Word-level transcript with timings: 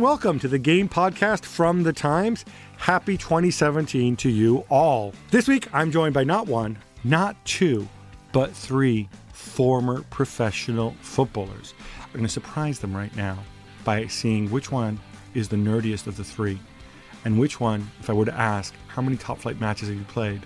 And 0.00 0.06
welcome 0.06 0.38
to 0.38 0.48
the 0.48 0.58
Game 0.58 0.88
Podcast 0.88 1.44
from 1.44 1.82
the 1.82 1.92
Times. 1.92 2.46
Happy 2.78 3.18
2017 3.18 4.16
to 4.16 4.30
you 4.30 4.64
all. 4.70 5.12
This 5.30 5.46
week, 5.46 5.68
I'm 5.74 5.90
joined 5.90 6.14
by 6.14 6.24
not 6.24 6.46
one, 6.46 6.78
not 7.04 7.36
two, 7.44 7.86
but 8.32 8.50
three 8.50 9.10
former 9.34 10.00
professional 10.04 10.96
footballers. 11.02 11.74
I'm 12.02 12.12
going 12.12 12.22
to 12.22 12.30
surprise 12.30 12.78
them 12.78 12.96
right 12.96 13.14
now 13.14 13.40
by 13.84 14.06
seeing 14.06 14.50
which 14.50 14.72
one 14.72 14.98
is 15.34 15.50
the 15.50 15.56
nerdiest 15.56 16.06
of 16.06 16.16
the 16.16 16.24
three, 16.24 16.58
and 17.26 17.38
which 17.38 17.60
one, 17.60 17.90
if 18.00 18.08
I 18.08 18.14
were 18.14 18.24
to 18.24 18.34
ask 18.34 18.72
how 18.86 19.02
many 19.02 19.18
top 19.18 19.40
flight 19.40 19.60
matches 19.60 19.88
have 19.88 19.98
you 19.98 20.04
played, 20.04 20.40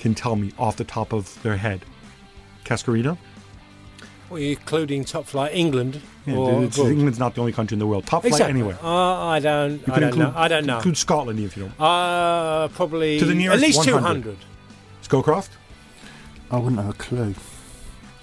can 0.00 0.16
tell 0.16 0.34
me 0.34 0.50
off 0.58 0.76
the 0.76 0.82
top 0.82 1.12
of 1.12 1.40
their 1.44 1.56
head. 1.56 1.84
Cascarino? 2.64 3.16
Well, 4.30 4.38
you're 4.38 4.50
including 4.58 5.04
top 5.04 5.26
flight 5.26 5.52
England 5.54 6.00
Yeah, 6.24 6.36
or 6.36 6.62
it's- 6.64 6.78
England's 6.78 7.18
not 7.18 7.34
the 7.34 7.40
only 7.40 7.52
country 7.52 7.74
in 7.74 7.80
the 7.80 7.86
world. 7.86 8.06
Top 8.06 8.22
flight 8.22 8.32
Exactly. 8.32 8.50
anywhere. 8.60 8.78
Uh, 8.82 9.26
I 9.26 9.40
don't. 9.40 9.72
You 9.86 9.92
I 9.92 9.98
don't 10.00 10.08
include, 10.10 10.18
know. 10.28 10.32
I 10.36 10.48
don't 10.48 10.66
know. 10.66 10.76
Include 10.76 10.96
Scotland 10.96 11.40
if 11.40 11.56
you 11.56 11.64
don't. 11.64 11.80
Uh, 11.80 12.68
probably 12.68 13.18
To 13.18 13.24
the 13.26 13.34
nearest 13.34 13.62
at 13.62 13.66
least 13.66 13.78
100. 13.78 14.22
200. 14.22 14.36
Scowcroft? 15.02 15.48
I 16.50 16.56
wouldn't 16.58 16.80
have 16.80 16.90
a 16.90 16.92
clue. 16.98 17.34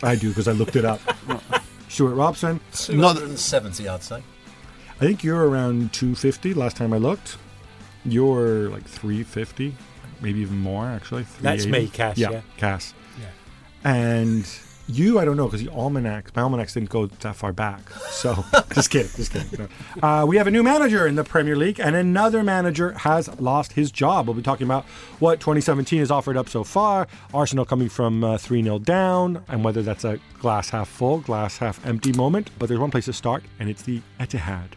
I 0.01 0.15
do 0.15 0.29
because 0.29 0.47
I 0.47 0.53
looked 0.53 0.75
it 0.77 0.85
up. 0.85 1.01
Stewart 1.89 2.15
Robson. 2.15 2.59
270, 2.73 3.87
I'd 3.89 4.03
say. 4.03 4.23
I 4.99 4.99
think 4.99 5.23
you're 5.23 5.47
around 5.47 5.91
250 5.93 6.53
last 6.53 6.77
time 6.77 6.93
I 6.93 6.97
looked. 6.97 7.37
You're 8.05 8.69
like 8.69 8.85
350, 8.85 9.75
maybe 10.21 10.39
even 10.39 10.57
more 10.59 10.85
actually. 10.85 11.25
That's 11.41 11.65
me, 11.65 11.87
Cass, 11.87 12.17
yeah. 12.17 12.41
Cass. 12.57 12.93
Yeah. 13.19 13.27
And 13.83 14.47
you, 14.87 15.19
I 15.19 15.25
don't 15.25 15.37
know 15.37 15.45
because 15.45 15.63
the 15.63 15.69
almanacs, 15.69 16.33
my 16.35 16.41
almanacs 16.41 16.73
didn't 16.73 16.89
go 16.89 17.07
that 17.07 17.35
far 17.35 17.51
back. 17.51 17.89
So 18.09 18.45
just 18.73 18.89
kidding, 18.89 19.11
just 19.15 19.31
kidding. 19.31 19.67
No. 20.01 20.07
Uh, 20.07 20.25
we 20.25 20.37
have 20.37 20.47
a 20.47 20.51
new 20.51 20.63
manager 20.63 21.05
in 21.05 21.15
the 21.15 21.23
Premier 21.23 21.55
League, 21.55 21.79
and 21.79 21.95
another 21.95 22.43
manager 22.43 22.93
has 22.93 23.27
lost 23.39 23.73
his 23.73 23.91
job. 23.91 24.27
We'll 24.27 24.35
be 24.35 24.41
talking 24.41 24.65
about 24.65 24.85
what 25.19 25.39
2017 25.39 25.99
has 25.99 26.11
offered 26.11 26.37
up 26.37 26.49
so 26.49 26.63
far. 26.63 27.07
Arsenal 27.33 27.65
coming 27.65 27.89
from 27.89 28.23
uh, 28.23 28.37
3 28.37 28.63
0 28.63 28.79
down, 28.79 29.43
and 29.47 29.63
whether 29.63 29.81
that's 29.81 30.05
a 30.05 30.19
glass 30.39 30.69
half 30.69 30.87
full, 30.87 31.19
glass 31.19 31.57
half 31.57 31.85
empty 31.85 32.13
moment. 32.13 32.49
But 32.57 32.69
there's 32.69 32.79
one 32.79 32.91
place 32.91 33.05
to 33.05 33.13
start, 33.13 33.43
and 33.59 33.69
it's 33.69 33.81
the 33.81 34.01
Etihad. 34.19 34.69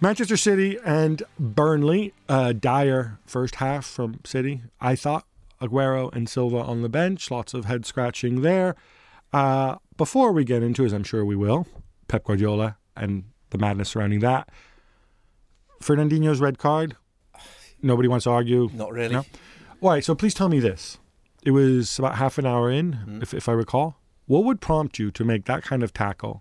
Manchester 0.00 0.36
City 0.36 0.78
and 0.84 1.22
Burnley, 1.38 2.12
uh, 2.28 2.52
dire 2.52 3.18
first 3.24 3.56
half 3.56 3.86
from 3.86 4.20
City. 4.24 4.62
I 4.78 4.94
thought 4.94 5.24
Aguero 5.60 6.12
and 6.14 6.28
Silva 6.28 6.58
on 6.58 6.82
the 6.82 6.88
bench, 6.88 7.30
lots 7.30 7.54
of 7.54 7.64
head 7.64 7.86
scratching 7.86 8.42
there. 8.42 8.74
Uh, 9.32 9.76
before 9.96 10.32
we 10.32 10.44
get 10.44 10.62
into, 10.62 10.84
as 10.84 10.92
I'm 10.92 11.04
sure 11.04 11.24
we 11.24 11.36
will, 11.36 11.66
Pep 12.08 12.24
Guardiola 12.24 12.76
and 12.96 13.24
the 13.50 13.58
madness 13.58 13.90
surrounding 13.90 14.20
that. 14.20 14.48
Fernandinho's 15.82 16.40
red 16.40 16.58
card. 16.58 16.96
Nobody 17.82 18.08
wants 18.08 18.24
to 18.24 18.30
argue. 18.30 18.70
Not 18.72 18.92
really. 18.92 19.14
No? 19.14 19.24
All 19.80 19.90
right, 19.90 20.04
so 20.04 20.14
please 20.14 20.34
tell 20.34 20.48
me 20.48 20.58
this. 20.58 20.98
It 21.42 21.50
was 21.50 21.98
about 21.98 22.16
half 22.16 22.38
an 22.38 22.46
hour 22.46 22.70
in, 22.70 23.20
if, 23.22 23.34
if 23.34 23.48
I 23.48 23.52
recall. 23.52 23.96
What 24.26 24.44
would 24.44 24.60
prompt 24.60 24.98
you 24.98 25.10
to 25.12 25.24
make 25.24 25.44
that 25.44 25.62
kind 25.62 25.82
of 25.82 25.92
tackle 25.92 26.40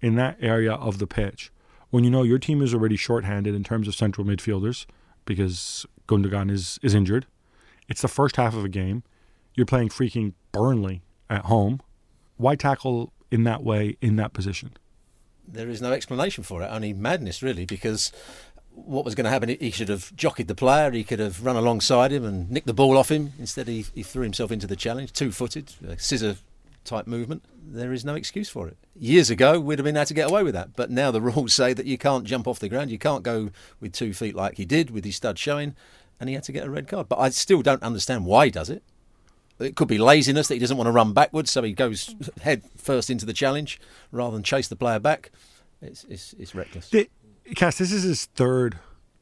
in 0.00 0.14
that 0.16 0.36
area 0.40 0.72
of 0.72 0.98
the 0.98 1.06
pitch 1.06 1.50
when 1.90 2.04
you 2.04 2.10
know 2.10 2.22
your 2.22 2.38
team 2.38 2.62
is 2.62 2.74
already 2.74 2.96
shorthanded 2.96 3.54
in 3.54 3.64
terms 3.64 3.88
of 3.88 3.94
central 3.94 4.26
midfielders 4.26 4.86
because 5.24 5.86
Gundogan 6.06 6.50
is, 6.50 6.78
is 6.82 6.94
injured? 6.94 7.26
It's 7.88 8.02
the 8.02 8.08
first 8.08 8.36
half 8.36 8.54
of 8.54 8.64
a 8.64 8.68
game. 8.68 9.02
You're 9.54 9.66
playing 9.66 9.90
freaking 9.90 10.32
Burnley 10.52 11.02
at 11.30 11.46
home. 11.46 11.80
Why 12.36 12.56
tackle 12.56 13.12
in 13.30 13.44
that 13.44 13.62
way 13.62 13.96
in 14.00 14.16
that 14.16 14.32
position? 14.32 14.72
There 15.46 15.68
is 15.68 15.82
no 15.82 15.92
explanation 15.92 16.42
for 16.42 16.62
it, 16.62 16.66
only 16.66 16.92
madness, 16.92 17.42
really, 17.42 17.66
because 17.66 18.10
what 18.70 19.04
was 19.04 19.14
going 19.14 19.24
to 19.24 19.30
happen? 19.30 19.48
He 19.48 19.70
should 19.70 19.88
have 19.88 20.14
jockeyed 20.16 20.48
the 20.48 20.54
player, 20.54 20.90
he 20.90 21.04
could 21.04 21.18
have 21.18 21.44
run 21.44 21.56
alongside 21.56 22.12
him 22.12 22.24
and 22.24 22.50
nicked 22.50 22.66
the 22.66 22.74
ball 22.74 22.96
off 22.96 23.10
him. 23.10 23.32
Instead, 23.38 23.68
he, 23.68 23.84
he 23.94 24.02
threw 24.02 24.22
himself 24.22 24.50
into 24.50 24.66
the 24.66 24.76
challenge, 24.76 25.12
two 25.12 25.30
footed, 25.30 25.72
scissor 25.98 26.36
type 26.84 27.06
movement. 27.06 27.44
There 27.66 27.92
is 27.92 28.04
no 28.04 28.14
excuse 28.14 28.48
for 28.48 28.68
it. 28.68 28.76
Years 28.94 29.30
ago, 29.30 29.60
we'd 29.60 29.78
have 29.78 29.84
been 29.84 29.96
able 29.96 30.06
to 30.06 30.14
get 30.14 30.30
away 30.30 30.42
with 30.42 30.54
that, 30.54 30.76
but 30.76 30.90
now 30.90 31.10
the 31.10 31.20
rules 31.20 31.54
say 31.54 31.72
that 31.72 31.86
you 31.86 31.98
can't 31.98 32.24
jump 32.24 32.46
off 32.46 32.58
the 32.58 32.68
ground, 32.68 32.90
you 32.90 32.98
can't 32.98 33.22
go 33.22 33.50
with 33.80 33.92
two 33.92 34.12
feet 34.12 34.34
like 34.34 34.56
he 34.56 34.64
did 34.64 34.90
with 34.90 35.04
his 35.04 35.16
stud 35.16 35.38
showing, 35.38 35.74
and 36.24 36.30
he 36.30 36.34
had 36.34 36.44
to 36.44 36.52
get 36.52 36.64
a 36.64 36.70
red 36.70 36.88
card. 36.88 37.06
But 37.06 37.18
I 37.18 37.28
still 37.28 37.60
don't 37.60 37.82
understand 37.82 38.24
why 38.24 38.46
he 38.46 38.50
does 38.50 38.70
it. 38.70 38.82
It 39.58 39.76
could 39.76 39.88
be 39.88 39.98
laziness 39.98 40.48
that 40.48 40.54
he 40.54 40.60
doesn't 40.60 40.78
want 40.78 40.88
to 40.88 40.92
run 40.92 41.12
backwards, 41.12 41.50
so 41.50 41.62
he 41.62 41.72
goes 41.72 42.14
head 42.40 42.62
first 42.78 43.10
into 43.10 43.26
the 43.26 43.34
challenge 43.34 43.78
rather 44.10 44.32
than 44.32 44.42
chase 44.42 44.68
the 44.68 44.74
player 44.74 44.98
back. 44.98 45.30
It's 45.82 46.04
it's, 46.04 46.32
it's 46.38 46.54
reckless. 46.54 46.88
Di- 46.88 47.10
Cass, 47.54 47.76
this 47.76 47.92
is 47.92 48.04
his 48.04 48.24
third 48.24 48.78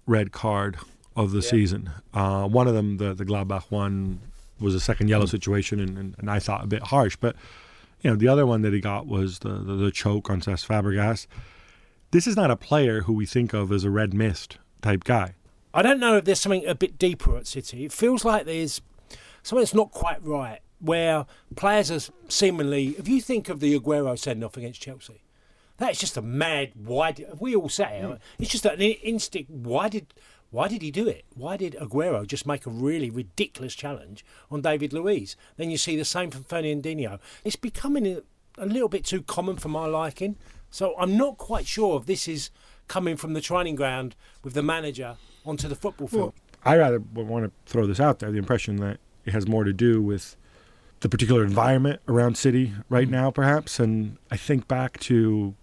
red 0.07 0.31
card 0.31 0.77
of 1.17 1.33
the 1.33 1.43
season. 1.43 1.91
Uh, 2.15 2.47
one 2.47 2.69
of 2.69 2.75
them, 2.75 2.99
the, 2.99 3.13
the 3.15 3.25
Gladbach 3.25 3.65
one, 3.69 4.21
was 4.61 4.77
a 4.77 4.81
second 4.81 5.09
yellow 5.09 5.27
situation, 5.27 5.81
and, 5.81 5.99
and, 5.99 6.15
and 6.19 6.31
I 6.31 6.39
thought 6.39 6.63
a 6.63 6.69
bit 6.69 6.85
harsh. 6.85 7.17
But 7.17 7.35
you 8.01 8.11
know, 8.11 8.17
the 8.17 8.29
other 8.29 8.47
one 8.47 8.63
that 8.63 8.73
he 8.73 8.81
got 8.81 9.09
was 9.09 9.41
the, 9.41 9.55
the, 9.55 9.75
the 9.75 9.91
choke 9.91 10.31
on 10.31 10.41
Cesc 10.41 10.65
Fabregas. 10.69 11.27
This 12.13 12.29
is 12.29 12.37
not 12.37 12.53
a 12.53 12.57
player 12.57 13.03
who 13.03 13.13
we 13.13 13.27
think 13.27 13.53
of 13.53 13.73
as 13.73 13.83
a 13.83 13.91
red 13.91 14.15
mist 14.15 14.59
type 14.83 15.03
guy. 15.03 15.35
I 15.75 15.83
don't 15.83 16.01
know 16.01 16.17
if 16.17 16.25
there's 16.25 16.41
something 16.41 16.67
a 16.67 16.75
bit 16.75 16.99
deeper 16.99 17.37
at 17.37 17.47
City. 17.47 17.85
It 17.85 17.93
feels 17.93 18.25
like 18.25 18.45
there's 18.45 18.81
something 19.43 19.63
that's 19.63 19.75
not 19.75 19.91
quite 19.91 20.23
right, 20.23 20.61
where 20.81 21.27
players 21.57 21.91
are 21.91 22.13
seemingly. 22.29 22.95
If 22.99 23.09
you 23.09 23.21
think 23.21 23.49
of 23.49 23.61
the 23.61 23.79
Aguero 23.79 24.19
send 24.19 24.45
off 24.45 24.57
against 24.57 24.83
Chelsea, 24.83 25.23
that's 25.79 25.99
just 25.99 26.17
a 26.17 26.23
mad. 26.23 26.73
Why 26.75 27.13
did 27.13 27.41
we 27.41 27.57
all 27.57 27.69
sat 27.69 27.93
here? 27.93 28.07
Hmm. 28.07 28.15
It's 28.39 28.51
just 28.51 28.67
an 28.67 28.81
instinct. 28.81 29.51
Why 29.51 29.89
did 29.89 30.13
why 30.51 30.69
did 30.69 30.83
he 30.83 30.91
do 30.91 31.09
it? 31.09 31.25
Why 31.35 31.57
did 31.57 31.77
Aguero 31.81 32.27
just 32.27 32.47
make 32.47 32.67
a 32.67 32.71
really 32.71 33.09
ridiculous 33.09 33.75
challenge 33.75 34.23
on 34.51 34.61
David 34.61 34.93
Luiz? 34.93 35.35
Then 35.57 35.71
you 35.71 35.79
see 35.79 35.97
the 35.97 36.05
same 36.05 36.31
from 36.31 36.45
Fernandinho. 36.45 37.19
It's 37.43 37.57
becoming 37.57 38.07
a, 38.07 38.23
a 38.59 38.67
little 38.67 38.91
bit 38.91 39.07
too 39.07 39.23
common 39.23 39.57
for 39.57 39.71
my 39.71 39.87
liking. 39.87 40.37
So 40.71 40.95
I'm 40.99 41.17
not 41.17 41.39
quite 41.39 41.67
sure 41.67 41.99
if 41.99 42.05
this 42.05 42.29
is 42.29 42.51
coming 42.93 43.17
from 43.17 43.33
the 43.33 43.41
training 43.41 43.75
ground 43.75 44.15
with 44.45 44.53
the 44.53 44.63
manager 44.63 45.17
onto 45.47 45.67
the 45.67 45.75
football 45.75 46.07
field. 46.07 46.35
I 46.63 46.77
rather 46.77 46.99
want 47.15 47.47
to 47.47 47.51
throw 47.65 47.87
this 47.87 47.99
out 47.99 48.19
there 48.19 48.31
the 48.31 48.37
impression 48.37 48.77
that 48.77 48.99
it 49.25 49.33
has 49.33 49.49
more 49.49 49.65
to 49.65 49.73
do 49.73 50.03
with 50.03 50.37
the 51.01 51.09
particular 51.09 51.43
environment 51.43 52.03
around 52.07 52.37
City 52.37 52.75
right 52.91 53.09
now, 53.09 53.31
perhaps. 53.31 53.81
And 53.81 54.19
I 54.31 54.37
think 54.37 54.69
back 54.69 55.01
to, 55.01 55.55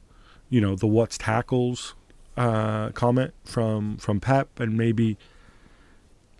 you 0.49 0.59
know, 0.59 0.75
the 0.75 0.87
what's 0.87 1.19
tackles 1.19 1.93
uh, 2.35 2.89
comment 2.93 3.35
from 3.45 3.97
from 3.97 4.19
Pep, 4.19 4.59
and 4.59 4.75
maybe, 4.75 5.15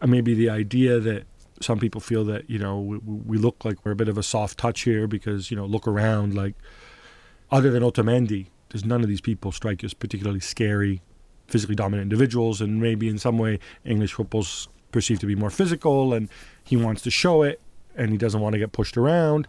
uh, 0.02 0.08
maybe 0.08 0.34
the 0.34 0.50
idea 0.50 1.00
that 1.00 1.26
some 1.62 1.78
people 1.78 2.02
feel 2.02 2.24
that 2.26 2.50
you 2.50 2.58
know 2.58 2.80
we, 2.80 2.98
we 2.98 3.38
look 3.38 3.64
like 3.64 3.78
we're 3.86 3.92
a 3.92 3.96
bit 3.96 4.10
of 4.10 4.18
a 4.18 4.24
soft 4.24 4.58
touch 4.58 4.82
here 4.82 5.06
because 5.06 5.52
you 5.52 5.58
know 5.58 5.68
look 5.68 5.88
around 5.88 6.34
like 6.34 6.56
other 7.52 7.70
than 7.70 7.84
Otamendi, 7.84 8.48
does 8.70 8.86
none 8.86 9.02
of 9.02 9.08
these 9.08 9.22
people 9.22 9.52
strike 9.52 9.82
you 9.82 9.88
as 9.88 9.94
particularly 9.94 10.40
scary, 10.40 11.02
physically 11.48 11.76
dominant 11.76 12.04
individuals, 12.04 12.62
and 12.62 12.82
maybe 12.82 13.08
in 13.08 13.18
some 13.18 13.38
way 13.38 13.60
English 13.84 14.14
football's 14.14 14.68
perceived 14.92 15.22
to 15.22 15.28
be 15.28 15.36
more 15.36 15.50
physical, 15.50 16.14
and 16.14 16.30
he 16.64 16.78
wants 16.78 17.02
to 17.04 17.12
show 17.12 17.44
it, 17.44 17.62
and 17.96 18.12
he 18.12 18.18
doesn't 18.18 18.42
want 18.42 18.54
to 18.54 18.60
get 18.60 18.72
pushed 18.72 18.98
around, 18.98 19.48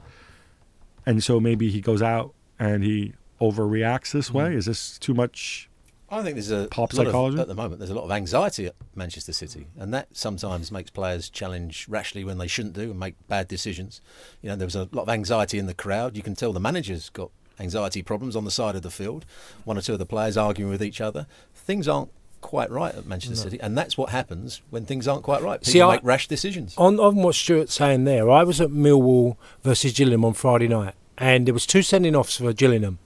and 1.06 1.22
so 1.22 1.40
maybe 1.40 1.70
he 1.70 1.80
goes 1.80 2.02
out 2.02 2.34
and 2.58 2.84
he 2.84 3.14
overreacts 3.40 4.12
this 4.12 4.28
hmm. 4.28 4.38
way. 4.38 4.54
Is 4.54 4.66
this 4.66 4.98
too 4.98 5.14
much? 5.14 5.68
I 6.12 6.22
think 6.22 6.34
there's 6.34 6.50
a 6.50 6.66
Pop 6.68 6.92
lot 6.92 7.06
of- 7.06 7.12
psychology? 7.12 7.38
at 7.40 7.46
the 7.46 7.54
moment. 7.54 7.78
There's 7.78 7.90
a 7.90 7.94
lot 7.94 8.04
of 8.04 8.10
anxiety 8.10 8.66
at 8.66 8.74
Manchester 8.94 9.32
City, 9.32 9.68
and 9.78 9.94
that 9.94 10.08
sometimes 10.16 10.72
makes 10.72 10.90
players 10.90 11.30
challenge 11.30 11.86
rashly 11.88 12.24
when 12.24 12.38
they 12.38 12.48
shouldn't 12.48 12.74
do 12.74 12.90
and 12.90 12.98
make 12.98 13.14
bad 13.28 13.46
decisions. 13.46 14.00
You 14.42 14.48
know, 14.48 14.56
there 14.56 14.66
was 14.66 14.74
a 14.74 14.88
lot 14.92 15.02
of 15.02 15.08
anxiety 15.08 15.58
in 15.58 15.66
the 15.66 15.74
crowd. 15.74 16.16
You 16.16 16.22
can 16.22 16.34
tell 16.34 16.52
the 16.52 16.60
manager's 16.60 17.10
got 17.10 17.30
anxiety 17.60 18.02
problems 18.02 18.34
on 18.36 18.44
the 18.44 18.50
side 18.50 18.74
of 18.76 18.82
the 18.82 18.90
field. 18.90 19.24
One 19.64 19.76
or 19.78 19.80
two 19.80 19.92
of 19.92 19.98
the 19.98 20.06
players 20.06 20.36
arguing 20.36 20.70
with 20.70 20.82
each 20.82 21.00
other. 21.00 21.26
Things 21.54 21.86
aren't 21.86 22.10
quite 22.40 22.70
right 22.70 22.94
at 22.94 23.06
Manchester 23.06 23.36
City, 23.36 23.60
and 23.60 23.76
that's 23.76 23.98
what 23.98 24.10
happens 24.10 24.62
when 24.70 24.86
things 24.86 25.06
aren't 25.06 25.22
quite 25.22 25.42
right. 25.42 25.60
People 25.60 25.72
See, 25.72 25.82
I- 25.82 25.96
make 25.96 26.04
rash 26.04 26.26
decisions. 26.26 26.74
On, 26.78 26.98
on 26.98 27.16
what 27.16 27.34
Stewart's 27.34 27.74
saying 27.74 28.04
there, 28.04 28.30
I 28.30 28.44
was 28.44 28.60
at 28.60 28.70
Millwall 28.70 29.36
versus 29.62 29.92
Gillingham 29.92 30.24
on 30.24 30.32
Friday 30.32 30.68
night, 30.68 30.94
and 31.18 31.46
there 31.46 31.54
was 31.54 31.66
two 31.66 31.82
sending 31.82 32.16
offs 32.16 32.38
for 32.38 32.52
Gillingham. 32.52 32.98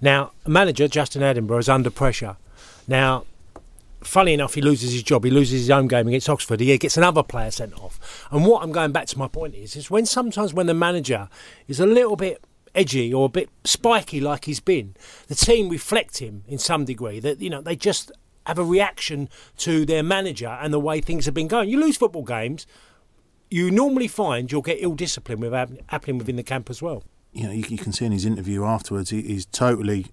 Now, 0.00 0.32
a 0.46 0.50
manager 0.50 0.88
Justin 0.88 1.22
Edinburgh 1.22 1.58
is 1.58 1.68
under 1.68 1.90
pressure. 1.90 2.36
Now, 2.86 3.24
funny 4.00 4.32
enough, 4.32 4.54
he 4.54 4.62
loses 4.62 4.92
his 4.92 5.02
job. 5.02 5.24
He 5.24 5.30
loses 5.30 5.60
his 5.60 5.70
own 5.70 5.88
game 5.88 6.08
against 6.08 6.28
Oxford. 6.28 6.60
He 6.60 6.76
gets 6.78 6.96
another 6.96 7.22
player 7.22 7.50
sent 7.50 7.74
off. 7.74 8.26
And 8.30 8.46
what 8.46 8.62
I'm 8.62 8.72
going 8.72 8.92
back 8.92 9.06
to 9.08 9.18
my 9.18 9.28
point 9.28 9.54
is, 9.54 9.76
is 9.76 9.90
when 9.90 10.06
sometimes 10.06 10.54
when 10.54 10.66
the 10.66 10.74
manager 10.74 11.28
is 11.66 11.80
a 11.80 11.86
little 11.86 12.16
bit 12.16 12.42
edgy 12.78 13.12
or 13.12 13.26
a 13.26 13.28
bit 13.28 13.50
spiky 13.64 14.20
like 14.20 14.44
he's 14.44 14.60
been, 14.60 14.94
the 15.26 15.34
team 15.34 15.68
reflect 15.68 16.18
him 16.18 16.44
in 16.46 16.58
some 16.58 16.84
degree. 16.84 17.20
That 17.20 17.40
you 17.40 17.50
know 17.50 17.60
they 17.60 17.76
just 17.76 18.12
have 18.46 18.58
a 18.58 18.64
reaction 18.64 19.28
to 19.58 19.84
their 19.84 20.02
manager 20.02 20.48
and 20.48 20.72
the 20.72 20.80
way 20.80 21.00
things 21.00 21.26
have 21.26 21.34
been 21.34 21.48
going. 21.48 21.68
You 21.68 21.78
lose 21.78 21.98
football 21.98 22.24
games, 22.24 22.66
you 23.50 23.70
normally 23.70 24.08
find 24.08 24.50
you'll 24.50 24.62
get 24.62 24.78
ill 24.80 24.94
discipline 24.94 25.40
with 25.40 25.52
happening 25.88 26.18
within 26.18 26.36
the 26.36 26.42
camp 26.42 26.70
as 26.70 26.80
well. 26.80 27.04
You 27.32 27.44
know, 27.44 27.52
you, 27.52 27.64
you 27.68 27.78
can 27.78 27.92
see 27.92 28.06
in 28.06 28.12
his 28.12 28.24
interview 28.24 28.64
afterwards, 28.64 29.10
he, 29.10 29.20
he's 29.20 29.44
totally 29.44 30.06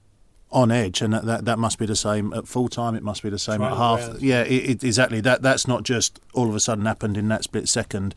on 0.51 0.71
edge, 0.71 1.01
and 1.01 1.13
that, 1.13 1.25
that, 1.25 1.45
that 1.45 1.59
must 1.59 1.79
be 1.79 1.85
the 1.85 1.95
same 1.95 2.33
at 2.33 2.47
full 2.47 2.67
time. 2.67 2.95
It 2.95 3.03
must 3.03 3.23
be 3.23 3.29
the 3.29 3.39
same 3.39 3.61
at 3.61 3.75
half. 3.75 4.21
Yeah, 4.21 4.41
it, 4.43 4.69
it, 4.69 4.83
exactly. 4.83 5.21
That 5.21 5.41
that's 5.41 5.67
not 5.67 5.83
just 5.83 6.19
all 6.33 6.47
of 6.47 6.55
a 6.55 6.59
sudden 6.59 6.85
happened 6.85 7.17
in 7.17 7.27
that 7.29 7.43
split 7.43 7.67
second, 7.67 8.15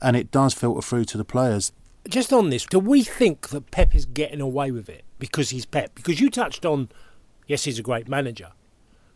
and 0.00 0.16
it 0.16 0.30
does 0.30 0.54
filter 0.54 0.82
through 0.82 1.04
to 1.06 1.18
the 1.18 1.24
players. 1.24 1.72
Just 2.08 2.32
on 2.32 2.48
this, 2.48 2.64
do 2.64 2.78
we 2.78 3.02
think 3.02 3.48
that 3.50 3.70
Pep 3.70 3.94
is 3.94 4.06
getting 4.06 4.40
away 4.40 4.70
with 4.70 4.88
it 4.88 5.04
because 5.18 5.50
he's 5.50 5.66
Pep? 5.66 5.94
Because 5.94 6.20
you 6.20 6.30
touched 6.30 6.64
on, 6.64 6.88
yes, 7.46 7.64
he's 7.64 7.78
a 7.78 7.82
great 7.82 8.08
manager, 8.08 8.52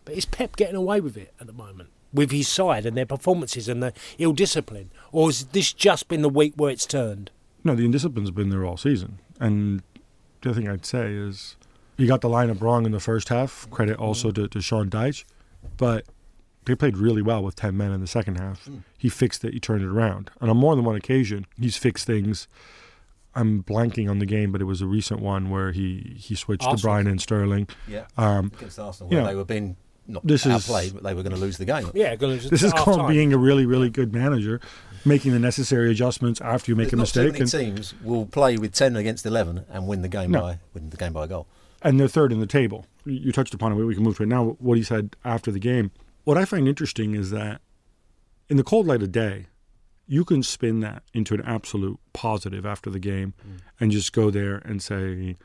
but 0.04 0.14
is 0.14 0.26
Pep 0.26 0.56
getting 0.56 0.76
away 0.76 1.00
with 1.00 1.16
it 1.16 1.32
at 1.40 1.46
the 1.46 1.52
moment? 1.52 1.88
With 2.12 2.30
his 2.30 2.48
side 2.48 2.84
and 2.84 2.94
their 2.94 3.06
performances 3.06 3.68
and 3.68 3.82
the 3.82 3.94
ill 4.18 4.34
discipline? 4.34 4.90
Or 5.10 5.28
has 5.28 5.46
this 5.46 5.72
just 5.72 6.08
been 6.08 6.20
the 6.20 6.28
week 6.28 6.52
where 6.56 6.70
it's 6.70 6.84
turned? 6.84 7.30
No, 7.64 7.74
the 7.74 7.86
indiscipline's 7.86 8.30
been 8.30 8.50
there 8.50 8.64
all 8.64 8.76
season. 8.76 9.18
And 9.40 9.82
the 10.42 10.50
other 10.50 10.60
thing 10.60 10.68
I'd 10.68 10.84
say 10.84 11.14
is 11.14 11.56
he 11.96 12.06
got 12.06 12.20
the 12.20 12.28
lineup 12.28 12.60
wrong 12.60 12.84
in 12.84 12.92
the 12.92 13.00
first 13.00 13.30
half. 13.30 13.70
Credit 13.70 13.96
also 13.96 14.30
to, 14.32 14.48
to 14.48 14.60
Sean 14.60 14.90
Dyche. 14.90 15.24
But 15.78 16.04
they 16.64 16.74
played 16.74 16.96
really 16.96 17.22
well 17.22 17.42
with 17.42 17.56
10 17.56 17.76
men 17.76 17.92
in 17.92 18.00
the 18.00 18.06
second 18.06 18.38
half. 18.38 18.66
Mm. 18.66 18.82
He 18.98 19.08
fixed 19.08 19.44
it, 19.44 19.54
he 19.54 19.60
turned 19.60 19.82
it 19.82 19.88
around. 19.88 20.30
And 20.40 20.50
on 20.50 20.56
more 20.56 20.76
than 20.76 20.84
one 20.84 20.96
occasion, 20.96 21.46
he's 21.58 21.76
fixed 21.76 22.06
things. 22.06 22.48
I'm 23.34 23.62
blanking 23.62 24.10
on 24.10 24.18
the 24.18 24.26
game, 24.26 24.52
but 24.52 24.60
it 24.60 24.64
was 24.64 24.82
a 24.82 24.86
recent 24.86 25.20
one 25.20 25.50
where 25.50 25.72
he, 25.72 26.16
he 26.18 26.34
switched 26.34 26.64
Arsenal. 26.64 26.76
to 26.76 26.82
Brian 26.82 27.06
and 27.06 27.20
Sterling. 27.20 27.68
Yeah. 27.88 28.04
Um, 28.16 28.52
against 28.56 28.78
Arsenal, 28.78 29.10
where 29.10 29.22
you 29.22 29.26
they 29.26 29.34
were 29.34 29.44
being 29.44 29.76
not 30.06 30.26
this 30.26 30.46
outplayed, 30.46 30.86
is, 30.88 30.92
but 30.92 31.02
they 31.02 31.14
were 31.14 31.22
going 31.22 31.34
to 31.34 31.40
lose 31.40 31.58
the 31.58 31.64
game. 31.64 31.90
Yeah, 31.94 32.14
lose 32.20 32.50
this 32.50 32.62
is 32.62 32.72
called 32.72 33.00
time. 33.00 33.10
being 33.10 33.32
a 33.32 33.38
really, 33.38 33.66
really 33.66 33.88
good 33.88 34.12
manager, 34.12 34.60
making 35.04 35.32
the 35.32 35.38
necessary 35.38 35.90
adjustments 35.90 36.40
after 36.40 36.70
you 36.70 36.76
make 36.76 36.90
There's 36.90 36.94
a 36.94 36.96
mistake. 37.02 37.38
Not 37.38 37.48
so 37.48 37.58
many 37.58 37.70
teams 37.70 37.94
will 38.02 38.26
play 38.26 38.56
with 38.58 38.72
ten 38.74 38.96
against 38.96 39.24
eleven 39.24 39.64
and 39.70 39.86
win 39.86 40.02
the 40.02 40.08
game 40.08 40.30
no. 40.30 40.40
by 40.40 40.58
win 40.74 40.90
the 40.90 40.96
game 40.96 41.12
by 41.12 41.24
a 41.24 41.28
goal. 41.28 41.46
And 41.80 41.98
they're 41.98 42.08
third 42.08 42.32
in 42.32 42.40
the 42.40 42.46
table. 42.46 42.86
You 43.04 43.32
touched 43.32 43.54
upon 43.54 43.72
it. 43.72 43.76
We 43.76 43.94
can 43.94 44.04
move 44.04 44.16
to 44.18 44.22
it 44.22 44.26
now. 44.26 44.56
What 44.60 44.76
he 44.76 44.84
said 44.84 45.16
after 45.24 45.50
the 45.50 45.58
game. 45.58 45.90
What 46.24 46.38
I 46.38 46.44
find 46.44 46.68
interesting 46.68 47.14
is 47.14 47.30
that 47.30 47.60
in 48.48 48.56
the 48.56 48.62
cold 48.62 48.86
light 48.86 49.02
of 49.02 49.10
day, 49.10 49.46
you 50.06 50.24
can 50.24 50.42
spin 50.42 50.80
that 50.80 51.02
into 51.14 51.34
an 51.34 51.42
absolute 51.42 51.98
positive 52.12 52.66
after 52.66 52.90
the 52.90 52.98
game, 52.98 53.34
mm. 53.46 53.60
and 53.80 53.90
just 53.90 54.12
go 54.12 54.30
there 54.30 54.56
and 54.64 54.82
say, 54.82 55.36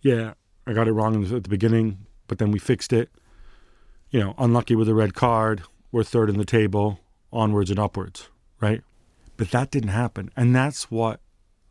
"Yeah, 0.00 0.34
I 0.66 0.72
got 0.72 0.88
it 0.88 0.92
wrong 0.92 1.24
at 1.24 1.42
the 1.42 1.48
beginning, 1.48 2.06
but 2.26 2.38
then 2.38 2.50
we 2.50 2.58
fixed 2.58 2.92
it." 2.92 3.10
you 4.10 4.20
know, 4.20 4.34
unlucky 4.38 4.74
with 4.74 4.88
a 4.88 4.94
red 4.94 5.14
card, 5.14 5.62
we're 5.92 6.02
third 6.02 6.30
in 6.30 6.38
the 6.38 6.44
table, 6.44 7.00
onwards 7.32 7.70
and 7.70 7.78
upwards, 7.78 8.28
right? 8.60 8.82
But 9.36 9.50
that 9.50 9.70
didn't 9.70 9.90
happen. 9.90 10.30
And 10.36 10.54
that's 10.54 10.90
what 10.90 11.20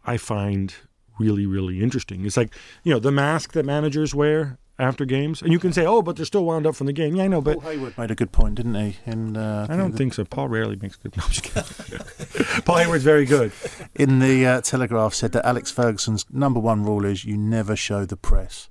I 0.06 0.18
find 0.18 0.76
really, 1.18 1.46
really 1.46 1.82
interesting. 1.82 2.26
It's 2.26 2.38
like, 2.38 2.54
you 2.84 2.94
know, 2.94 3.00
the 3.00 3.12
mask 3.12 3.54
that 3.54 3.66
managers 3.66 4.14
wear 4.14 4.58
after 4.78 5.06
games, 5.06 5.42
and 5.42 5.52
you 5.52 5.60
can 5.60 5.72
say, 5.74 5.86
"Oh, 5.86 6.02
but 6.02 6.16
they're 6.16 6.26
still 6.26 6.46
wound 6.46 6.68
up 6.68 6.76
from 6.76 6.88
the 6.88 6.94
game." 6.94 7.16
Yeah, 7.16 7.24
I 7.24 7.28
know, 7.28 7.42
but 7.42 7.60
Paul 7.60 7.72
Hayward 7.72 7.98
made 7.98 8.12
a 8.12 8.16
good 8.16 8.32
point, 8.32 8.56
didn't 8.56 8.76
he? 8.76 8.98
And 9.06 9.38
uh, 9.38 9.68
I 9.70 9.78
don't 9.78 9.94
think 9.94 10.14
so. 10.14 10.26
Paul 10.26 10.50
rarely 10.50 10.76
makes 10.76 10.96
good. 10.98 11.14
No, 11.18 12.62
Paul 12.66 12.78
Hayward's 12.78 13.04
very 13.04 13.26
good. 13.26 13.52
In 13.96 14.20
the 14.20 14.46
uh, 14.46 14.62
Telegraph, 14.62 15.14
said 15.14 15.32
that 15.32 15.46
Alex 15.46 15.72
Ferguson's 15.72 16.26
number 16.30 16.60
one 16.60 16.84
rule 16.84 17.06
is 17.06 17.24
you 17.26 17.38
never 17.38 17.76
show 17.76 18.06
the 18.06 18.18
press 18.18 18.70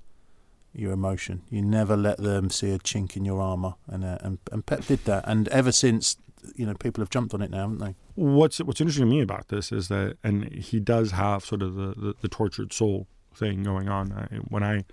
your 0.74 0.92
emotion. 0.92 1.42
You 1.48 1.62
never 1.62 1.96
let 1.96 2.18
them 2.18 2.50
see 2.50 2.70
a 2.70 2.78
chink 2.78 3.16
in 3.16 3.24
your 3.24 3.40
armour, 3.40 3.74
and 3.86 4.04
uh, 4.04 4.18
and 4.20 4.38
and 4.52 4.66
Pep 4.66 4.84
did 4.84 5.04
that. 5.04 5.24
And 5.26 5.48
ever 5.48 5.72
since, 5.72 6.16
you 6.56 6.66
know, 6.66 6.74
people 6.74 7.00
have 7.00 7.10
jumped 7.10 7.32
on 7.32 7.40
it 7.40 7.50
now, 7.50 7.62
haven't 7.62 7.78
they? 7.78 7.94
What's 8.14 8.58
What's 8.58 8.80
interesting 8.80 9.06
to 9.08 9.10
me 9.10 9.20
about 9.20 9.48
this 9.48 9.72
is 9.72 9.88
that, 9.88 10.18
and 10.22 10.52
he 10.52 10.80
does 10.80 11.12
have 11.12 11.44
sort 11.44 11.62
of 11.62 11.74
the 11.76 11.94
the, 11.96 12.14
the 12.20 12.28
tortured 12.28 12.72
soul 12.72 13.06
thing 13.34 13.62
going 13.62 13.88
on. 13.88 14.12
I, 14.12 14.36
when 14.48 14.62
I 14.62 14.84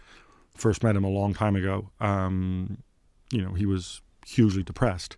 first 0.55 0.83
met 0.83 0.95
him 0.95 1.03
a 1.03 1.09
long 1.09 1.33
time 1.33 1.55
ago, 1.55 1.89
um, 1.99 2.77
you 3.31 3.41
know, 3.41 3.53
he 3.53 3.65
was 3.65 4.01
hugely 4.25 4.63
depressed 4.63 5.17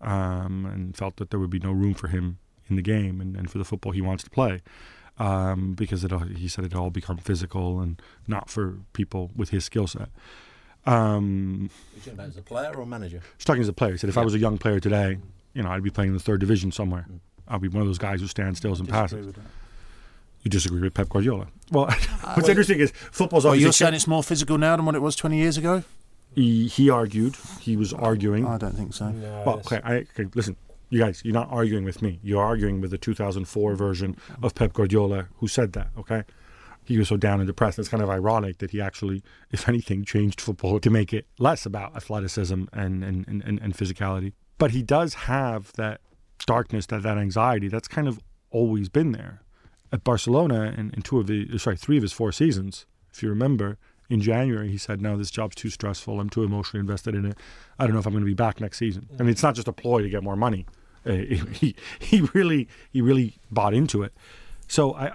um, 0.00 0.66
and 0.66 0.96
felt 0.96 1.16
that 1.16 1.30
there 1.30 1.40
would 1.40 1.50
be 1.50 1.58
no 1.58 1.72
room 1.72 1.94
for 1.94 2.08
him 2.08 2.38
in 2.68 2.76
the 2.76 2.82
game 2.82 3.20
and, 3.20 3.36
and 3.36 3.50
for 3.50 3.58
the 3.58 3.64
football 3.64 3.92
he 3.92 4.00
wants 4.00 4.24
to 4.24 4.30
play 4.30 4.60
um, 5.18 5.74
because 5.74 6.04
it, 6.04 6.12
he 6.36 6.48
said 6.48 6.64
it 6.64 6.74
all 6.74 6.90
become 6.90 7.16
physical 7.16 7.80
and 7.80 8.00
not 8.26 8.50
for 8.50 8.78
people 8.92 9.30
with 9.34 9.50
his 9.50 9.64
skill 9.64 9.86
set. 9.86 10.08
Um, 10.84 11.70
about 12.06 12.28
as 12.28 12.36
a 12.36 12.42
player 12.42 12.72
or 12.76 12.86
manager? 12.86 13.20
He's 13.36 13.44
talking 13.44 13.62
as 13.62 13.68
a 13.68 13.72
player. 13.72 13.92
He 13.92 13.98
said, 13.98 14.08
if 14.08 14.16
yeah. 14.16 14.22
I 14.22 14.24
was 14.24 14.34
a 14.34 14.38
young 14.38 14.58
player 14.58 14.78
today, 14.78 15.18
you 15.52 15.62
know, 15.62 15.70
I'd 15.70 15.82
be 15.82 15.90
playing 15.90 16.10
in 16.10 16.14
the 16.14 16.22
third 16.22 16.40
division 16.40 16.70
somewhere. 16.70 17.06
Mm. 17.10 17.20
I'd 17.48 17.60
be 17.60 17.68
one 17.68 17.80
of 17.80 17.88
those 17.88 17.98
guys 17.98 18.20
who 18.20 18.26
stands 18.26 18.58
still 18.58 18.74
and 18.74 18.88
passes. 18.88 19.34
You 20.46 20.50
disagree 20.50 20.80
with 20.80 20.94
Pep 20.94 21.08
Guardiola? 21.08 21.48
Well, 21.72 21.86
what's 22.20 22.22
well, 22.22 22.50
interesting 22.50 22.78
is 22.78 22.92
football's 22.92 23.44
always. 23.44 23.58
Well, 23.58 23.62
you're 23.62 23.72
saying 23.72 23.94
it's 23.94 24.06
more 24.06 24.22
physical 24.22 24.58
now 24.58 24.76
than 24.76 24.86
what 24.86 24.94
it 24.94 25.02
was 25.02 25.16
20 25.16 25.36
years 25.36 25.58
ago. 25.58 25.82
He, 26.36 26.68
he 26.68 26.88
argued. 26.88 27.34
He 27.60 27.76
was 27.76 27.92
arguing. 27.92 28.46
I 28.46 28.56
don't 28.56 28.76
think 28.76 28.94
so. 28.94 29.10
No, 29.10 29.42
well, 29.44 29.56
okay, 29.56 29.80
I, 29.82 29.94
okay, 29.96 30.26
listen 30.36 30.56
you 30.88 31.00
guys, 31.00 31.22
you're 31.24 31.34
not 31.34 31.48
arguing 31.50 31.82
with 31.82 32.00
me. 32.00 32.20
You're 32.22 32.44
arguing 32.44 32.80
with 32.80 32.92
the 32.92 32.98
2004 32.98 33.74
version 33.74 34.16
of 34.40 34.54
Pep 34.54 34.72
Guardiola 34.72 35.26
who 35.38 35.48
said 35.48 35.72
that, 35.72 35.88
okay? 35.98 36.22
He 36.84 36.96
was 36.96 37.08
so 37.08 37.16
down 37.16 37.40
and 37.40 37.48
depressed. 37.48 37.80
It's 37.80 37.88
kind 37.88 38.04
of 38.04 38.08
ironic 38.08 38.58
that 38.58 38.70
he 38.70 38.80
actually, 38.80 39.24
if 39.50 39.68
anything, 39.68 40.04
changed 40.04 40.40
football 40.40 40.78
to 40.78 40.90
make 40.90 41.12
it 41.12 41.26
less 41.40 41.66
about 41.66 41.96
athleticism 41.96 42.66
and, 42.72 43.02
and, 43.02 43.26
and, 43.26 43.42
and 43.44 43.76
physicality. 43.76 44.32
But 44.58 44.70
he 44.70 44.84
does 44.84 45.14
have 45.14 45.72
that 45.72 46.00
darkness, 46.46 46.86
that, 46.86 47.02
that 47.02 47.18
anxiety 47.18 47.66
that's 47.66 47.88
kind 47.88 48.06
of 48.06 48.20
always 48.52 48.88
been 48.88 49.10
there. 49.10 49.42
At 49.92 50.04
Barcelona, 50.04 50.74
in, 50.76 50.90
in 50.90 51.02
two 51.02 51.18
of 51.20 51.26
the, 51.26 51.58
sorry, 51.58 51.76
three 51.76 51.96
of 51.96 52.02
his 52.02 52.12
four 52.12 52.32
seasons, 52.32 52.86
if 53.12 53.22
you 53.22 53.28
remember, 53.28 53.78
in 54.08 54.20
January, 54.20 54.70
he 54.70 54.78
said, 54.78 55.00
"No, 55.00 55.16
this 55.16 55.30
job's 55.30 55.56
too 55.56 55.70
stressful. 55.70 56.20
I'm 56.20 56.30
too 56.30 56.44
emotionally 56.44 56.80
invested 56.80 57.14
in 57.14 57.24
it. 57.24 57.38
I 57.78 57.84
don't 57.84 57.92
know 57.92 57.98
if 57.98 58.06
I'm 58.06 58.12
going 58.12 58.24
to 58.24 58.26
be 58.26 58.34
back 58.34 58.60
next 58.60 58.78
season." 58.78 59.08
I 59.18 59.22
mean, 59.22 59.30
it's 59.30 59.42
not 59.42 59.54
just 59.54 59.68
a 59.68 59.72
ploy 59.72 60.02
to 60.02 60.08
get 60.08 60.22
more 60.22 60.36
money. 60.36 60.66
Uh, 61.04 61.12
he 61.52 61.74
he 61.98 62.20
really 62.34 62.68
he 62.92 63.00
really 63.00 63.36
bought 63.50 63.74
into 63.74 64.02
it. 64.02 64.12
So 64.68 64.94
I 64.94 65.12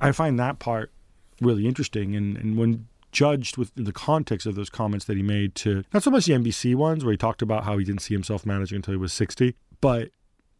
I 0.00 0.12
find 0.12 0.38
that 0.38 0.58
part 0.58 0.92
really 1.40 1.66
interesting. 1.66 2.16
And 2.16 2.36
and 2.36 2.56
when 2.56 2.88
judged 3.10 3.58
with 3.58 3.72
the 3.74 3.92
context 3.92 4.46
of 4.46 4.54
those 4.54 4.70
comments 4.70 5.04
that 5.04 5.18
he 5.18 5.22
made 5.22 5.54
to 5.54 5.84
not 5.92 6.02
so 6.02 6.10
much 6.10 6.24
the 6.24 6.32
NBC 6.32 6.74
ones 6.74 7.04
where 7.04 7.12
he 7.12 7.18
talked 7.18 7.42
about 7.42 7.64
how 7.64 7.76
he 7.76 7.84
didn't 7.84 8.00
see 8.00 8.14
himself 8.14 8.46
managing 8.46 8.76
until 8.76 8.92
he 8.92 8.98
was 8.98 9.12
60, 9.12 9.54
but 9.82 10.08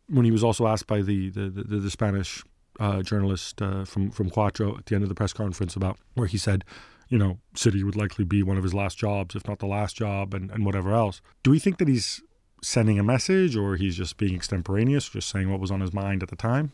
when 0.09 0.27
he 0.27 0.31
was 0.31 0.45
also 0.45 0.67
asked 0.67 0.87
by 0.87 1.01
the 1.01 1.31
the 1.31 1.49
the, 1.49 1.79
the 1.79 1.91
Spanish 1.91 2.45
uh, 2.83 3.03
journalist 3.03 3.63
uh, 3.63 3.85
from 3.85 4.11
from 4.11 4.31
Cuatro 4.31 4.79
at 4.79 4.87
the 4.87 4.95
end 4.95 5.05
of 5.05 5.09
the 5.09 5.15
press 5.15 5.33
conference 5.33 5.77
about 5.77 5.99
where 6.15 6.27
he 6.27 6.39
said 6.39 6.65
you 7.13 7.19
know, 7.19 7.37
City 7.55 7.85
would 7.85 7.95
likely 7.95 8.25
be 8.25 8.43
one 8.43 8.57
of 8.57 8.63
his 8.63 8.73
last 8.73 8.97
jobs, 8.97 9.35
if 9.35 9.47
not 9.47 9.59
the 9.59 9.67
last 9.67 9.97
job, 9.97 10.33
and, 10.33 10.51
and 10.51 10.65
whatever 10.65 10.95
else. 10.95 11.21
Do 11.43 11.51
we 11.51 11.59
think 11.59 11.77
that 11.77 11.87
he's 11.87 12.23
sending 12.63 12.99
a 12.99 13.03
message 13.03 13.55
or 13.55 13.77
he's 13.77 13.99
just 13.99 14.17
being 14.17 14.35
extemporaneous, 14.35 15.11
just 15.11 15.29
saying 15.29 15.51
what 15.51 15.61
was 15.61 15.71
on 15.71 15.83
his 15.83 15.93
mind 15.93 16.23
at 16.23 16.31
the 16.31 16.37
time? 16.37 16.73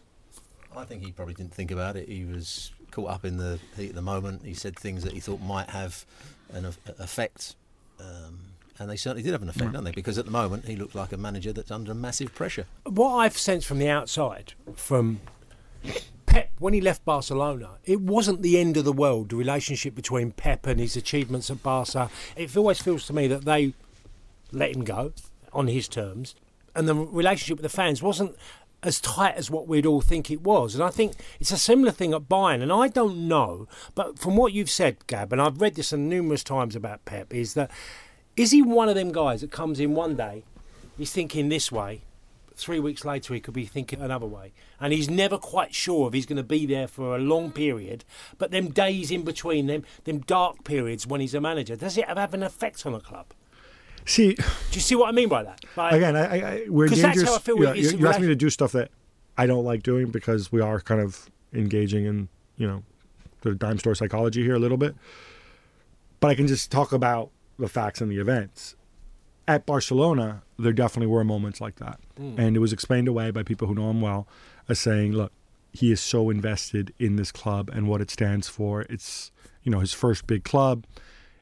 I 0.77 0.85
think 0.85 1.05
he 1.05 1.11
probably 1.11 1.35
didn't 1.35 1.55
think 1.55 1.73
about 1.73 1.97
it. 1.97 2.09
He 2.09 2.25
was 2.25 2.71
caught 2.93 3.11
up 3.11 3.25
in 3.25 3.39
the 3.39 3.59
heat 3.77 3.89
of 3.89 3.97
the 3.97 4.03
moment. 4.03 4.45
He 4.45 4.55
said 4.55 4.79
things 4.79 5.03
that 5.03 5.13
he 5.13 5.19
thought 5.19 5.41
might 5.41 5.71
have 5.71 6.07
an 6.53 6.67
effect. 7.01 7.57
Um, 7.99 8.39
and 8.79 8.89
they 8.89 8.97
certainly 8.97 9.25
did 9.25 9.33
have 9.33 9.43
an 9.43 9.49
effect, 9.49 9.65
right. 9.65 9.73
don't 9.73 9.83
they? 9.83 9.91
Because 9.91 10.19
at 10.19 10.25
the 10.25 10.31
moment 10.31 10.67
he 10.67 10.77
looked 10.77 10.95
like 10.95 11.11
a 11.11 11.17
manager 11.17 11.53
that's 11.53 11.73
under 11.73 11.95
massive 11.95 12.33
pressure. 12.33 12.67
What 12.85 13.17
I've 13.17 13.37
sensed 13.37 13.67
from 13.67 13.81
the 13.81 13.89
outside, 13.89 14.53
from 14.77 15.19
Pep, 16.27 16.51
when 16.59 16.75
he 16.75 16.81
left 16.81 17.05
Barcelona, 17.05 17.79
it 17.85 18.01
wasn't 18.01 18.43
the 18.43 18.59
end 18.59 18.77
of 18.77 18.85
the 18.85 18.93
world, 18.93 19.31
the 19.31 19.37
relationship 19.37 19.95
between 19.95 20.33
Pep 20.33 20.67
and 20.67 20.79
his 20.79 20.97
achievements 20.97 21.51
at 21.51 21.63
Barca. 21.63 22.11
It 22.37 22.57
always 22.57 22.81
feels 22.81 23.07
to 23.07 23.13
me 23.13 23.27
that 23.29 23.45
they 23.45 23.73
let 24.53 24.75
him 24.75 24.85
go 24.85 25.13
on 25.53 25.69
his 25.69 25.89
terms, 25.89 26.35
and 26.75 26.89
the 26.89 26.95
relationship 26.95 27.59
with 27.59 27.71
the 27.71 27.77
fans 27.77 28.03
wasn't 28.03 28.37
as 28.83 29.01
tight 29.01 29.35
as 29.35 29.51
what 29.51 29.67
we'd 29.67 29.87
all 29.87 30.01
think 30.01 30.31
it 30.31 30.43
was. 30.43 30.75
And 30.75 30.85
I 30.85 30.91
think 30.91 31.15
it's 31.41 31.51
a 31.51 31.59
similar 31.59 31.91
thing 31.91 32.15
at 32.15 32.29
Bayern. 32.29 32.63
And 32.63 32.73
I 32.73 32.89
don't 32.89 33.27
know, 33.27 33.67
but 33.95 34.19
from 34.19 34.37
what 34.37 34.53
you've 34.53 34.71
said, 34.71 35.07
Gab, 35.07 35.33
and 35.33 35.43
I've 35.43 35.61
read 35.61 35.75
this 35.75 35.93
numerous 35.93 36.45
times 36.45 36.77
about 36.77 37.05
Pep, 37.05 37.35
is 37.35 37.55
that 37.55 37.71
is 38.37 38.53
he 38.53 38.63
one 38.63 38.89
of 38.89 38.95
them 38.95 39.11
guys 39.11 39.41
that 39.41 39.51
comes 39.51 39.81
in 39.81 39.95
one 39.95 40.15
day, 40.15 40.45
he's 40.97 41.13
thinking 41.13 41.49
this 41.49 41.73
way, 41.73 42.03
three 42.59 42.81
weeks 42.81 43.05
later 43.05 43.33
he 43.35 43.41
could 43.41 43.55
be 43.55 43.65
thinking 43.65 44.01
another 44.01 44.27
way. 44.27 44.53
And 44.81 44.93
he's 44.93 45.09
never 45.09 45.39
quite 45.39 45.75
sure 45.75 46.09
if 46.09 46.15
he's 46.15 46.27
going 46.27 46.37
to 46.37 46.43
be 46.43 46.67
there 46.67 46.87
for 46.89 47.17
a 47.17 47.19
long 47.19 47.51
period. 47.51 48.05
But 48.37 48.51
them 48.51 48.69
days 48.71 49.11
in 49.11 49.23
between 49.23 49.67
them, 49.67 49.85
them 50.05 50.19
dark 50.21 50.65
periods 50.65 51.07
when 51.07 51.21
he's 51.21 51.35
a 51.35 51.41
manager, 51.41 51.77
does 51.77 51.97
it 51.97 52.07
have 52.07 52.35
an 52.35 52.43
effect 52.43 52.85
on 52.85 52.95
a 52.95 53.01
club? 53.01 53.27
See, 54.05 54.35
Do 54.35 54.43
you 54.73 54.81
see 54.81 54.95
what 54.95 55.09
I 55.09 55.13
mean 55.13 55.29
by 55.29 55.43
that? 55.43 55.61
Like, 55.77 55.93
again, 55.93 56.17
I, 56.17 56.41
I, 56.41 56.65
we're 56.69 56.89
'Cause 56.89 57.03
that's 57.03 57.23
how 57.23 57.35
I 57.37 57.39
feel 57.39 57.57
you, 57.59 57.65
know, 57.65 57.71
it 57.73 57.79
is 57.79 57.93
you, 57.93 57.99
you 57.99 58.07
ask 58.09 58.21
me 58.21 58.27
to 58.27 58.35
do 58.37 58.49
stuff 58.49 58.73
that 58.73 58.91
I 59.37 59.47
don't 59.47 59.65
like 59.65 59.83
doing 59.83 60.11
because 60.11 60.51
we 60.51 60.61
are 60.61 60.81
kind 60.81 61.01
of 61.01 61.29
engaging 61.53 62.05
in 62.07 62.29
you 62.57 62.67
know 62.67 62.83
the 63.43 63.55
dime 63.55 63.79
store 63.79 63.95
psychology 63.95 64.43
here 64.43 64.55
a 64.55 64.59
little 64.59 64.79
bit. 64.79 64.95
But 66.21 66.29
I 66.29 66.35
can 66.35 66.47
just 66.47 66.73
talk 66.73 66.93
about 66.93 67.31
the 67.59 67.69
facts 67.69 68.01
and 68.01 68.11
the 68.11 68.19
events. 68.19 68.75
At 69.49 69.67
Barcelona, 69.67 70.43
there 70.59 70.73
definitely 70.73 71.07
were 71.07 71.25
moments 71.25 71.61
like 71.61 71.77
that, 71.77 71.99
and 72.17 72.55
it 72.55 72.61
was 72.61 72.73
explained 72.73 73.09
away 73.09 73.31
by 73.31 73.43
people 73.43 73.67
who 73.67 73.75
know 73.75 73.91
him 73.91 74.01
well 74.01 74.29
as 74.69 74.79
saying, 74.79 75.13
"Look, 75.13 75.33
he 75.73 75.91
is 75.91 76.01
so 76.01 76.31
invested 76.31 76.95
in 76.99 77.17
this 77.17 77.33
club 77.33 77.71
and 77.73 77.89
what 77.89 78.01
it 78.01 78.11
stands 78.11 78.49
for. 78.49 78.83
It's 78.83 79.33
you 79.63 79.73
know 79.73 79.81
his 79.81 79.93
first 79.93 80.27
big 80.27 80.45
club." 80.45 80.85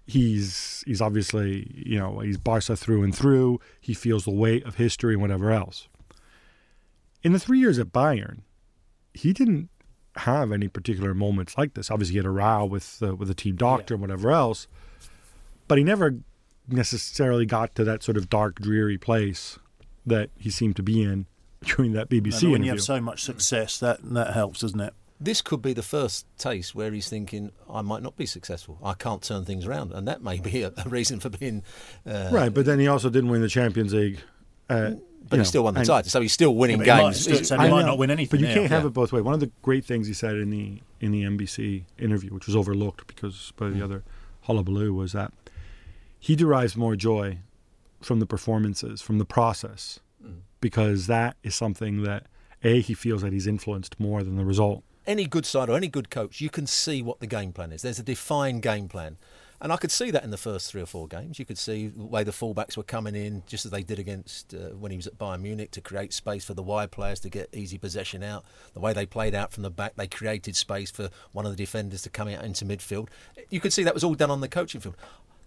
he's 0.07 0.85
he's 0.87 1.01
obviously 1.01 1.71
you 1.75 1.99
know 1.99 2.21
he's 2.21 2.39
Barca 2.39 2.77
through 2.77 3.03
and 3.03 3.15
through. 3.15 3.61
He 3.81 3.95
feels 3.95 4.25
the 4.25 4.31
weight 4.31 4.65
of 4.65 4.77
history 4.77 5.15
and 5.15 5.23
whatever 5.23 5.51
else. 5.51 5.89
In 7.23 7.33
the 7.33 7.41
three 7.41 7.59
years 7.59 7.79
at 7.79 7.89
Bayern, 7.89 8.43
he 9.15 9.33
didn't 9.33 9.69
have 10.17 10.53
any 10.53 10.69
particular 10.69 11.13
moments 11.13 11.59
like 11.59 11.75
this. 11.75 11.91
Obviously, 11.91 12.13
he 12.13 12.19
had 12.19 12.27
a 12.27 12.31
row 12.31 12.65
with 12.65 13.03
uh, 13.03 13.17
with 13.17 13.29
the 13.29 13.35
team 13.35 13.57
doctor 13.57 13.95
and 13.95 14.01
whatever 14.01 14.31
else, 14.31 14.69
but 15.69 15.79
he 15.79 15.85
never 15.85 16.17
necessarily 16.69 17.47
got 17.47 17.75
to 17.77 17.85
that 17.85 18.03
sort 18.03 18.17
of 18.17 18.29
dark, 18.29 18.61
dreary 18.61 18.99
place 18.99 19.59
that 20.05 20.31
he 20.39 20.51
seemed 20.51 20.77
to 20.77 20.83
be 20.83 21.03
in 21.03 21.27
during 21.65 21.93
that 21.93 22.09
BBC 22.09 22.43
And 22.43 22.53
when 22.53 22.63
interview. 22.63 22.65
you 22.65 22.71
have 22.73 22.83
so 22.83 23.01
much 23.01 23.23
success, 23.23 23.79
that 23.79 23.99
that 24.15 24.35
helps, 24.35 24.61
doesn't 24.61 24.81
it? 24.81 24.95
This 25.19 25.41
could 25.41 25.63
be 25.63 25.73
the 25.73 25.83
first 25.83 26.27
taste 26.37 26.75
where 26.75 26.93
he's 26.93 27.09
thinking, 27.09 27.51
I 27.71 27.81
might 27.81 28.03
not 28.03 28.17
be 28.17 28.27
successful. 28.27 28.79
I 28.85 28.93
can't 28.93 29.23
turn 29.23 29.45
things 29.47 29.67
around. 29.67 29.93
And 29.93 30.07
that 30.07 30.23
may 30.23 30.39
be 30.41 30.63
a, 30.63 30.73
a 30.77 30.89
reason 30.89 31.21
for 31.21 31.31
being. 31.31 31.63
Uh, 32.07 32.29
right, 32.31 32.53
but 32.53 32.67
then 32.67 32.79
he 32.79 32.87
also 32.87 33.09
didn't 33.09 33.31
win 33.31 33.41
the 33.41 33.49
Champions 33.49 33.95
League. 33.95 34.21
Uh, 34.69 34.93
But 35.29 35.37
he 35.37 35.39
know, 35.39 35.43
still 35.45 35.65
won 35.65 35.75
the 35.75 35.81
and- 35.81 35.87
title. 35.89 36.11
So 36.11 36.21
he's 36.21 36.33
still 36.35 36.55
winning 36.55 36.79
Yeah, 36.81 36.85
but 36.85 36.85
he 36.85 36.91
might 37.03 37.03
games. 37.09 37.21
still- 37.21 37.37
He's- 37.39 37.49
he 37.49 37.57
might 37.57 37.69
know, 37.69 37.81
not 37.87 37.99
win 37.99 38.11
anything. 38.11 38.39
But 38.39 38.41
you 38.41 38.47
yeah. 38.49 38.55
can't 38.55 38.71
have 38.71 38.83
Yeah. 38.83 38.89
it 38.89 38.93
both 38.93 39.13
ways. 39.13 39.23
One 39.25 39.35
of 39.35 39.41
the 39.41 39.51
great 39.63 39.85
things 39.87 40.07
he 40.07 40.13
said 40.13 40.37
in 40.37 40.51
the 40.51 40.81
in 41.01 41.11
the 41.13 41.25
NBC 41.25 41.85
interview, 41.99 42.33
which 42.33 42.47
was 42.47 42.55
overlooked 42.57 43.07
because 43.07 43.53
by 43.57 43.67
Mm. 43.67 43.75
the 43.79 43.85
other 43.85 44.03
hullabaloo, 44.43 44.93
was 44.95 45.13
that 45.13 45.33
he 46.27 46.35
derives 46.37 46.77
more 46.77 46.97
joy 46.97 47.39
from 48.01 48.19
the 48.21 48.27
performances, 48.27 49.01
from 49.01 49.19
the 49.19 49.25
process, 49.25 50.01
Mm. 50.25 50.41
because 50.61 51.07
that 51.07 51.37
is 51.43 51.55
something 51.55 52.03
that 52.03 52.27
a 52.65 52.81
he 52.81 52.95
feels 52.95 53.23
that 53.23 53.33
he's 53.33 53.47
influenced 53.47 53.99
more 54.01 54.23
than 54.25 54.37
the 54.37 54.45
result. 54.45 54.83
any 55.07 55.25
good 55.27 55.47
side 55.47 55.69
or 55.71 55.77
any 55.77 55.87
good 55.87 56.11
coach, 56.11 56.41
you 56.41 56.51
can 56.51 56.67
see 56.67 57.01
what 57.01 57.21
the 57.21 57.29
game 57.29 57.53
plan 57.53 57.71
is. 57.71 57.81
There's 57.83 58.01
a 58.01 58.03
defined 58.03 58.61
game 58.63 58.89
plan. 58.89 59.19
And 59.61 59.73
I 59.73 59.77
could 59.77 59.93
see 59.93 60.11
that 60.11 60.25
in 60.25 60.31
the 60.31 60.37
first 60.37 60.71
three 60.71 60.83
or 60.83 60.87
four 60.87 61.07
games. 61.09 61.39
You 61.39 61.45
could 61.47 61.57
see 61.59 61.87
the 61.87 62.05
way 62.05 62.25
the 62.25 62.33
fullbacks 62.33 62.77
were 62.77 62.83
coming 62.83 63.15
in, 63.15 63.43
just 63.47 63.65
as 63.65 63.71
they 63.71 63.83
did 63.85 63.99
against 64.01 64.53
uh, 64.53 64.71
when 64.83 64.91
he 64.91 64.97
was 64.99 65.07
at 65.07 65.17
Bayern 65.17 65.41
Munich, 65.43 65.71
to 65.71 65.81
create 65.81 66.13
space 66.13 66.45
for 66.45 66.55
the 66.55 66.63
wide 66.63 66.91
players 66.91 67.21
to 67.21 67.31
get 67.31 67.49
easy 67.55 67.79
possession 67.79 68.23
out. 68.23 68.45
The 68.75 68.81
way 68.81 68.93
they 68.93 69.07
played 69.07 69.35
out 69.35 69.53
from 69.53 69.63
the 69.63 69.71
back, 69.71 69.95
they 69.97 70.09
created 70.09 70.57
space 70.57 70.91
for 70.91 71.09
one 71.33 71.47
of 71.47 71.53
the 71.53 71.57
defenders 71.57 72.03
to 72.03 72.11
come 72.11 72.29
out 72.29 72.45
into 72.45 72.65
midfield. 72.67 73.09
You 73.49 73.61
could 73.61 73.73
see 73.73 73.85
that 73.85 73.95
was 73.95 74.05
all 74.05 74.15
done 74.17 74.31
on 74.33 74.41
the 74.41 74.49
coaching 74.49 74.81
field. 74.83 74.97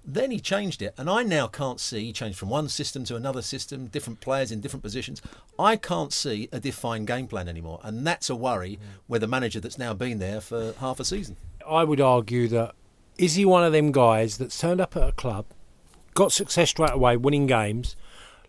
Then 0.06 0.32
he 0.32 0.40
changed 0.40 0.82
it, 0.82 0.94
and 0.98 1.10
I 1.10 1.24
now 1.24 1.48
can't 1.48 1.80
see. 1.80 2.06
He 2.06 2.14
changed 2.14 2.40
from 2.40 2.50
one 2.50 2.70
system 2.70 3.04
to 3.06 3.16
another 3.16 3.42
system, 3.42 3.88
different 3.88 4.22
players 4.22 4.52
in 4.52 4.62
different 4.62 4.84
positions. 4.84 5.22
I 5.58 5.76
can't 5.76 6.14
see 6.14 6.50
a 6.52 6.60
defined 6.60 7.08
game 7.08 7.28
plan 7.28 7.48
anymore, 7.48 7.80
and 7.84 8.08
that's 8.08 8.30
a 8.30 8.36
worry 8.36 8.78
mm. 8.78 9.00
with 9.08 9.24
a 9.24 9.28
manager 9.28 9.60
that's 9.60 9.78
now 9.78 9.94
been 9.94 10.20
there 10.20 10.42
for 10.42 10.74
half 10.80 11.00
a 11.00 11.06
season. 11.06 11.38
I 11.68 11.84
would 11.84 12.02
argue 12.02 12.48
that 12.48 12.74
is 13.18 13.36
he 13.36 13.44
one 13.44 13.64
of 13.64 13.74
them 13.74 13.92
guys 13.92 14.38
that's 14.38 14.58
turned 14.58 14.80
up 14.80 14.96
at 14.96 15.10
a 15.10 15.12
club, 15.12 15.46
got 16.14 16.32
success 16.32 16.70
straight 16.70 16.94
away, 16.94 17.18
winning 17.18 17.48
games, 17.48 17.96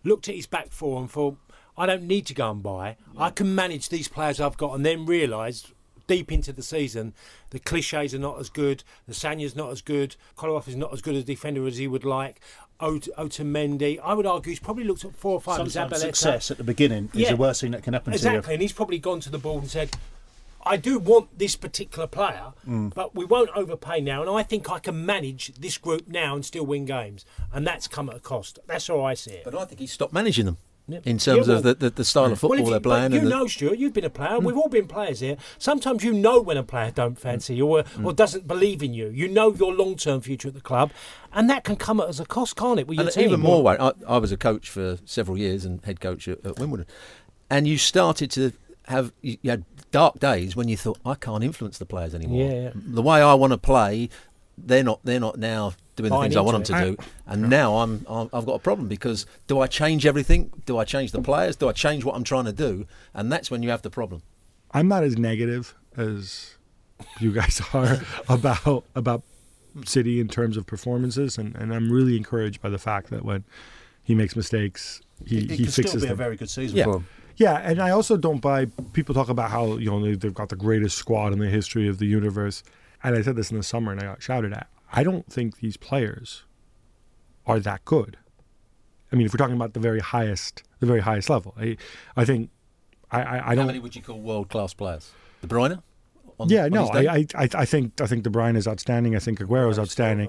looked 0.04 0.28
at 0.28 0.36
his 0.36 0.46
back 0.46 0.70
four 0.70 1.00
and 1.00 1.10
thought, 1.10 1.36
I 1.76 1.86
don't 1.86 2.04
need 2.04 2.26
to 2.26 2.34
go 2.34 2.50
and 2.50 2.62
buy. 2.62 2.96
I 3.18 3.30
can 3.30 3.54
manage 3.54 3.88
these 3.88 4.06
players 4.06 4.40
I've 4.40 4.56
got, 4.56 4.74
and 4.74 4.86
then 4.86 5.06
realised 5.06 5.72
deep 6.10 6.32
into 6.32 6.52
the 6.52 6.62
season 6.62 7.14
the 7.50 7.60
Clichys 7.60 8.12
are 8.12 8.18
not 8.18 8.40
as 8.40 8.48
good, 8.50 8.82
the 9.06 9.14
Sagna's 9.14 9.54
not 9.54 9.70
as 9.70 9.80
good, 9.80 10.16
Kolarov 10.36 10.66
is 10.66 10.74
not 10.74 10.92
as 10.92 11.00
good 11.00 11.14
a 11.14 11.22
defender 11.22 11.64
as 11.68 11.76
he 11.76 11.86
would 11.86 12.04
like. 12.04 12.40
Ot- 12.80 13.08
Otamendi, 13.16 14.00
I 14.02 14.14
would 14.14 14.26
argue 14.26 14.50
he's 14.50 14.58
probably 14.58 14.84
looked 14.84 15.04
at 15.04 15.14
four 15.14 15.34
or 15.34 15.40
five. 15.40 15.70
Sometimes 15.70 15.92
Zabaleta. 15.92 16.00
success 16.00 16.50
at 16.50 16.56
the 16.56 16.64
beginning 16.64 17.10
is 17.14 17.20
Yeah. 17.20 17.30
the 17.30 17.36
worst 17.36 17.60
thing 17.60 17.70
that 17.72 17.84
can 17.84 17.92
happen 17.92 18.12
Exactly, 18.12 18.40
to 18.42 18.48
you. 18.48 18.52
and 18.54 18.62
he's 18.62 18.72
probably 18.72 18.98
gone 18.98 19.20
to 19.20 19.30
the 19.30 19.38
board 19.38 19.62
and 19.62 19.70
said, 19.70 19.90
I 20.66 20.76
do 20.76 20.98
want 20.98 21.38
this 21.38 21.54
particular 21.56 22.06
player, 22.08 22.52
Mm. 22.68 22.92
but 22.92 23.14
we 23.14 23.24
won't 23.24 23.50
overpay 23.54 24.00
now, 24.00 24.20
and 24.22 24.30
I 24.30 24.42
think 24.42 24.68
I 24.70 24.78
can 24.80 25.06
manage 25.06 25.52
this 25.58 25.78
group 25.78 26.08
now 26.08 26.34
and 26.34 26.44
still 26.44 26.66
win 26.66 26.84
games. 26.86 27.24
And 27.52 27.64
that's 27.66 27.86
come 27.88 28.08
at 28.10 28.16
a 28.16 28.20
cost. 28.20 28.58
That's 28.66 28.86
how 28.88 29.00
I 29.02 29.14
see 29.14 29.30
it. 29.32 29.44
But 29.44 29.54
I 29.56 29.64
think 29.64 29.78
he 29.80 29.86
stopped 29.86 30.12
managing 30.12 30.46
them 30.46 30.56
In 31.04 31.18
terms 31.18 31.48
Yeah, 31.48 31.54
of 31.54 31.62
the, 31.62 31.74
the, 31.74 31.90
the 31.90 32.04
style 32.04 32.32
of 32.32 32.38
football 32.38 32.50
well, 32.50 32.64
you, 32.64 32.70
they're 32.70 32.80
playing. 32.80 33.12
you 33.12 33.18
and 33.18 33.26
the- 33.26 33.30
know, 33.30 33.46
Stewart, 33.46 33.78
you've 33.78 33.92
been 33.92 34.04
a 34.04 34.10
player. 34.10 34.36
Hmm. 34.36 34.44
We've 34.44 34.56
all 34.56 34.68
been 34.68 34.86
players 34.86 35.20
here. 35.20 35.36
Sometimes 35.58 36.04
you 36.04 36.12
know 36.12 36.40
when 36.40 36.56
a 36.56 36.62
player 36.62 36.90
don't 36.90 37.12
hmm. 37.12 37.14
fancy 37.14 37.56
you 37.56 37.66
or, 37.66 37.82
hmm. 37.82 38.06
or 38.06 38.12
doesn't 38.12 38.46
believe 38.46 38.82
in 38.82 38.94
you. 38.94 39.08
You 39.08 39.28
know 39.28 39.52
your 39.52 39.74
long-term 39.74 40.20
future 40.20 40.48
at 40.48 40.54
the 40.54 40.60
club, 40.60 40.90
and 41.32 41.48
that 41.50 41.64
can 41.64 41.76
come 41.76 42.00
as 42.00 42.20
a 42.20 42.26
cost, 42.26 42.56
can't 42.56 42.80
it? 42.80 42.86
With 42.86 42.98
your 42.98 43.06
and 43.06 43.14
team? 43.14 43.24
even 43.26 43.40
more 43.40 43.62
worry. 43.62 43.78
I, 43.78 43.92
I 44.06 44.18
was 44.18 44.32
a 44.32 44.36
coach 44.36 44.68
for 44.68 44.98
several 45.04 45.38
years 45.38 45.64
and 45.64 45.84
head 45.84 46.00
coach 46.00 46.28
at, 46.28 46.44
at 46.44 46.58
Wimbledon, 46.58 46.86
and 47.48 47.66
you 47.66 47.78
started 47.78 48.30
to 48.32 48.52
have 48.86 49.12
you 49.22 49.38
you 49.42 49.50
had 49.50 49.64
dark 49.90 50.18
days 50.18 50.54
when 50.54 50.68
you 50.68 50.76
thought 50.76 50.98
I 51.04 51.14
can't 51.14 51.42
influence 51.44 51.78
the 51.78 51.86
players 51.86 52.14
anymore. 52.14 52.50
Yeah, 52.50 52.60
yeah. 52.62 52.70
The 52.74 53.02
way 53.02 53.20
I 53.22 53.34
want 53.34 53.52
to 53.52 53.58
play, 53.58 54.08
they're 54.66 54.84
not. 54.84 55.00
They're 55.04 55.20
not 55.20 55.38
now 55.38 55.72
doing 55.96 56.10
the 56.10 56.16
Buying 56.16 56.30
things 56.30 56.36
I 56.36 56.40
want 56.40 56.64
them 56.64 56.76
to 56.76 56.88
it. 56.88 56.96
do. 56.96 57.04
And 57.26 57.48
now 57.50 57.76
I'm, 57.78 58.04
I'm 58.08 58.30
I've 58.32 58.46
got 58.46 58.54
a 58.54 58.58
problem 58.58 58.88
because 58.88 59.26
do 59.46 59.60
I 59.60 59.66
change 59.66 60.06
everything? 60.06 60.50
Do 60.66 60.78
I 60.78 60.84
change 60.84 61.12
the 61.12 61.20
players? 61.22 61.56
Do 61.56 61.68
I 61.68 61.72
change 61.72 62.04
what 62.04 62.14
I'm 62.16 62.24
trying 62.24 62.46
to 62.46 62.52
do? 62.52 62.86
And 63.14 63.30
that's 63.30 63.50
when 63.50 63.62
you 63.62 63.70
have 63.70 63.82
the 63.82 63.90
problem. 63.90 64.22
I'm 64.72 64.88
not 64.88 65.02
as 65.02 65.16
negative 65.18 65.74
as 65.96 66.56
you 67.18 67.32
guys 67.32 67.60
are 67.74 67.98
about 68.28 68.84
about 68.94 69.22
City 69.84 70.18
in 70.20 70.26
terms 70.28 70.56
of 70.56 70.66
performances, 70.66 71.38
and, 71.38 71.54
and 71.54 71.72
I'm 71.72 71.92
really 71.92 72.16
encouraged 72.16 72.60
by 72.60 72.70
the 72.70 72.78
fact 72.78 73.10
that 73.10 73.24
when 73.24 73.44
he 74.02 74.16
makes 74.16 74.34
mistakes, 74.34 75.00
he, 75.24 75.38
It, 75.38 75.44
it 75.52 75.56
he 75.58 75.64
fixes 75.66 75.90
still 75.90 76.00
be 76.00 76.08
a 76.08 76.14
very 76.14 76.34
good 76.36 76.50
season 76.50 76.76
Yeah. 76.76 76.84
for 76.84 76.96
him. 76.96 77.06
Yeah, 77.36 77.56
and 77.58 77.80
I 77.80 77.90
also 77.90 78.16
don't 78.16 78.40
buy 78.40 78.66
people 78.92 79.14
talk 79.14 79.28
about 79.28 79.50
how 79.50 79.76
you 79.76 79.88
know 79.90 80.14
they've 80.14 80.34
got 80.34 80.48
the 80.48 80.56
greatest 80.56 80.98
squad 80.98 81.32
in 81.32 81.38
the 81.38 81.48
history 81.48 81.86
of 81.88 81.98
the 81.98 82.06
universe, 82.06 82.62
and 83.02 83.16
I 83.16 83.22
said 83.22 83.36
this 83.36 83.50
in 83.50 83.56
the 83.56 83.62
summer 83.62 83.92
and 83.92 84.00
I 84.00 84.04
got 84.04 84.22
shouted 84.22 84.52
at. 84.52 84.68
I 84.92 85.02
don't 85.02 85.26
think 85.32 85.58
these 85.58 85.76
players 85.76 86.44
are 87.46 87.60
that 87.60 87.84
good. 87.84 88.16
I 89.12 89.16
mean, 89.16 89.26
if 89.26 89.32
we're 89.32 89.38
talking 89.38 89.56
about 89.56 89.72
the 89.74 89.80
very 89.80 90.00
highest, 90.00 90.62
the 90.80 90.86
very 90.86 91.00
highest 91.00 91.28
level, 91.30 91.54
I, 91.58 91.76
I 92.16 92.24
think 92.24 92.50
I, 93.10 93.22
I, 93.22 93.34
I 93.34 93.40
How 93.40 93.54
don't. 93.56 93.66
many 93.66 93.78
would 93.78 93.96
you 93.96 94.02
call 94.02 94.20
world 94.20 94.48
class 94.48 94.72
players? 94.74 95.10
De 95.42 95.48
Bruyne. 95.48 95.82
On, 96.38 96.48
yeah, 96.48 96.64
on 96.64 96.70
no. 96.70 96.86
I, 96.88 97.00
I, 97.00 97.26
I 97.34 97.48
I 97.54 97.64
think 97.64 98.00
I 98.00 98.06
think 98.06 98.22
De 98.22 98.30
Bruyne 98.30 98.56
is 98.56 98.66
outstanding. 98.68 99.14
I 99.16 99.18
think 99.18 99.40
Aguero 99.40 99.70
is 99.70 99.78
outstanding. 99.78 100.28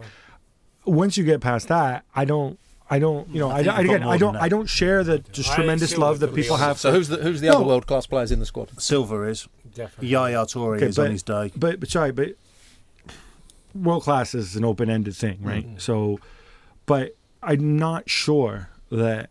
Once 0.85 1.15
you 1.15 1.23
get 1.23 1.41
past 1.41 1.67
that, 1.67 2.05
I 2.15 2.25
don't, 2.25 2.57
I 2.89 2.97
don't, 2.97 3.29
you 3.29 3.39
know, 3.39 3.49
I 3.49 3.59
I, 3.61 3.77
I, 3.77 3.81
again, 3.81 4.03
I 4.03 4.17
don't. 4.17 4.35
I 4.35 4.49
don't 4.49 4.65
share 4.67 5.03
the 5.03 5.19
just 5.19 5.51
I 5.51 5.55
tremendous 5.55 5.95
love 5.97 6.19
that 6.19 6.33
people 6.33 6.57
have. 6.57 6.79
So 6.79 6.91
who's 6.91 7.07
the 7.07 7.17
who's 7.17 7.39
the 7.39 7.47
No. 7.47 7.57
other 7.57 7.65
world 7.65 7.85
class 7.87 8.07
players 8.07 8.31
in 8.31 8.39
the 8.39 8.45
squad? 8.45 8.71
Silva 8.81 9.21
is. 9.23 9.47
Definitely. 9.73 10.09
Yaya 10.09 10.45
Toure 10.45 10.77
Okay, 10.77 10.87
is 10.87 10.97
on 10.99 11.11
his 11.11 11.23
day. 11.23 11.51
But 11.55 11.79
but 11.79 11.89
sorry, 11.89 12.11
but 12.11 12.29
world 13.73 14.03
class 14.03 14.33
is 14.35 14.55
an 14.55 14.65
open 14.65 14.89
ended 14.89 15.15
thing, 15.15 15.39
right? 15.41 15.65
Mm-hmm. 15.65 15.77
So, 15.77 16.19
but 16.85 17.15
I'm 17.43 17.77
not 17.77 18.09
sure 18.09 18.69
that 18.89 19.29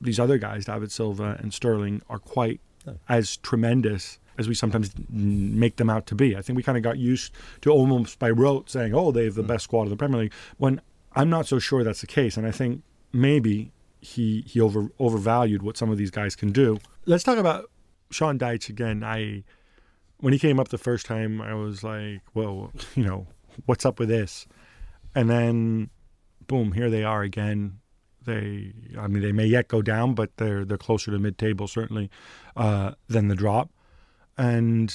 these 0.00 0.20
other 0.20 0.38
guys, 0.38 0.66
David 0.66 0.92
Silva 0.92 1.38
and 1.40 1.52
Sterling, 1.54 2.02
are 2.08 2.18
quite 2.18 2.60
as 3.08 3.36
tremendous 3.38 4.18
as 4.38 4.48
we 4.48 4.54
sometimes 4.54 4.92
make 5.08 5.76
them 5.76 5.88
out 5.88 6.06
to 6.06 6.14
be. 6.14 6.36
I 6.36 6.42
think 6.42 6.56
we 6.56 6.62
kind 6.62 6.76
of 6.76 6.84
got 6.84 6.98
used 6.98 7.32
to 7.62 7.70
almost 7.70 8.18
by 8.18 8.30
rote 8.30 8.70
saying, 8.70 8.94
"Oh, 8.94 9.10
they 9.10 9.24
have 9.24 9.34
the 9.34 9.42
best 9.42 9.64
squad 9.64 9.84
in 9.84 9.88
the 9.90 9.96
Premier 9.96 10.20
League." 10.20 10.32
When 10.58 10.80
I'm 11.14 11.30
not 11.30 11.46
so 11.46 11.58
sure 11.58 11.82
that's 11.82 12.00
the 12.00 12.06
case, 12.06 12.36
and 12.36 12.46
I 12.46 12.50
think 12.50 12.82
maybe 13.12 13.72
he 14.00 14.42
he 14.46 14.60
over 14.60 14.90
overvalued 14.98 15.62
what 15.62 15.76
some 15.76 15.90
of 15.90 15.98
these 15.98 16.10
guys 16.10 16.36
can 16.36 16.52
do. 16.52 16.78
Let's 17.06 17.24
talk 17.24 17.38
about 17.38 17.70
Sean 18.10 18.38
Dyche 18.38 18.68
again. 18.68 19.02
I 19.02 19.44
when 20.18 20.32
he 20.32 20.38
came 20.38 20.60
up 20.60 20.68
the 20.68 20.78
first 20.78 21.06
time, 21.06 21.40
I 21.40 21.54
was 21.54 21.82
like, 21.82 22.20
"Whoa, 22.34 22.72
you 22.94 23.04
know, 23.04 23.26
what's 23.64 23.86
up 23.86 23.98
with 23.98 24.08
this?" 24.08 24.46
And 25.14 25.30
then, 25.30 25.90
boom, 26.46 26.72
here 26.72 26.90
they 26.90 27.04
are 27.04 27.22
again. 27.22 27.78
They, 28.24 28.72
I 28.98 29.06
mean, 29.06 29.22
they 29.22 29.32
may 29.32 29.46
yet 29.46 29.68
go 29.68 29.82
down, 29.82 30.14
but 30.14 30.36
they're 30.36 30.64
they're 30.64 30.76
closer 30.76 31.10
to 31.10 31.18
mid-table 31.18 31.68
certainly 31.68 32.10
uh, 32.56 32.92
than 33.08 33.28
the 33.28 33.36
drop. 33.36 33.70
And 34.36 34.94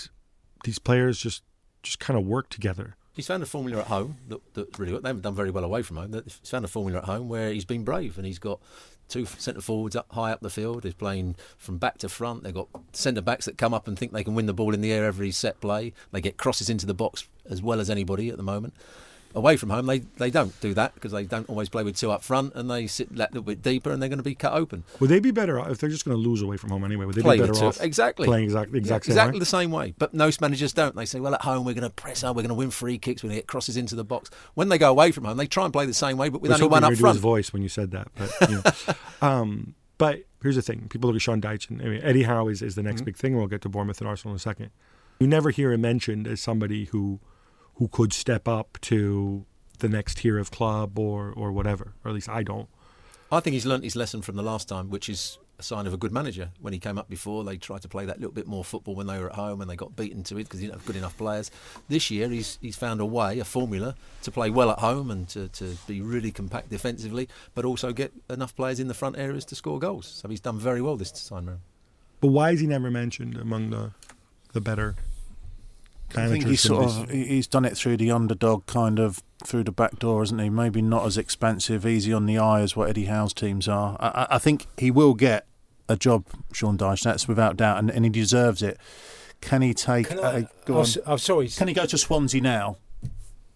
these 0.63 0.79
players 0.79 1.19
just 1.19 1.43
just 1.81 1.99
kind 1.99 2.19
of 2.19 2.25
work 2.25 2.49
together. 2.49 2.95
He's 3.13 3.27
found 3.27 3.43
a 3.43 3.45
formula 3.45 3.81
at 3.81 3.87
home 3.87 4.17
that, 4.29 4.79
really 4.79 4.97
they 4.97 5.09
haven't 5.09 5.23
done 5.23 5.35
very 5.35 5.51
well 5.51 5.63
away 5.63 5.81
from 5.81 5.97
home. 5.97 6.13
He's 6.13 6.49
found 6.49 6.63
a 6.63 6.67
formula 6.69 6.99
at 6.99 7.05
home 7.05 7.27
where 7.27 7.51
he's 7.51 7.65
been 7.65 7.83
brave 7.83 8.17
and 8.17 8.25
he's 8.25 8.39
got 8.39 8.61
two 9.11 9.25
centre 9.25 9.61
forwards 9.61 9.95
up 9.95 10.07
high 10.11 10.31
up 10.31 10.39
the 10.39 10.49
field. 10.49 10.83
He's 10.83 10.93
playing 10.93 11.35
from 11.57 11.77
back 11.77 11.97
to 11.99 12.09
front. 12.09 12.43
They've 12.43 12.53
got 12.53 12.69
centre 12.93 13.21
backs 13.21 13.45
that 13.45 13.57
come 13.57 13.73
up 13.73 13.87
and 13.87 13.99
think 13.99 14.13
they 14.13 14.23
can 14.23 14.35
win 14.35 14.45
the 14.45 14.53
ball 14.53 14.73
in 14.73 14.81
the 14.81 14.91
air 14.91 15.05
every 15.05 15.31
set 15.31 15.59
play. 15.59 15.93
They 16.11 16.21
get 16.21 16.37
crosses 16.37 16.69
into 16.69 16.85
the 16.85 16.93
box 16.93 17.27
as 17.49 17.61
well 17.61 17.79
as 17.79 17.89
anybody 17.89 18.29
at 18.29 18.37
the 18.37 18.43
moment. 18.43 18.73
Away 19.35 19.57
from 19.57 19.69
home, 19.69 19.85
they, 19.85 19.99
they 19.99 20.29
don't 20.29 20.59
do 20.61 20.73
that 20.73 20.93
because 20.95 21.11
they 21.11 21.23
don't 21.23 21.47
always 21.49 21.69
play 21.69 21.83
with 21.83 21.95
two 21.97 22.11
up 22.11 22.23
front 22.23 22.53
and 22.55 22.69
they 22.69 22.87
sit 22.87 23.15
that 23.15 23.31
little 23.31 23.43
bit 23.45 23.61
deeper 23.61 23.91
and 23.91 24.01
they're 24.01 24.09
going 24.09 24.17
to 24.19 24.23
be 24.23 24.35
cut 24.35 24.53
open. 24.53 24.83
Would 24.99 25.09
they 25.09 25.19
be 25.19 25.31
better 25.31 25.59
off 25.59 25.69
if 25.69 25.77
they're 25.79 25.89
just 25.89 26.05
going 26.05 26.15
to 26.15 26.21
lose 26.29 26.41
away 26.41 26.57
from 26.57 26.69
home 26.71 26.83
anyway? 26.83 27.05
Would 27.05 27.15
they 27.15 27.21
Play 27.21 27.37
be 27.39 27.47
better 27.47 27.65
off 27.65 27.81
exactly. 27.81 28.25
playing 28.25 28.45
exactly 28.45 28.77
exact 28.79 29.05
Yeah, 29.07 29.13
same 29.13 29.13
exactly 29.13 29.33
way? 29.35 29.39
the 29.39 29.45
same 29.45 29.71
way. 29.71 29.93
But 29.97 30.13
most 30.13 30.41
managers 30.41 30.73
don't. 30.73 30.95
They 30.95 31.05
say, 31.05 31.19
well, 31.19 31.33
at 31.35 31.41
home 31.41 31.65
we're 31.65 31.73
going 31.75 31.83
to 31.89 31.95
press 31.95 32.23
up, 32.23 32.35
we're 32.35 32.41
going 32.43 32.49
to 32.49 32.55
win 32.55 32.71
free 32.71 32.97
kicks, 32.97 33.23
we're 33.23 33.29
going 33.29 33.37
to 33.37 33.41
get 33.41 33.47
crosses 33.47 33.77
into 33.77 33.95
the 33.95 34.03
box. 34.03 34.29
When 34.55 34.69
they 34.69 34.77
go 34.77 34.89
away 34.89 35.11
from 35.11 35.25
home, 35.25 35.37
they 35.37 35.47
try 35.47 35.63
and 35.63 35.73
play 35.73 35.85
the 35.85 35.93
same 35.93 36.17
way, 36.17 36.29
but 36.29 36.41
with 36.41 36.51
only 36.51 36.67
one 36.67 36.83
up 36.83 36.93
do 36.93 37.05
his 37.05 37.17
voice 37.17 37.53
when 37.53 37.61
you 37.61 37.69
said 37.69 37.91
that, 37.91 38.07
but 38.15 38.49
you 38.49 38.55
know. 38.55 38.93
um, 39.27 39.75
but 39.97 40.23
here's 40.41 40.55
the 40.55 40.61
thing: 40.63 40.87
people 40.89 41.07
look 41.09 41.15
at 41.15 41.21
Sean 41.21 41.39
Dyche, 41.41 41.69
and 41.69 41.81
I 41.81 41.85
mean, 41.85 42.01
Eddie 42.03 42.23
Howe 42.23 42.47
is, 42.47 42.61
is 42.61 42.73
the 42.75 42.81
Mm-hmm. 42.81 42.89
next 42.89 43.01
big 43.03 43.15
thing. 43.15 43.37
We'll 43.37 43.47
get 43.47 43.61
to 43.61 43.69
Bournemouth 43.69 43.99
and 44.01 44.07
Arsenal 44.07 44.33
in 44.33 44.37
a 44.37 44.39
second. 44.39 44.71
You 45.19 45.27
never 45.27 45.51
hear 45.51 45.71
him 45.71 45.81
mentioned 45.81 46.25
as 46.27 46.41
somebody 46.41 46.85
who 46.85 47.19
who 47.81 47.87
could 47.87 48.13
step 48.13 48.47
up 48.47 48.77
to 48.79 49.43
the 49.79 49.89
next 49.89 50.19
tier 50.19 50.37
of 50.37 50.51
club 50.51 50.99
or 50.99 51.33
or 51.35 51.51
whatever, 51.51 51.93
or 52.05 52.09
at 52.09 52.13
least 52.13 52.29
I 52.29 52.43
don't. 52.43 52.69
I 53.31 53.39
think 53.39 53.55
he's 53.55 53.65
learnt 53.65 53.83
his 53.83 53.95
lesson 53.95 54.21
from 54.21 54.35
the 54.35 54.43
last 54.43 54.69
time, 54.69 54.91
which 54.91 55.09
is 55.09 55.39
a 55.57 55.63
sign 55.63 55.87
of 55.87 55.93
a 55.93 55.97
good 55.97 56.11
manager. 56.11 56.51
When 56.59 56.73
he 56.73 56.79
came 56.79 56.99
up 56.99 57.09
before, 57.09 57.43
they 57.43 57.57
tried 57.57 57.81
to 57.81 57.87
play 57.87 58.05
that 58.05 58.19
little 58.19 58.33
bit 58.33 58.45
more 58.45 58.63
football 58.63 58.93
when 58.93 59.07
they 59.07 59.17
were 59.17 59.31
at 59.31 59.35
home 59.35 59.61
and 59.61 59.69
they 59.69 59.75
got 59.75 59.95
beaten 59.95 60.21
to 60.25 60.37
it 60.37 60.43
because 60.43 60.59
he 60.59 60.67
didn't 60.67 60.77
have 60.77 60.85
good 60.85 60.95
enough 60.95 61.17
players. 61.17 61.49
This 61.89 62.11
year, 62.11 62.29
he's 62.29 62.59
he's 62.61 62.75
found 62.75 63.01
a 63.01 63.05
way, 63.05 63.39
a 63.39 63.45
formula 63.45 63.95
to 64.21 64.29
play 64.29 64.51
well 64.51 64.69
at 64.69 64.77
home 64.77 65.09
and 65.09 65.27
to, 65.29 65.47
to 65.47 65.75
be 65.87 66.01
really 66.01 66.29
compact 66.29 66.69
defensively, 66.69 67.27
but 67.55 67.65
also 67.65 67.93
get 67.93 68.13
enough 68.29 68.55
players 68.55 68.79
in 68.79 68.89
the 68.89 68.93
front 68.93 69.17
areas 69.17 69.43
to 69.45 69.55
score 69.55 69.79
goals. 69.79 70.05
So 70.05 70.29
he's 70.29 70.39
done 70.39 70.59
very 70.59 70.83
well 70.83 70.97
this 70.97 71.11
time 71.27 71.47
round. 71.47 71.61
But 72.19 72.27
why 72.27 72.51
is 72.51 72.59
he 72.59 72.67
never 72.67 72.91
mentioned 72.91 73.37
among 73.37 73.71
the 73.71 73.89
the 74.53 74.61
better? 74.61 74.97
I 76.15 76.27
think 76.27 76.45
he's 76.45 76.61
sort 76.61 76.85
of 76.85 77.09
he's 77.09 77.47
done 77.47 77.65
it 77.65 77.77
through 77.77 77.97
the 77.97 78.11
underdog 78.11 78.65
kind 78.65 78.99
of 78.99 79.21
through 79.45 79.63
the 79.63 79.71
back 79.71 79.97
door, 79.99 80.21
isn't 80.23 80.37
he? 80.39 80.49
Maybe 80.49 80.81
not 80.81 81.05
as 81.05 81.17
expensive, 81.17 81.85
easy 81.85 82.13
on 82.13 82.25
the 82.25 82.37
eye 82.37 82.61
as 82.61 82.75
what 82.75 82.89
Eddie 82.89 83.05
Howe's 83.05 83.33
teams 83.33 83.67
are. 83.67 83.97
I, 83.99 84.07
I- 84.29 84.35
I 84.35 84.37
think 84.37 84.67
he 84.77 84.91
will 84.91 85.13
get 85.13 85.45
a 85.89 85.95
job, 85.97 86.25
Sean 86.53 86.77
Dyche. 86.77 87.03
That's 87.03 87.27
without 87.27 87.57
doubt, 87.57 87.79
and, 87.79 87.89
and 87.89 88.05
he 88.05 88.11
deserves 88.11 88.61
it. 88.61 88.77
Can 89.41 89.61
he 89.63 89.73
take? 89.73 90.07
Can 90.09 90.19
I, 90.19 90.41
go 90.65 90.73
I'm 90.73 90.79
on. 90.79 90.81
s- 90.85 90.97
I'm 91.05 91.17
sorry. 91.17 91.47
Can 91.49 91.67
he 91.67 91.73
go 91.73 91.85
to 91.85 91.97
Swansea 91.97 92.41
now 92.41 92.77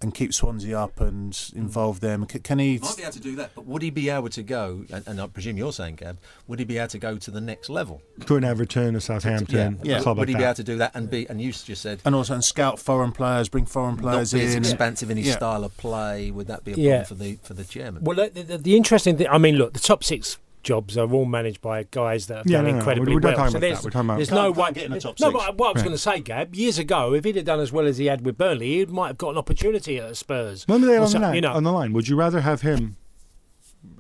and 0.02 0.14
keep 0.14 0.34
Swansea 0.34 0.78
up 0.78 1.00
and 1.02 1.38
involve 1.56 2.00
them? 2.00 2.26
C- 2.32 2.40
Can 2.40 2.60
he? 2.60 2.78
Might 2.80 2.98
be 2.98 3.04
able 3.04 3.12
to 3.14 3.20
do 3.20 3.36
that, 3.38 3.52
but 3.56 3.66
would 3.66 3.82
he 3.82 3.90
be 3.90 4.10
able 4.10 4.30
to 4.30 4.44
go? 4.44 4.86
And, 4.92 5.08
and 5.08 5.22
I 5.22 5.28
presume 5.28 5.58
you're 5.58 5.72
saying, 5.74 5.96
Gab, 5.96 6.18
would 6.48 6.60
he 6.60 6.66
be 6.66 6.78
able 6.78 6.88
to 6.90 6.98
go 7.00 7.18
to 7.18 7.32
the 7.32 7.42
next 7.42 7.70
level? 7.70 8.02
to 8.26 8.36
an 8.36 8.44
Everton, 8.44 8.96
a 8.96 9.02
Southampton, 9.02 9.80
Yeah. 9.84 9.98
a 9.98 10.02
club 10.02 10.18
Would 10.18 10.28
like 10.28 10.28
he 10.30 10.34
that. 10.34 10.40
be 10.40 10.44
able 10.46 10.54
to 10.56 10.64
do 10.64 10.78
that 10.78 10.92
and 10.96 11.10
be? 11.10 11.28
And 11.30 11.42
you 11.42 11.52
just 11.52 11.82
said 11.82 12.02
And 12.06 12.14
also, 12.16 12.34
and 12.34 12.44
scout 12.44 12.80
foreign 12.80 13.12
players, 13.12 13.50
bring 13.50 13.66
foreign 13.66 13.96
not 13.96 14.02
players 14.02 14.34
be 14.34 14.42
as 14.42 14.56
in. 14.56 14.64
expansive 14.64 15.10
in 15.10 15.18
his 15.18 15.28
Yeah. 15.28 15.34
style 15.38 15.64
of 15.64 15.76
play. 15.78 16.32
Would 16.32 16.48
that 16.48 16.64
be 16.64 16.74
a 16.74 16.76
Yeah. 16.76 17.04
problem 17.04 17.06
for 17.06 17.24
the 17.24 17.38
for 17.44 17.54
the 17.54 17.64
chairman? 17.64 18.04
Well, 18.04 18.30
the, 18.34 18.42
the, 18.44 18.58
the 18.58 18.76
interesting 18.78 19.18
thing, 19.18 19.28
I 19.30 19.38
mean, 19.38 19.56
look, 19.56 19.74
the 19.74 19.80
top 19.80 20.04
six 20.04 20.38
jobs 20.66 20.98
are 20.98 21.10
all 21.14 21.24
managed 21.26 21.62
by 21.62 21.84
guys 21.92 22.28
that 22.28 22.40
have 22.40 22.48
Yeah, 22.48 22.58
done 22.58 22.66
no, 22.66 22.72
no, 22.72 22.78
incredibly 22.80 23.14
we're 23.14 23.20
not 23.22 23.28
well. 23.28 23.36
talking 23.38 23.52
so 23.54 23.60
there's, 23.60 23.82
that. 23.84 23.96
We're 23.96 24.16
there's 24.18 24.32
no 24.32 24.54
can't 24.54 24.58
way. 24.58 24.72
get 24.74 24.86
in 24.86 24.92
the 24.92 25.00
top 25.00 25.20
no, 25.20 25.28
six. 25.32 25.34
but 25.46 25.58
what 25.58 25.68
I 25.68 25.70
was 25.72 25.76
Right. 25.78 25.84
going 25.86 25.92
to 25.96 25.98
say, 25.98 26.20
Gab, 26.20 26.56
years 26.56 26.78
ago, 26.80 27.14
if 27.14 27.24
he'd 27.24 27.36
have 27.38 27.46
done 27.46 27.60
as 27.62 27.72
well 27.72 27.86
as 27.88 27.98
he 27.98 28.08
had 28.08 28.26
with 28.26 28.38
Burnley, 28.38 28.80
he 28.80 28.86
might 28.88 29.08
have 29.08 29.18
got 29.18 29.30
an 29.30 29.38
opportunity 29.38 29.98
at 30.00 30.18
Spurs. 30.18 30.66
Let 30.68 30.82
me 30.82 30.88
lay 30.88 30.96
it 30.96 30.98
Or 31.00 31.04
on 31.06 31.12
the, 31.12 31.20
line, 31.20 31.36
you 31.36 31.42
know, 31.42 31.54
on 31.54 31.64
the 31.64 31.72
line. 31.72 31.94
Would 31.94 32.08
you 32.10 32.16
rather 32.18 32.42
have 32.42 32.62
him 32.62 32.98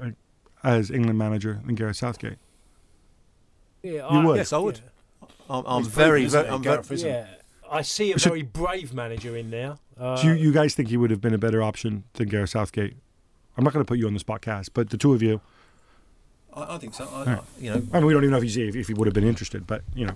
uh, 0.02 0.10
as 0.64 0.92
England 0.92 1.18
manager 1.18 1.62
than 1.66 1.76
Gareth 1.76 1.98
Southgate? 1.98 2.38
yeah, 3.84 3.92
you 3.92 4.02
I- 4.02 4.26
would. 4.26 4.38
yes, 4.38 4.52
I 4.52 4.58
would. 4.58 4.80
I'm, 5.50 5.64
I'm 5.68 5.84
very, 5.86 6.26
very, 6.26 6.48
I'm 6.48 6.64
very, 6.64 6.76
Gareth, 6.78 6.92
isn't? 6.92 7.08
Yeah, 7.10 7.28
I 7.72 7.84
see 7.84 8.12
a 8.14 8.20
So- 8.20 8.30
very 8.32 8.42
brave 8.42 8.94
manager 8.94 9.38
in 9.38 9.52
there. 9.52 9.78
Uh, 10.00 10.20
Do 10.22 10.28
you, 10.28 10.34
you 10.34 10.52
guys 10.52 10.74
think 10.76 10.90
he 10.90 10.98
would 10.98 11.12
have 11.12 11.22
been 11.22 11.34
a 11.34 11.38
better 11.38 11.62
option 11.62 12.04
than 12.14 12.28
Gareth 12.28 12.50
Southgate? 12.50 12.96
I'm 13.56 13.64
not 13.64 13.72
going 13.74 13.86
to 13.86 13.88
put 13.88 13.98
you 14.00 14.08
on 14.08 14.14
the 14.14 14.20
spot, 14.20 14.42
Cass, 14.42 14.68
but 14.68 14.90
the 14.90 14.98
two 14.98 15.14
of 15.14 15.22
you. 15.22 15.40
I, 16.56 16.76
I 16.76 16.78
think 16.78 16.94
so. 16.94 17.08
I, 17.14 17.24
Right. 17.26 17.42
You 17.60 17.70
know, 17.72 17.82
I 17.94 17.98
mean, 18.00 18.06
we 18.08 18.14
don't 18.14 18.24
even 18.24 18.32
know 18.32 18.38
if 18.38 18.44
he 18.44 18.68
if, 18.68 18.76
if 18.76 18.88
he 18.88 18.94
would 18.94 19.08
have 19.08 19.14
been 19.14 19.28
interested, 19.28 19.68
but 19.68 19.82
you 19.94 20.06
know, 20.08 20.16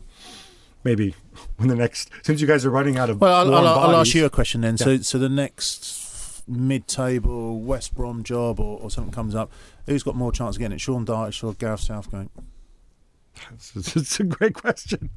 maybe 0.84 1.16
when 1.58 1.68
the 1.70 1.76
next 1.76 2.10
since 2.24 2.40
you 2.42 2.48
guys 2.48 2.66
are 2.66 2.70
running 2.70 2.98
out 2.98 3.10
of 3.10 3.20
Well, 3.22 3.34
I'll, 3.54 3.68
I'll, 3.68 3.80
I'll 3.90 3.96
ask 3.98 4.14
you 4.16 4.26
a 4.26 4.30
question 4.30 4.62
then. 4.62 4.78
So, 4.78 4.92
Yeah. 4.92 5.02
so 5.02 5.18
the 5.18 5.30
next 5.30 6.44
mid-table 6.48 7.60
West 7.60 7.94
Brom 7.94 8.24
job 8.24 8.60
or, 8.60 8.80
or 8.80 8.90
something 8.90 9.14
comes 9.14 9.36
up, 9.36 9.52
who's 9.86 10.02
got 10.04 10.16
more 10.16 10.32
chance 10.32 10.56
of 10.56 10.60
getting 10.60 10.76
it? 10.76 10.82
Sean 10.82 11.06
Dyche 11.06 11.44
or 11.44 11.54
Gareth 11.54 11.82
Southgate? 11.82 12.30
It's, 13.54 13.96
it's 13.96 14.20
a 14.20 14.24
great 14.26 14.54
question. 14.54 15.12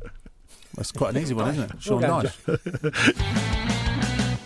That's 0.76 0.92
quite 0.92 1.16
an 1.16 1.22
easy 1.22 1.34
one, 1.34 1.48
isn't 1.50 1.74
it? 1.74 1.82
Sean 1.82 2.02
Well 2.02 2.22
Dyche. 2.22 3.48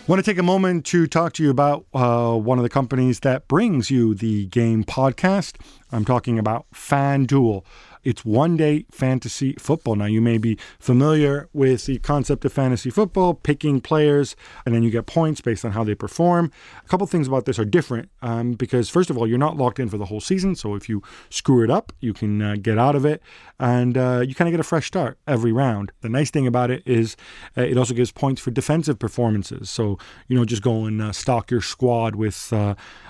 Want 0.07 0.23
to 0.23 0.31
take 0.31 0.37
a 0.37 0.43
moment 0.43 0.85
to 0.85 1.05
talk 1.05 1.33
to 1.33 1.43
you 1.43 1.49
about 1.49 1.85
uh, 1.93 2.33
one 2.37 2.57
of 2.57 2.63
the 2.63 2.69
companies 2.69 3.19
that 3.19 3.49
brings 3.49 3.91
you 3.91 4.15
the 4.15 4.45
game 4.45 4.85
podcast. 4.85 5.57
I'm 5.91 6.05
talking 6.05 6.39
about 6.39 6.65
FanDuel. 6.73 7.65
It's 8.07 8.23
one 8.23 8.55
day 8.55 8.85
fantasy 8.89 9.53
football. 9.59 9.95
Now, 9.97 10.05
you 10.05 10.21
may 10.21 10.37
be 10.37 10.57
familiar 10.79 11.49
with 11.51 11.87
the 11.87 11.97
concept 11.97 12.45
of 12.45 12.53
fantasy 12.53 12.89
football, 12.89 13.33
picking 13.33 13.81
players, 13.81 14.33
and 14.65 14.73
then 14.73 14.81
you 14.81 14.89
get 14.89 15.07
points 15.07 15.41
based 15.41 15.65
on 15.65 15.73
how 15.73 15.83
they 15.83 15.93
perform. 15.93 16.49
A 16.85 16.87
couple 16.87 17.05
things 17.05 17.27
about 17.27 17.43
this 17.43 17.59
are 17.59 17.65
different 17.65 18.09
um, 18.21 18.53
because, 18.53 18.89
first 18.89 19.09
of 19.09 19.17
all, 19.17 19.27
you're 19.27 19.37
not 19.37 19.57
locked 19.57 19.77
in 19.77 19.89
for 19.89 19.97
the 19.97 20.05
whole 20.05 20.21
season. 20.21 20.55
So 20.55 20.73
if 20.73 20.87
you 20.87 21.03
screw 21.29 21.65
it 21.65 21.69
up, 21.69 21.91
you 21.99 22.13
can 22.13 22.41
uh, 22.41 22.55
get 22.61 22.77
out 22.77 22.95
of 22.95 23.03
it 23.03 23.21
and 23.59 23.97
uh, 23.97 24.23
you 24.25 24.33
kind 24.33 24.47
of 24.47 24.53
get 24.53 24.61
a 24.61 24.63
fresh 24.63 24.87
start 24.87 25.19
every 25.27 25.51
round. 25.51 25.91
The 25.99 26.07
nice 26.07 26.31
thing 26.31 26.47
about 26.47 26.71
it 26.71 26.83
is 26.85 27.17
uh, 27.57 27.63
it 27.63 27.77
also 27.77 27.93
gives 27.93 28.13
points 28.13 28.39
for 28.39 28.51
defensive 28.51 28.99
performances. 28.99 29.69
So, 29.69 29.97
you 30.29 30.37
know, 30.37 30.45
just 30.45 30.61
go 30.61 30.85
and 30.85 31.01
uh, 31.01 31.11
stock 31.11 31.51
your 31.51 31.61
squad 31.61 32.15
with, 32.15 32.53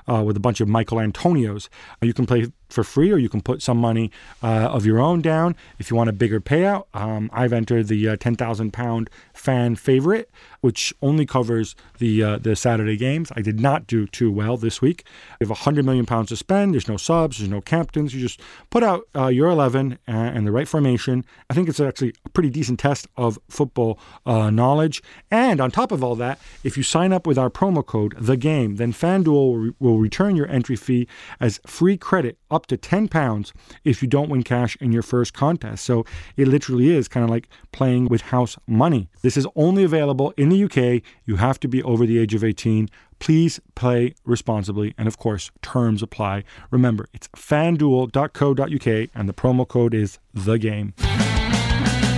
uh, 0.07 0.23
with 0.23 0.37
a 0.37 0.39
bunch 0.39 0.61
of 0.61 0.67
Michael 0.67 0.97
Antonios. 0.97 1.69
Uh, 2.01 2.05
you 2.05 2.13
can 2.13 2.25
play 2.25 2.47
for 2.69 2.83
free 2.83 3.11
or 3.11 3.17
you 3.17 3.29
can 3.29 3.41
put 3.41 3.61
some 3.61 3.77
money 3.77 4.11
uh, 4.43 4.69
of 4.71 4.85
your 4.85 4.99
own 4.99 5.21
down 5.21 5.55
if 5.79 5.89
you 5.89 5.95
want 5.95 6.09
a 6.09 6.13
bigger 6.13 6.41
payout. 6.41 6.85
Um, 6.93 7.29
I've 7.33 7.53
entered 7.53 7.87
the 7.87 8.09
uh, 8.09 8.15
10,000 8.17 8.71
pound 8.71 9.09
fan 9.33 9.75
favorite, 9.75 10.29
which 10.61 10.93
only 11.01 11.25
covers 11.25 11.75
the 11.99 12.23
uh, 12.23 12.37
the 12.37 12.55
Saturday 12.55 12.97
games. 12.97 13.31
I 13.35 13.41
did 13.41 13.59
not 13.59 13.87
do 13.87 14.07
too 14.07 14.31
well 14.31 14.57
this 14.57 14.81
week. 14.81 15.05
We 15.39 15.45
have 15.45 15.49
100 15.49 15.85
million 15.85 16.05
pounds 16.05 16.29
to 16.29 16.35
spend. 16.35 16.73
There's 16.73 16.87
no 16.87 16.97
subs, 16.97 17.37
there's 17.37 17.49
no 17.49 17.61
captains. 17.61 18.13
You 18.13 18.21
just 18.21 18.41
put 18.69 18.83
out 18.83 19.07
uh, 19.15 19.27
your 19.27 19.49
11 19.49 19.93
uh, 19.93 20.11
and 20.11 20.45
the 20.45 20.51
right 20.51 20.67
formation. 20.67 21.25
I 21.49 21.53
think 21.53 21.69
it's 21.69 21.79
actually 21.79 22.13
a 22.25 22.29
pretty 22.29 22.49
decent 22.49 22.79
test 22.79 23.07
of 23.17 23.39
football 23.49 23.99
uh, 24.25 24.49
knowledge. 24.49 25.01
And 25.31 25.59
on 25.61 25.71
top 25.71 25.91
of 25.91 26.03
all 26.03 26.15
that, 26.15 26.39
if 26.63 26.77
you 26.77 26.83
sign 26.83 27.13
up 27.13 27.27
with 27.27 27.37
our 27.37 27.49
promo 27.49 27.85
code 27.85 28.15
the 28.19 28.37
game, 28.37 28.75
then 28.75 28.93
FanDuel 28.93 29.27
will, 29.27 29.57
re- 29.57 29.73
will 29.79 29.99
return 29.99 30.35
your 30.35 30.47
entry 30.47 30.75
fee 30.75 31.07
as 31.39 31.59
free 31.65 31.97
credit 31.97 32.37
up 32.49 32.65
to 32.67 32.77
10 32.77 33.07
pounds 33.07 33.53
if 33.83 34.01
you 34.01 34.07
don't 34.07 34.29
win 34.29 34.43
cash 34.43 34.77
in 34.79 34.91
your 34.91 35.03
first 35.03 35.33
contest. 35.33 35.83
So 35.83 36.05
it 36.35 36.47
literally 36.47 36.95
is 36.95 37.07
kind 37.07 37.23
of 37.23 37.29
like 37.29 37.49
playing 37.71 38.05
with 38.05 38.21
house 38.21 38.57
money. 38.67 39.09
This 39.21 39.37
is 39.37 39.47
only 39.55 39.83
available 39.83 40.33
in 40.37 40.49
the 40.49 40.56
UK. 40.63 41.01
You 41.25 41.37
have 41.37 41.59
to 41.61 41.67
be 41.67 41.83
over 41.83 42.05
the 42.05 42.19
age 42.19 42.33
of 42.33 42.43
18. 42.43 42.89
Please 43.19 43.59
play 43.75 44.13
responsibly. 44.25 44.93
And 44.97 45.07
of 45.07 45.17
course, 45.17 45.51
terms 45.61 46.01
apply. 46.01 46.43
Remember, 46.71 47.07
it's 47.13 47.27
fanduel.co.uk 47.29 49.09
and 49.15 49.29
the 49.29 49.33
promo 49.33 49.67
code 49.67 49.93
is 49.93 50.19
the 50.33 50.57
game. 50.57 50.93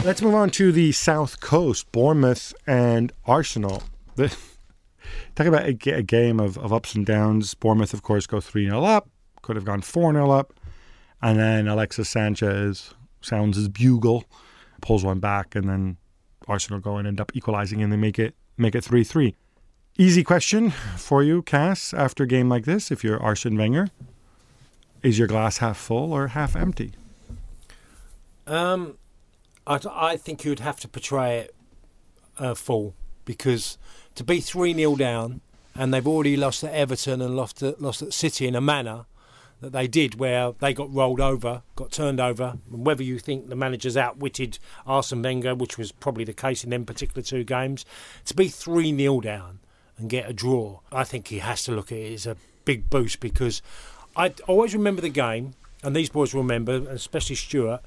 Let's 0.05 0.21
move 0.21 0.35
on 0.35 0.49
to 0.51 0.71
the 0.71 0.91
South 0.91 1.39
Coast, 1.39 1.91
Bournemouth 1.91 2.53
and 2.65 3.11
Arsenal. 3.25 3.83
The, 4.15 4.35
talk 5.35 5.45
about 5.45 5.65
a, 5.65 5.95
a 5.95 6.03
game 6.03 6.39
of, 6.39 6.57
of 6.57 6.73
ups 6.73 6.95
and 6.95 7.05
downs. 7.05 7.53
Bournemouth, 7.53 7.93
of 7.93 8.01
course, 8.01 8.25
go 8.25 8.39
3 8.39 8.65
0 8.65 8.83
up, 8.83 9.09
could 9.41 9.55
have 9.55 9.65
gone 9.65 9.81
4 9.81 10.13
0 10.13 10.31
up. 10.31 10.53
And 11.21 11.37
then 11.37 11.67
Alexis 11.67 12.09
Sanchez 12.09 12.93
sounds 13.21 13.57
his 13.57 13.67
bugle, 13.67 14.23
pulls 14.81 15.03
one 15.03 15.19
back, 15.19 15.53
and 15.53 15.67
then 15.67 15.97
Arsenal 16.49 16.79
go 16.79 16.97
and 16.97 17.07
end 17.07 17.21
up 17.21 17.31
equalizing 17.35 17.81
and 17.81 17.91
they 17.91 17.97
make 17.97 18.19
it 18.19 18.35
make 18.57 18.75
it 18.75 18.83
3 18.83 19.03
3. 19.03 19.35
Easy 19.97 20.23
question 20.23 20.71
for 20.71 21.21
you, 21.21 21.41
Cass, 21.41 21.93
after 21.93 22.23
a 22.23 22.27
game 22.27 22.49
like 22.49 22.65
this, 22.65 22.89
if 22.91 23.03
you're 23.03 23.21
Arsene 23.21 23.57
Wenger. 23.57 23.89
Is 25.03 25.17
your 25.17 25.27
glass 25.27 25.57
half 25.57 25.77
full 25.77 26.11
or 26.13 26.29
half 26.29 26.55
empty? 26.55 26.93
Um, 28.47 28.97
I, 29.65 29.79
I 29.89 30.17
think 30.17 30.43
you'd 30.43 30.59
have 30.59 30.79
to 30.81 30.87
portray 30.87 31.39
it 31.39 31.55
uh, 32.37 32.55
full 32.55 32.95
because 33.25 33.77
to 34.15 34.23
be 34.23 34.39
3 34.39 34.73
0 34.73 34.95
down 34.95 35.41
and 35.75 35.93
they've 35.93 36.07
already 36.07 36.35
lost 36.35 36.63
at 36.63 36.73
Everton 36.73 37.21
and 37.21 37.35
lost 37.37 37.61
at, 37.63 37.81
lost 37.81 38.01
at 38.01 38.13
City 38.13 38.47
in 38.47 38.55
a 38.55 38.61
manner 38.61 39.05
that 39.61 39.71
they 39.71 39.87
did 39.87 40.19
where 40.19 40.53
they 40.59 40.73
got 40.73 40.93
rolled 40.93 41.19
over, 41.19 41.63
got 41.75 41.91
turned 41.91 42.19
over. 42.19 42.57
And 42.71 42.85
whether 42.85 43.03
you 43.03 43.19
think 43.19 43.49
the 43.49 43.55
manager's 43.55 43.97
outwitted 43.97 44.59
Arsene 44.85 45.21
Wenger, 45.21 45.55
which 45.55 45.77
was 45.77 45.91
probably 45.91 46.23
the 46.23 46.33
case 46.33 46.63
in 46.63 46.69
them 46.69 46.85
particular 46.85 47.21
two 47.21 47.43
games, 47.43 47.85
to 48.25 48.33
be 48.33 48.47
3 48.47 48.95
0 48.95 49.21
down 49.21 49.59
and 49.97 50.09
get 50.09 50.29
a 50.29 50.33
draw, 50.33 50.79
I 50.91 51.03
think 51.03 51.27
he 51.27 51.39
has 51.39 51.63
to 51.63 51.71
look 51.71 51.91
at 51.91 51.97
it 51.97 52.13
as 52.13 52.25
a 52.25 52.37
big 52.65 52.89
boost 52.89 53.19
because 53.19 53.61
I 54.15 54.33
always 54.47 54.73
remember 54.73 55.01
the 55.01 55.09
game, 55.09 55.53
and 55.83 55.95
these 55.95 56.09
boys 56.09 56.33
remember, 56.33 56.75
especially 56.89 57.35
Stewart 57.35 57.81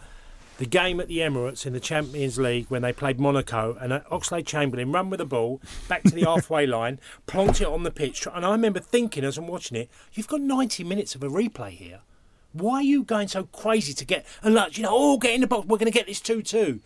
the 0.59 0.67
game 0.67 1.01
at 1.01 1.09
the 1.09 1.19
Emirates 1.19 1.67
in 1.67 1.73
the 1.73 1.81
Champions 1.81 2.39
League 2.39 2.67
when 2.69 2.83
they 2.83 2.93
played 2.93 3.19
Monaco 3.19 3.77
and 3.81 3.93
Oxlade 4.11 4.47
Chamberlain 4.47 4.93
run 4.93 5.11
with 5.11 5.19
the 5.19 5.25
ball 5.25 5.61
back 5.89 6.03
to 6.05 6.15
the 6.15 6.25
halfway 6.27 6.67
line, 6.67 7.01
plonked 7.27 7.61
it 7.61 7.67
on 7.67 7.83
the 7.83 7.91
pitch. 7.91 8.27
And 8.33 8.45
I 8.45 8.53
remember 8.53 8.81
thinking 8.81 9.25
as 9.25 9.39
I'm 9.39 9.47
watching 9.47 9.77
it, 9.77 9.91
you've 10.13 10.29
got 10.29 10.41
90 10.41 10.85
minutes 10.85 11.15
of 11.15 11.23
a 11.23 11.29
replay 11.29 11.71
here. 11.71 12.01
Why 12.53 12.77
are 12.77 12.83
you 12.83 13.03
going 13.03 13.29
so 13.29 13.45
crazy 13.45 13.95
to 13.95 14.05
get 14.05 14.27
and 14.43 14.55
like 14.55 14.77
you 14.77 14.83
know, 14.83 14.91
oh, 14.93 15.19
get 15.19 15.35
in 15.35 15.41
the 15.41 15.47
box. 15.47 15.67
We're 15.67 15.79
going 15.79 15.91
to 15.91 15.99
get 15.99 16.07
this 16.07 16.21
two-two. 16.21 16.81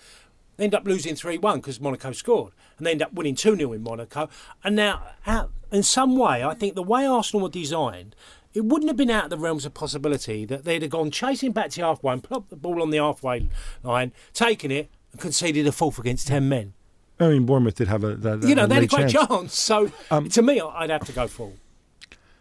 They 0.57 0.65
end 0.65 0.75
up 0.75 0.87
losing 0.87 1.15
three-one 1.15 1.59
because 1.59 1.81
Monaco 1.81 2.13
scored, 2.13 2.53
and 2.79 2.87
they 2.87 2.93
end 2.93 3.03
up 3.03 3.13
winning 3.13 3.35
two 3.35 3.57
0 3.57 3.73
in 3.73 3.83
Monaco. 3.83 4.29
And 4.65 4.77
now, 4.77 5.03
out, 5.27 5.51
in 5.71 5.83
some 5.83 6.17
way, 6.17 6.43
I 6.43 6.55
think 6.55 6.75
the 6.75 6.83
way 6.83 7.07
Arsenal 7.07 7.43
were 7.43 7.51
designed, 7.51 8.15
it 8.57 8.65
wouldn't 8.65 8.89
have 8.89 8.97
been 8.97 9.11
out 9.11 9.25
of 9.25 9.31
the 9.31 9.37
realms 9.37 9.67
of 9.67 9.75
possibility 9.75 10.47
that 10.47 10.65
they'd 10.65 10.81
have 10.81 10.91
gone 10.91 11.11
chasing 11.11 11.53
back 11.53 11.69
to 11.71 11.83
halfway 11.83 12.15
and 12.15 12.23
put 12.23 12.49
the 12.49 12.57
ball 12.57 12.81
on 12.81 12.89
the 12.91 12.97
halfway 12.97 13.49
line, 13.83 14.13
taken 14.33 14.71
it, 14.71 14.89
and 15.13 15.21
conceded 15.21 15.67
a 15.67 15.73
fourth 15.73 15.99
against 15.99 16.27
ten 16.29 16.49
men. 16.49 16.73
I 17.21 17.29
mean, 17.29 17.45
Bournemouth 17.45 17.75
did 17.75 17.89
have 17.89 18.03
a 18.03 18.15
that, 18.17 18.43
You 18.45 18.55
know, 18.55 18.65
a 18.65 18.67
they 18.67 18.75
had 18.77 18.85
a 18.85 18.87
great 18.87 19.11
chance. 19.11 19.29
chance. 19.29 19.59
So 19.59 19.91
Um, 20.11 20.31
to 20.31 20.43
me, 20.43 20.61
I'd 20.61 20.91
have 20.91 21.05
to 21.05 21.13
go 21.13 21.29
full. 21.29 21.55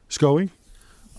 Scully, 0.08 0.52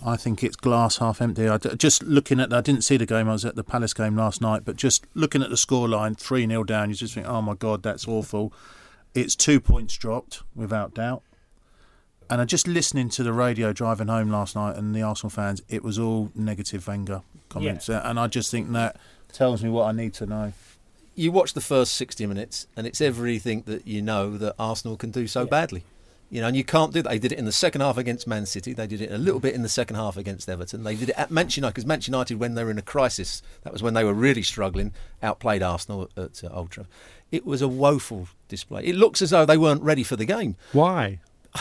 I 0.05 0.17
think 0.17 0.43
it's 0.43 0.57
glass 0.57 0.97
half 0.99 1.21
empty. 1.21 1.49
I, 1.49 1.59
just 1.59 2.03
looking 2.03 2.41
at, 2.41 2.53
I 2.53 2.61
didn't 2.63 2.83
see 2.83 2.97
the 2.97 3.07
game. 3.07 3.29
I 3.29 3.33
was 3.33 3.45
at 3.45 3.57
the 3.57 3.65
Palace 3.65 3.93
game 3.93 4.17
last 4.17 4.41
night, 4.41 4.63
but 4.65 4.77
just 4.77 5.07
looking 5.15 5.43
at 5.43 5.51
the 5.51 5.57
scoreline, 5.57 6.17
three 6.19 6.47
0 6.47 6.65
down, 6.65 6.89
you 6.89 6.97
just 6.97 7.15
think, 7.15 7.27
oh 7.27 7.43
my 7.43 7.55
god, 7.55 7.83
that's 7.83 8.07
awful. 8.09 8.53
It's 9.15 9.35
two 9.37 9.61
points 9.61 9.97
dropped 9.97 10.43
without 10.55 10.95
doubt. 10.95 11.23
And 12.29 12.41
I 12.41 12.45
just 12.45 12.67
listening 12.67 13.09
to 13.11 13.23
the 13.23 13.33
radio 13.33 13.73
driving 13.73 14.09
home 14.09 14.31
last 14.31 14.57
night, 14.57 14.77
and 14.77 14.95
the 14.95 15.03
Arsenal 15.03 15.31
fans, 15.31 15.63
it 15.69 15.83
was 15.85 15.99
all 15.99 16.31
negative 16.35 16.87
Wenger 16.87 17.23
comments, 17.49 17.89
Uh, 17.89 18.03
and 18.05 18.19
I 18.19 18.27
just 18.27 18.51
think 18.51 18.73
that 18.73 18.97
tells 19.33 19.63
me 19.63 19.71
what 19.71 19.85
I 19.87 19.93
need 19.93 20.13
to 20.15 20.27
know. 20.27 20.53
You 21.15 21.33
watch 21.33 21.55
the 21.55 21.61
first 21.61 21.95
60 21.95 22.27
minutes, 22.27 22.67
and 22.77 22.87
it's 22.87 23.01
everything 23.01 23.63
that 23.67 23.87
you 23.87 24.03
know 24.03 24.37
that 24.39 24.55
Arsenal 24.59 24.97
can 24.97 25.11
do 25.11 25.27
so 25.27 25.47
badly. 25.47 25.85
You 26.29 26.41
know, 26.41 26.49
and 26.49 26.57
you 26.57 26.65
can't 26.65 26.93
do 26.93 27.01
that. 27.03 27.09
They 27.09 27.21
did 27.21 27.31
it 27.31 27.39
in 27.39 27.45
the 27.45 27.53
second 27.53 27.83
half 27.83 27.97
against 27.97 28.27
Man 28.27 28.47
City. 28.47 28.73
They 28.73 28.89
did 28.89 29.01
it 29.01 29.13
a 29.13 29.17
little 29.17 29.39
bit 29.39 29.55
in 29.55 29.63
the 29.63 29.69
second 29.69 29.95
half 29.95 30.17
against 30.17 30.49
Everton. 30.49 30.83
They 30.83 30.97
did 30.97 31.11
it 31.11 31.15
at 31.17 31.31
Manchester 31.31 31.61
United 31.61 31.75
because 31.75 31.87
Manchester 31.87 32.11
United, 32.11 32.41
when 32.41 32.55
they 32.57 32.65
were 32.65 32.71
in 32.73 32.79
a 32.79 32.83
crisis, 32.83 33.43
that 33.63 33.73
was 33.73 33.81
when 33.81 33.95
they 33.95 34.03
were 34.03 34.13
really 34.13 34.43
struggling, 34.43 34.93
outplayed 35.23 35.63
Arsenal 35.63 36.11
at 36.17 36.43
uh, 36.43 36.49
Old 36.49 36.73
Trafford. 36.73 36.91
It 37.31 37.47
was 37.47 37.63
a 37.63 37.69
woeful 37.69 38.27
display. 38.49 38.85
It 38.85 38.97
looks 38.97 39.23
as 39.23 39.31
though 39.31 39.47
they 39.47 39.57
weren't 39.57 39.83
ready 39.83 40.03
for 40.03 40.17
the 40.17 40.25
game. 40.25 40.57
why? 40.73 41.21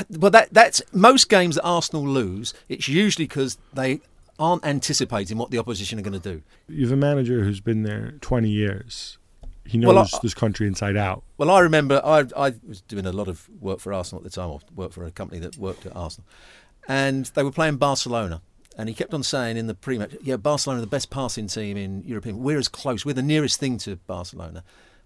Well, 0.10 0.31
that 0.31 0.49
that's 0.53 0.81
most 0.93 1.29
games 1.29 1.55
that 1.55 1.63
Arsenal 1.63 2.08
lose. 2.08 2.53
It's 2.69 2.88
usually 2.88 3.25
because 3.25 3.58
they 3.73 4.01
aren't 4.39 4.65
anticipating 4.65 5.38
what 5.38 5.51
the 5.51 5.58
opposition 5.58 5.97
are 5.99 6.01
going 6.01 6.19
to 6.19 6.34
do. 6.34 6.41
You 6.67 6.84
have 6.84 6.91
a 6.91 6.97
manager 6.97 7.43
who's 7.43 7.62
been 7.62 7.84
there 7.84 8.15
20 8.21 8.49
years. 8.49 9.17
He 9.65 9.77
knows 9.77 9.95
Well, 9.95 9.99
I- 10.13 10.19
this 10.21 10.34
country 10.34 10.67
inside 10.67 10.95
out. 10.97 11.23
Well, 11.38 11.49
I 11.49 11.60
remember 11.62 12.01
I, 12.03 12.25
I 12.38 12.53
was 12.67 12.81
doing 12.81 13.05
a 13.05 13.12
lot 13.12 13.27
of 13.27 13.49
work 13.60 13.79
for 13.79 13.93
Arsenal 13.93 14.23
at 14.23 14.29
the 14.29 14.36
time, 14.36 14.49
or 14.49 14.60
worked 14.75 14.93
for 14.93 15.05
a 15.05 15.12
company 15.12 15.39
that 15.41 15.58
worked 15.58 15.86
at 15.86 15.95
Arsenal, 15.95 16.27
and 16.88 17.25
they 17.34 17.43
were 17.43 17.51
playing 17.51 17.77
Barcelona. 17.77 18.41
And 18.77 18.89
he 18.89 18.95
kept 18.95 19.13
on 19.13 19.23
saying 19.23 19.55
in 19.55 19.67
the 19.67 19.73
pre-match, 19.73 20.15
"Yeah, 20.21 20.36
Barcelona 20.36 20.79
are 20.79 20.81
the 20.81 20.88
best 20.88 21.10
passing 21.10 21.47
team 21.47 21.77
in 21.77 22.03
European. 22.03 22.39
We're 22.43 22.58
as 22.60 22.67
close. 22.67 23.05
We're 23.05 23.13
the 23.13 23.21
nearest 23.23 23.58
thing 23.60 23.77
to 23.79 23.95
Barcelona." 23.95 24.63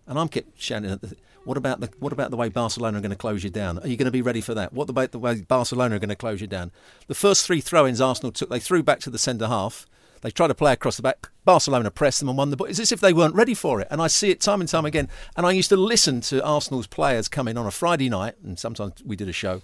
And 0.07 0.17
I'm 0.17 0.27
kept 0.27 0.59
shouting 0.59 0.89
at 0.89 1.01
the, 1.01 1.15
"What 1.43 1.57
about 1.57 1.79
the 1.79 1.89
what 1.99 2.13
about 2.13 2.31
the 2.31 2.37
way 2.37 2.49
Barcelona 2.49 2.97
are 2.97 3.01
going 3.01 3.11
to 3.11 3.17
close 3.17 3.43
you 3.43 3.49
down? 3.49 3.79
Are 3.79 3.87
you 3.87 3.97
going 3.97 4.05
to 4.05 4.11
be 4.11 4.21
ready 4.21 4.41
for 4.41 4.53
that? 4.53 4.73
What 4.73 4.89
about 4.89 5.11
the 5.11 5.19
way 5.19 5.41
Barcelona 5.41 5.95
are 5.95 5.99
going 5.99 6.09
to 6.09 6.15
close 6.15 6.41
you 6.41 6.47
down?" 6.47 6.71
The 7.07 7.15
first 7.15 7.45
three 7.45 7.61
throw-ins 7.61 8.01
Arsenal 8.01 8.31
took, 8.31 8.49
they 8.49 8.59
threw 8.59 8.83
back 8.83 8.99
to 9.01 9.09
the 9.09 9.17
centre 9.17 9.47
half. 9.47 9.85
They 10.21 10.31
tried 10.31 10.47
to 10.47 10.55
play 10.55 10.73
across 10.73 10.97
the 10.97 11.01
back. 11.01 11.29
Barcelona 11.45 11.91
pressed 11.91 12.19
them 12.19 12.29
and 12.29 12.37
won 12.37 12.49
the 12.49 12.57
ball. 12.57 12.67
It's 12.67 12.79
as 12.79 12.91
if 12.91 12.99
they 12.99 13.13
weren't 13.13 13.35
ready 13.35 13.53
for 13.53 13.79
it. 13.79 13.87
And 13.89 14.01
I 14.01 14.07
see 14.07 14.29
it 14.29 14.41
time 14.41 14.59
and 14.59 14.69
time 14.69 14.85
again. 14.85 15.07
And 15.37 15.45
I 15.45 15.51
used 15.51 15.69
to 15.69 15.77
listen 15.77 16.21
to 16.21 16.43
Arsenal's 16.43 16.87
players 16.87 17.27
come 17.27 17.47
in 17.47 17.57
on 17.57 17.65
a 17.65 17.71
Friday 17.71 18.09
night, 18.09 18.35
and 18.43 18.59
sometimes 18.59 19.01
we 19.05 19.15
did 19.15 19.29
a 19.29 19.33
show, 19.33 19.61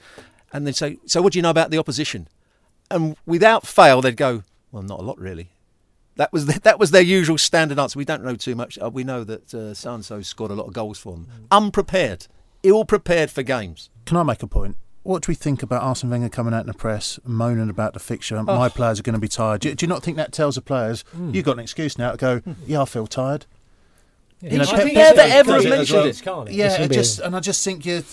and 0.54 0.66
they'd 0.66 0.76
say, 0.76 0.98
So 1.06 1.22
what 1.22 1.34
do 1.34 1.40
you 1.40 1.44
know 1.44 1.50
about 1.50 1.72
the 1.72 1.78
opposition? 1.78 2.28
And 2.90 3.18
without 3.26 3.68
fail, 3.68 4.02
they'd 4.02 4.16
go, 4.16 4.44
Well, 4.72 4.84
not 4.84 5.00
a 5.00 5.04
lot, 5.04 5.20
really. 5.20 5.50
That 6.18 6.32
was 6.32 6.46
the, 6.46 6.60
that 6.64 6.80
was 6.80 6.92
their 6.92 7.02
usual 7.02 7.38
standard 7.38 7.80
answer. 7.80 7.98
We 7.98 8.06
don't 8.06 8.24
know 8.24 8.36
too 8.36 8.56
much. 8.56 8.78
Uh, 8.82 8.90
we 8.90 9.04
know 9.04 9.24
that 9.24 9.54
uh, 9.54 9.74
so 9.74 9.94
and 9.94 10.06
so 10.06 10.22
scored 10.22 10.52
a 10.52 10.56
lot 10.56 10.68
of 10.68 10.74
goals 10.74 10.98
for 11.00 11.14
them. 11.14 11.28
Unprepared, 11.52 12.28
ill 12.64 12.86
prepared 12.86 13.32
for 13.32 13.44
games. 13.44 13.90
Can 14.06 14.18
I 14.18 14.24
make 14.24 14.44
a 14.44 14.48
point? 14.48 14.78
What 15.04 15.22
do 15.22 15.30
we 15.30 15.36
think 15.36 15.62
about 15.62 15.84
Arsene 15.84 16.10
Wenger 16.10 16.30
coming 16.30 16.52
out 16.52 16.62
in 16.62 16.68
the 16.68 16.74
press, 16.74 17.20
moaning 17.24 17.70
about 17.70 17.94
the 17.94 18.00
fixture? 18.00 18.42
My 18.42 18.70
players 18.70 19.00
are 19.00 19.04
going 19.04 19.14
to 19.14 19.20
be 19.20 19.28
tired. 19.28 19.62
Do, 19.62 19.76
do 19.76 19.86
you 19.86 19.88
not 19.88 20.02
think 20.02 20.18
that 20.18 20.32
tells 20.32 20.56
the 20.56 20.62
players 20.62 21.04
you've 21.32 21.46
got 21.46 21.54
an 21.54 21.60
excuse 21.60 21.98
now 22.00 22.12
to 22.12 22.18
go? 22.18 22.42
Yeah, 22.66 22.82
I 22.82 22.86
feel 22.86 23.06
tired. 23.06 23.46
You 24.42 24.58
know, 24.58 24.64
I 24.64 24.68
Pep- 24.68 24.84
think 24.84 24.96
never 24.96 25.22
ever 25.22 25.52
does 25.54 25.64
have 25.66 25.74
it 25.74 25.92
well. 25.92 26.06
it. 26.06 26.22
Can't 26.24 26.50
it? 26.50 26.56
Yeah, 26.56 26.82
it 26.82 26.92
just 26.92 27.20
and 27.20 27.36
I 27.36 27.40
just 27.40 27.64
think 27.64 27.86
you 27.86 28.04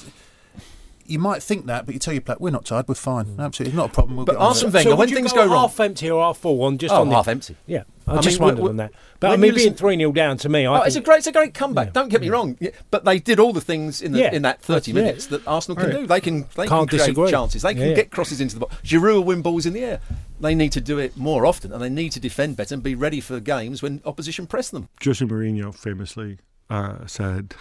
you 1.07 1.19
might 1.19 1.43
think 1.43 1.67
that, 1.67 1.85
but 1.87 1.95
you 1.95 1.99
tell 1.99 2.15
your 2.15 2.21
player 2.21 2.37
we're 2.41 2.51
not 2.51 2.65
tired, 2.65 2.87
we're 2.89 2.95
fine, 2.95 3.37
absolutely 3.39 3.77
not 3.77 3.91
a 3.91 3.93
problem. 3.93 4.17
We'll 4.17 4.27
But 4.27 4.33
get 4.33 4.41
Arsene 4.43 4.69
it." 4.69 4.75
Wenger, 4.75 4.91
so 4.91 4.97
when 4.97 5.09
things 5.09 5.33
go 5.33 5.45
go 5.47 5.53
wrong, 5.53 5.69
half 5.69 5.81
empty 5.81 6.11
or 6.11 6.23
half 6.23 6.39
full 6.39 6.63
on 6.63 6.79
just 6.79 6.95
oh, 6.95 7.01
on 7.03 7.09
the 7.09 7.15
half 7.15 7.29
empty. 7.29 7.57
Yeah, 7.67 7.83
I, 8.07 8.17
I 8.17 8.21
just 8.21 8.41
mean, 8.41 8.47
wondered 8.49 8.69
on 8.69 8.77
that. 8.77 8.93
But 9.21 9.31
I 9.33 9.37
mean, 9.37 9.55
being 9.55 9.75
three 9.75 9.97
0 9.97 10.13
down 10.13 10.37
to 10.39 10.49
me, 10.49 10.67
I 10.67 10.73
Oh, 10.73 10.77
think, 10.79 10.87
it's 10.89 10.97
a 10.97 11.01
great, 11.01 11.19
it's 11.19 11.27
a 11.29 11.33
great 11.33 11.55
comeback. 11.55 11.89
Yeah. 11.89 11.93
Don't 11.93 12.09
get 12.09 12.21
me 12.21 12.29
wrong, 12.31 12.57
Yeah, 12.61 12.71
but 12.91 13.05
they 13.05 13.19
did 13.19 13.39
all 13.39 13.53
the 13.53 13.61
things 13.61 14.03
in 14.03 14.13
the, 14.13 14.19
Yeah. 14.21 14.35
in 14.35 14.43
that 14.43 14.61
thirty 14.63 14.91
Yeah. 14.93 15.03
minutes 15.03 15.27
that 15.27 15.47
Arsenal 15.47 15.77
can 15.77 15.91
Right. 15.91 16.01
do. 16.01 16.07
They 16.07 16.21
can 16.21 16.47
they 16.57 16.67
Can't 16.67 16.89
can 16.89 16.99
create 16.99 16.99
disagree. 17.07 17.31
chances. 17.31 17.63
They 17.63 17.75
can 17.75 17.83
Yeah, 17.83 17.89
yeah. 17.91 17.95
get 17.95 18.11
crosses 18.11 18.41
into 18.41 18.55
the 18.55 18.61
box. 18.61 18.77
Giroud 18.85 19.15
will 19.15 19.25
win 19.25 19.43
balls 19.43 19.67
in 19.67 19.73
the 19.73 19.85
air. 19.85 20.01
They 20.41 20.55
need 20.55 20.73
to 20.73 20.81
do 20.81 20.99
it 20.99 21.17
more 21.17 21.47
often, 21.47 21.73
and 21.73 21.81
they 21.81 21.89
need 21.89 22.11
to 22.13 22.21
defend 22.21 22.57
better 22.57 22.75
and 22.75 22.83
be 22.83 22.95
ready 22.95 23.21
for 23.21 23.39
games 23.39 23.81
when 23.83 24.01
opposition 24.05 24.47
press 24.47 24.71
them. 24.71 24.89
Jose 25.05 25.25
Mourinho 25.25 25.73
famously 25.75 26.39
uh, 26.69 27.07
said 27.07 27.55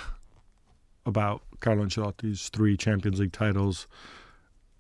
about 1.06 1.42
Carlo 1.62 1.86
Ancelotti's 1.86 2.50
three 2.50 2.76
Champions 2.76 3.20
League 3.20 3.32
titles 3.32 3.88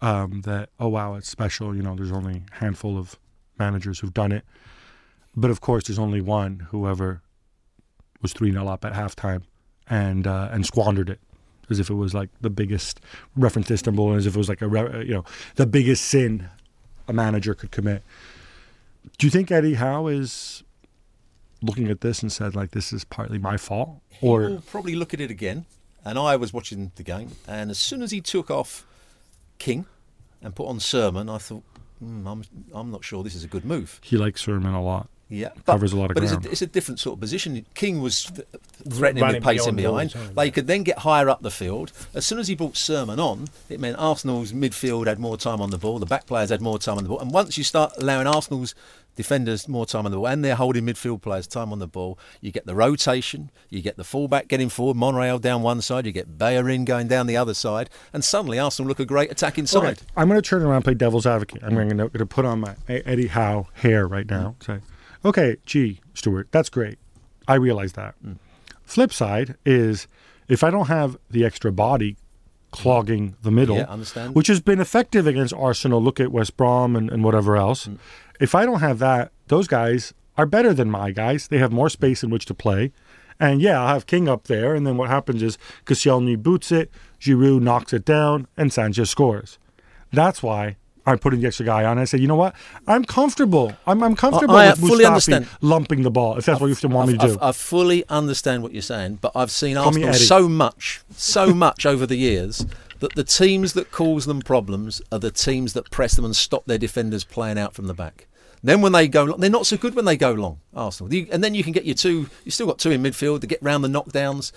um, 0.01 0.41
that, 0.41 0.69
oh, 0.79 0.89
wow, 0.89 1.15
it's 1.15 1.29
special. 1.29 1.75
You 1.75 1.81
know, 1.81 1.95
there's 1.95 2.11
only 2.11 2.43
a 2.51 2.55
handful 2.55 2.97
of 2.97 3.17
managers 3.57 3.99
who've 3.99 4.13
done 4.13 4.31
it. 4.31 4.43
But 5.35 5.51
of 5.51 5.61
course, 5.61 5.85
there's 5.85 5.99
only 5.99 6.21
one 6.21 6.67
who 6.71 6.87
ever 6.87 7.21
was 8.21 8.33
3 8.33 8.51
0 8.51 8.67
up 8.67 8.83
at 8.83 8.93
halftime 8.93 9.43
and, 9.89 10.27
uh, 10.27 10.49
and 10.51 10.65
squandered 10.65 11.09
it. 11.09 11.19
As 11.69 11.79
if 11.79 11.89
it 11.89 11.93
was 11.93 12.13
like 12.13 12.29
the 12.41 12.49
biggest 12.49 12.99
reference 13.37 13.69
to 13.69 13.75
Istanbul, 13.75 14.13
as 14.15 14.25
if 14.25 14.35
it 14.35 14.37
was 14.37 14.49
like 14.49 14.61
a 14.61 14.65
you 15.05 15.13
know 15.13 15.23
the 15.55 15.65
biggest 15.65 16.03
sin 16.03 16.49
a 17.07 17.13
manager 17.13 17.53
could 17.53 17.71
commit. 17.71 18.03
Do 19.17 19.25
you 19.25 19.31
think 19.31 19.51
Eddie 19.51 19.75
Howe 19.75 20.07
is 20.07 20.63
looking 21.61 21.89
at 21.89 22.01
this 22.01 22.21
and 22.21 22.31
said 22.31 22.55
like 22.55 22.71
this 22.71 22.91
is 22.91 23.03
partly 23.03 23.37
my 23.37 23.57
fault 23.57 24.01
or 24.21 24.41
will 24.41 24.61
probably 24.61 24.95
look 24.95 25.13
at 25.13 25.21
it 25.21 25.31
again. 25.31 25.65
And 26.03 26.17
I 26.17 26.35
was 26.35 26.51
watching 26.51 26.91
the 26.95 27.03
game, 27.03 27.31
and 27.47 27.69
as 27.69 27.77
soon 27.77 28.01
as 28.01 28.11
he 28.11 28.21
took 28.21 28.49
off 28.49 28.85
King 29.59 29.85
and 30.41 30.55
put 30.55 30.67
on 30.67 30.79
Surman, 30.79 31.29
I 31.29 31.37
thought, 31.37 31.63
mm, 32.03 32.25
I'm 32.25 32.43
I'm 32.73 32.89
not 32.91 33.03
sure 33.03 33.23
this 33.23 33.35
is 33.35 33.43
a 33.43 33.47
good 33.47 33.65
move. 33.65 33.99
he 34.03 34.17
likes 34.17 34.41
Surman 34.45 34.73
a 34.73 34.81
lot 34.81 35.07
Yeah, 35.31 35.49
Covers 35.65 35.93
a 35.93 35.97
lot 35.97 36.11
of 36.11 36.15
but 36.15 36.23
ground. 36.23 36.39
It's 36.39 36.47
a, 36.47 36.51
it's 36.51 36.61
a 36.61 36.67
different 36.67 36.99
sort 36.99 37.13
of 37.15 37.21
position. 37.21 37.65
King 37.73 38.01
was 38.01 38.25
threatening 38.89 39.23
Running 39.23 39.41
with 39.41 39.43
pace 39.43 39.65
in 39.65 39.75
behind. 39.77 40.09
the 40.09 40.19
time, 40.19 40.33
They 40.35 40.51
could 40.51 40.67
then 40.67 40.83
get 40.83 40.99
higher 40.99 41.29
up 41.29 41.41
the 41.41 41.49
field. 41.51 41.93
As 42.13 42.25
soon 42.25 42.37
as 42.37 42.49
he 42.49 42.55
brought 42.55 42.73
Surman 42.73 43.17
on, 43.17 43.47
it 43.69 43.79
meant 43.79 43.97
Arsenal's 43.97 44.51
midfield 44.51 45.07
had 45.07 45.19
more 45.19 45.37
time 45.37 45.61
on 45.61 45.69
the 45.69 45.77
ball. 45.77 45.99
The 45.99 46.05
back 46.05 46.25
players 46.25 46.49
had 46.49 46.61
more 46.61 46.77
time 46.77 46.97
on 46.97 47.03
the 47.03 47.09
ball. 47.09 47.19
And 47.19 47.31
once 47.31 47.57
you 47.57 47.63
start 47.63 47.93
allowing 47.97 48.27
Arsenal's 48.27 48.75
defenders 49.15 49.67
more 49.67 49.85
time 49.85 50.05
on 50.05 50.11
the 50.11 50.17
ball 50.17 50.27
and 50.27 50.43
they're 50.43 50.55
holding 50.55 50.85
midfield 50.85 51.21
players 51.21 51.47
time 51.47 51.71
on 51.71 51.79
the 51.79 51.87
ball, 51.87 52.17
you 52.41 52.51
get 52.51 52.65
the 52.65 52.75
rotation. 52.75 53.51
You 53.69 53.81
get 53.81 53.97
the 53.97 54.03
fullback 54.03 54.47
getting 54.47 54.69
forward, 54.69 54.97
Monreal 54.97 55.39
down 55.39 55.61
one 55.61 55.81
side. 55.81 56.05
You 56.05 56.11
get 56.11 56.37
Bellerin 56.37 56.85
going 56.85 57.07
down 57.07 57.27
the 57.27 57.37
other 57.37 57.53
side, 57.53 57.89
and 58.13 58.23
suddenly 58.23 58.59
Arsenal 58.59 58.89
look 58.89 58.99
a 58.99 59.05
great 59.05 59.31
attacking 59.31 59.67
side. 59.67 59.83
Okay, 59.97 60.01
I'm 60.17 60.27
going 60.27 60.41
to 60.41 60.47
turn 60.47 60.61
around 60.61 60.75
and 60.77 60.83
play 60.83 60.93
devil's 60.93 61.25
advocate. 61.25 61.63
I'm 61.63 61.73
going 61.75 62.09
to 62.09 62.25
put 62.25 62.45
on 62.45 62.59
my 62.59 62.75
Eddie 62.87 63.27
Howe 63.27 63.67
hair 63.73 64.07
right 64.07 64.29
now. 64.29 64.55
Mm. 64.59 64.65
Say, 64.65 64.79
okay, 65.23 65.57
gee, 65.65 66.01
Stewart, 66.13 66.47
that's 66.51 66.69
great. 66.69 66.97
I 67.47 67.55
realize 67.55 67.93
that. 67.93 68.15
Mm. 68.25 68.37
Flip 68.83 69.13
side 69.13 69.55
is 69.65 70.07
if 70.47 70.63
I 70.63 70.69
don't 70.69 70.87
have 70.87 71.17
the 71.29 71.45
extra 71.45 71.71
body 71.71 72.17
clogging 72.71 73.35
the 73.41 73.51
middle, 73.51 73.77
Yeah, 73.77 74.27
which 74.33 74.47
has 74.47 74.61
been 74.61 74.79
effective 74.79 75.27
against 75.27 75.53
Arsenal. 75.53 76.01
Look 76.01 76.19
at 76.19 76.31
West 76.31 76.57
Brom 76.57 76.95
and, 76.95 77.09
and 77.09 77.23
whatever 77.23 77.57
else. 77.57 77.87
Mm. 77.87 77.97
If 78.39 78.55
I 78.55 78.65
don't 78.65 78.79
have 78.79 78.99
that, 78.99 79.31
those 79.47 79.67
guys 79.67 80.13
are 80.37 80.45
better 80.45 80.73
than 80.73 80.89
my 80.89 81.11
guys. 81.11 81.47
They 81.47 81.57
have 81.57 81.71
more 81.71 81.89
space 81.89 82.23
in 82.23 82.29
which 82.29 82.45
to 82.45 82.53
play. 82.53 82.91
And 83.39 83.61
yeah, 83.61 83.81
I'll 83.81 83.93
have 83.93 84.05
King 84.05 84.29
up 84.29 84.45
there. 84.45 84.73
And 84.73 84.87
then 84.87 84.97
what 84.97 85.09
happens 85.09 85.43
is 85.43 85.57
Koscielny 85.85 86.41
boots 86.41 86.71
it, 86.71 86.91
Giroud 87.19 87.61
knocks 87.61 87.91
it 87.91 88.05
down, 88.05 88.47
and 88.55 88.71
Sanchez 88.71 89.09
scores. 89.09 89.59
That's 90.11 90.41
why 90.41 90.77
I'm 91.05 91.17
putting 91.19 91.41
the 91.41 91.47
extra 91.47 91.65
guy 91.65 91.83
on. 91.85 91.97
I 91.97 92.03
say, 92.05 92.19
you 92.19 92.27
know 92.27 92.35
what? 92.35 92.55
I'm 92.87 93.03
comfortable. 93.05 93.73
I'm, 93.87 94.03
I'm 94.03 94.15
comfortable 94.15 94.55
I 94.55 94.69
with 94.69 94.79
fully 94.79 95.03
Mustafi 95.03 95.07
understand. 95.07 95.47
lumping 95.61 96.03
the 96.03 96.11
ball, 96.11 96.37
if 96.37 96.45
that's 96.45 96.59
what 96.61 96.67
you 96.83 96.89
want 96.89 97.11
me 97.11 97.17
to 97.17 97.23
I- 97.23 97.27
do. 97.27 97.37
I, 97.41 97.49
I 97.49 97.51
fully 97.53 98.07
understand 98.07 98.61
what 98.63 98.71
you're 98.73 98.81
saying, 98.83 99.19
but 99.21 99.31
I've 99.35 99.51
seen 99.51 99.75
Call 99.75 99.87
Arsenal 99.87 100.13
so 100.13 100.47
much, 100.47 101.01
so 101.15 101.53
much 101.53 101.85
over 101.85 102.05
the 102.05 102.17
years 102.17 102.65
that 102.99 103.15
the 103.15 103.23
teams 103.23 103.73
that 103.73 103.91
cause 103.91 104.25
them 104.27 104.41
problems 104.41 105.01
are 105.11 105.17
the 105.17 105.31
teams 105.31 105.73
that 105.73 105.89
press 105.89 106.13
them 106.15 106.23
and 106.25 106.35
stop 106.35 106.65
their 106.65 106.77
defenders 106.77 107.23
playing 107.23 107.57
out 107.57 107.73
from 107.73 107.87
the 107.87 107.95
back. 107.95 108.27
Then 108.63 108.81
when 108.81 108.91
they 108.91 109.07
go, 109.07 109.23
long, 109.23 109.39
they're 109.39 109.49
not 109.49 109.65
so 109.65 109.75
good 109.77 109.95
when 109.95 110.05
they 110.05 110.15
go 110.17 110.33
long. 110.33 110.59
Arsenal, 110.75 111.11
You- 111.11 111.27
and 111.31 111.43
then 111.43 111.55
you 111.55 111.63
can 111.63 111.71
get 111.71 111.85
your 111.85 111.95
two. 111.95 112.29
You 112.45 112.51
still 112.51 112.67
got 112.67 112.77
two 112.77 112.91
in 112.91 113.01
midfield 113.01 113.41
to 113.41 113.47
get 113.47 113.57
round 113.63 113.83
the 113.83 113.87
knockdowns. 113.87 114.51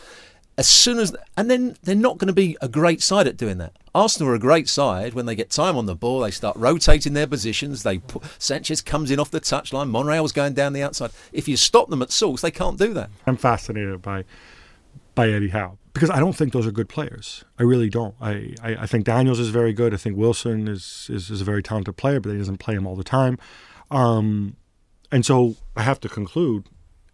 As 0.59 0.69
soon 0.69 0.99
as, 0.99 1.17
and 1.39 1.51
then 1.51 1.77
they're 1.85 1.95
not 1.95 2.19
going 2.19 2.29
to 2.29 2.35
be 2.35 2.57
a 2.61 2.69
great 2.69 3.03
side 3.03 3.27
at 3.27 3.39
doing 3.39 3.57
that. 3.59 3.73
Arsenal 3.95 4.31
are 4.31 4.35
a 4.35 4.39
great 4.39 4.69
side 4.69 5.15
when 5.15 5.27
they 5.27 5.35
get 5.35 5.51
time 5.51 5.77
on 5.77 5.87
the 5.87 5.95
ball. 5.95 6.21
They 6.21 6.31
start 6.31 6.57
rotating 6.57 7.13
their 7.13 7.27
positions. 7.27 7.83
They 7.83 7.99
put, 7.99 8.25
Sanchez 8.39 8.81
comes 8.81 9.11
in 9.11 9.21
off 9.21 9.31
the 9.31 9.41
touchline. 9.41 9.91
Monreal's 9.91 10.33
going 10.33 10.55
down 10.55 10.73
the 10.73 10.83
outside. 10.83 11.11
If 11.33 11.47
you 11.47 11.57
stop 11.57 11.91
them 11.91 12.03
at 12.03 12.11
source, 12.11 12.41
they 12.41 12.51
can't 12.51 12.79
do 12.79 12.93
that. 12.95 13.11
I'm 13.27 13.37
fascinated 13.37 14.03
by 14.03 14.25
by 15.15 15.29
Eddie 15.29 15.51
Howe 15.51 15.79
because 15.93 16.11
I 16.11 16.19
don't 16.19 16.33
think 16.35 16.53
those 16.53 16.67
are 16.67 16.73
good 16.73 16.89
players. 16.89 17.45
I 17.59 17.63
really 17.63 17.89
don't. 17.89 18.17
I, 18.21 18.55
I, 18.63 18.77
I 18.81 18.87
think 18.87 19.05
Daniels 19.05 19.39
is 19.39 19.51
very 19.51 19.73
good. 19.73 19.95
I 19.95 19.97
think 19.97 20.17
Wilson 20.17 20.67
is, 20.67 21.09
is, 21.09 21.31
is 21.31 21.41
a 21.41 21.45
very 21.45 21.63
talented 21.63 21.97
player, 21.97 22.19
but 22.19 22.33
he 22.33 22.39
doesn't 22.39 22.59
play 22.59 22.75
him 22.75 22.85
all 22.85 22.97
the 22.97 23.05
time. 23.05 23.39
Um, 23.93 24.57
and 25.13 25.25
so 25.25 25.55
I 25.77 25.83
have 25.83 26.01
to 26.01 26.09
conclude 26.09 26.69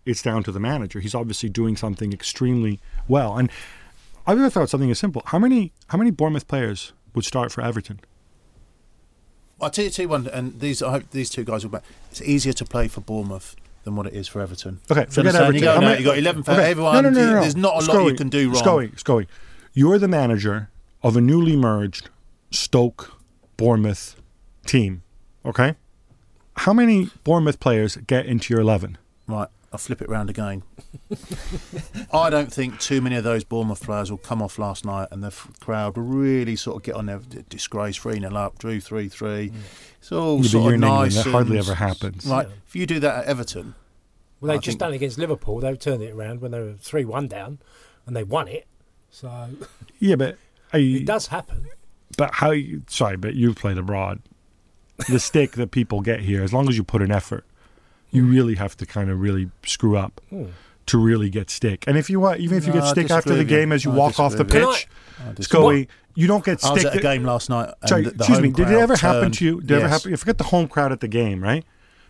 it's 0.06 0.22
down 0.22 0.42
to 0.44 0.52
the 0.52 0.60
manager. 0.60 1.00
He's 1.00 1.14
obviously 1.14 1.50
doing 1.50 1.76
something 1.76 2.12
extremely 2.12 2.80
well. 3.06 3.36
And 3.36 3.50
I've 4.30 4.38
ever 4.38 4.48
thought 4.50 4.70
something 4.70 4.90
as 4.90 4.98
simple. 4.98 5.22
How 5.26 5.38
many 5.38 5.72
how 5.88 5.98
many 5.98 6.10
Bournemouth 6.12 6.46
players 6.46 6.92
would 7.14 7.24
start 7.24 7.50
for 7.50 7.62
Everton? 7.62 8.00
I'll 9.60 9.70
tell 9.70 9.84
you, 9.84 9.90
tell 9.90 10.04
you 10.04 10.08
one, 10.08 10.28
and 10.28 10.60
these 10.60 10.82
I 10.82 10.90
hope 10.92 11.10
these 11.10 11.28
two 11.30 11.44
guys 11.44 11.64
will 11.64 11.70
back. 11.72 11.82
It's 12.10 12.22
easier 12.22 12.52
to 12.54 12.64
play 12.64 12.86
for 12.88 13.00
Bournemouth 13.00 13.56
than 13.84 13.96
what 13.96 14.06
it 14.06 14.14
is 14.14 14.28
for 14.28 14.40
Everton. 14.40 14.78
Okay, 14.90 15.04
Do 15.06 15.10
forget? 15.10 15.34
Everton. 15.34 15.54
You 15.56 15.60
go, 15.62 15.80
no, 15.80 15.92
you 15.94 16.04
got 16.04 16.18
eleven. 16.18 16.42
For 16.44 16.52
Okay. 16.52 16.70
everyone, 16.70 16.94
No, 16.94 17.00
no, 17.00 17.10
no, 17.10 17.26
no, 17.26 17.34
no. 17.34 17.40
there's 17.40 17.56
not 17.56 17.82
a 17.82 17.92
lot 17.92 18.06
you 18.06 18.14
can 18.14 18.28
do 18.28 18.46
wrong. 18.50 18.56
Scully, 18.56 18.92
Scully, 18.96 19.26
you're 19.74 19.98
the 19.98 20.08
manager 20.08 20.70
of 21.02 21.16
a 21.16 21.20
newly 21.20 21.56
merged 21.56 22.08
Stoke 22.52 23.14
Bournemouth 23.56 24.14
team. 24.64 25.02
Okay, 25.44 25.74
how 26.58 26.72
many 26.72 27.10
Bournemouth 27.24 27.58
players 27.58 27.96
get 27.96 28.26
into 28.26 28.54
your 28.54 28.60
eleven? 28.60 28.96
Right, 29.26 29.48
I'll 29.72 29.78
flip 29.78 30.02
it 30.02 30.08
round 30.08 30.30
again. 30.30 30.62
I 32.12 32.28
don't 32.30 32.52
think 32.52 32.80
too 32.80 33.00
many 33.00 33.16
of 33.16 33.24
those 33.24 33.44
Bournemouth 33.44 33.82
players 33.84 34.10
will 34.10 34.18
come 34.18 34.42
off 34.42 34.58
last 34.58 34.84
night 34.84 35.08
and 35.12 35.22
the 35.22 35.28
f- 35.28 35.48
crowd 35.60 35.96
will 35.96 36.04
really 36.04 36.56
sort 36.56 36.76
of 36.78 36.82
get 36.82 36.96
on 36.96 37.06
their 37.06 37.18
d- 37.18 37.44
disgrace 37.48 37.96
3 37.96 38.18
0 38.20 38.34
up, 38.34 38.58
drew 38.58 38.80
3 38.80 39.08
3. 39.08 39.52
It's 40.00 40.10
all 40.10 40.36
Yeah, 40.38 40.42
but 40.42 40.48
sort 40.50 40.62
of 40.62 40.66
in 40.74 40.82
England, 40.84 41.14
nice. 41.14 41.24
that 41.24 41.30
hardly 41.30 41.58
ever 41.58 41.74
happens. 41.76 42.26
Right, 42.26 42.48
if 42.66 42.74
you 42.74 42.84
do 42.86 42.98
that 43.00 43.18
at 43.18 43.24
Everton, 43.26 43.74
Well, 44.40 44.48
they 44.48 44.54
I 44.54 44.56
just 44.56 44.66
think- 44.66 44.80
done 44.80 44.92
it 44.92 44.96
against 44.96 45.18
Liverpool. 45.18 45.60
They 45.60 45.74
turned 45.76 46.02
it 46.02 46.12
around 46.12 46.40
when 46.40 46.50
they 46.50 46.58
were 46.60 46.74
three 46.74 47.04
one 47.04 47.28
down, 47.28 47.60
and 48.06 48.16
they 48.16 48.24
won 48.24 48.48
it. 48.48 48.66
So 49.10 49.50
Yeah, 50.00 50.16
but 50.16 50.36
I, 50.72 50.78
it 50.78 51.06
does 51.06 51.28
happen. 51.28 51.66
But 52.18 52.34
how? 52.34 52.50
You, 52.50 52.82
sorry, 52.88 53.16
but 53.16 53.34
you've 53.36 53.54
played 53.56 53.78
abroad. 53.78 54.20
The 55.08 55.20
stick 55.20 55.52
that 55.52 55.70
people 55.70 56.00
get 56.00 56.20
here, 56.20 56.42
as 56.42 56.52
long 56.52 56.68
as 56.68 56.76
you 56.76 56.82
put 56.82 57.02
an 57.02 57.12
effort, 57.12 57.44
you 58.10 58.24
really 58.24 58.54
have 58.56 58.76
to 58.78 58.86
kind 58.86 59.10
of 59.10 59.20
really 59.20 59.50
screw 59.64 59.96
up 59.96 60.20
hmm. 60.30 60.46
to 60.86 60.98
really 60.98 61.30
get 61.30 61.50
stick. 61.50 61.84
And 61.86 61.96
if 61.96 62.10
you 62.10 62.20
want, 62.20 62.40
even 62.40 62.58
if 62.58 62.66
you 62.66 62.72
No, 62.72 62.80
get 62.80 62.88
stick 62.88 63.10
after 63.10 63.34
the 63.34 63.44
game 63.44 63.72
as 63.72 63.84
you 63.84 63.92
I 63.92 63.94
walk 63.94 64.18
off 64.20 64.36
the 64.36 64.44
pitch, 64.44 64.62
you. 64.62 65.26
I 65.28 65.32
disagree. 65.32 65.42
Scully, 65.44 65.88
you 66.14 66.26
don't 66.26 66.44
get 66.44 66.64
I 66.64 66.72
was 66.72 66.80
stick. 66.80 66.92
at 66.92 66.98
a 66.98 67.02
game 67.02 67.24
last 67.24 67.48
night. 67.50 67.72
And 67.80 67.88
Sorry, 67.88 68.02
the, 68.02 68.10
the 68.10 68.16
excuse 68.16 68.38
home 68.38 68.42
me. 68.42 68.50
Did 68.50 68.62
it 68.62 68.64
crowd 68.66 68.82
ever 68.82 68.96
happen 68.96 69.20
turned- 69.22 69.34
to 69.34 69.44
you? 69.44 69.60
Did 69.60 69.70
it 69.70 69.74
ever 69.74 69.82
Yes. 69.84 69.90
happen? 69.92 70.10
You 70.10 70.16
forget 70.16 70.38
the 70.38 70.44
home 70.44 70.66
crowd 70.68 70.92
at 70.92 71.00
the 71.00 71.08
game, 71.08 71.42
right? 71.42 71.64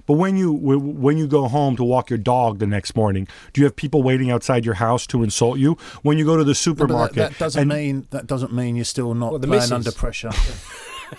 But 0.06 0.14
when 0.14 0.36
you 0.36 0.50
when 0.52 1.18
you 1.18 1.28
go 1.28 1.46
home 1.46 1.76
to 1.76 1.84
walk 1.84 2.10
your 2.10 2.18
dog 2.18 2.58
the 2.58 2.66
next 2.66 2.96
morning, 2.96 3.28
do 3.52 3.60
you 3.60 3.64
have 3.66 3.76
people 3.76 4.02
waiting 4.02 4.30
outside 4.30 4.64
your 4.64 4.74
house 4.74 5.06
to 5.08 5.22
insult 5.22 5.58
you? 5.58 5.76
When 6.02 6.18
you 6.18 6.24
go 6.24 6.36
to 6.36 6.42
the 6.42 6.48
No, 6.50 6.54
supermarket, 6.54 7.16
that, 7.16 7.30
that 7.32 7.38
doesn't 7.38 7.60
and- 7.60 7.68
mean 7.70 8.06
that 8.10 8.26
doesn't 8.26 8.52
mean 8.52 8.74
you're 8.74 8.84
still 8.86 9.14
not 9.14 9.30
Well, 9.32 9.38
playing 9.40 9.50
missus. 9.52 9.72
under 9.72 9.92
pressure. 9.92 10.30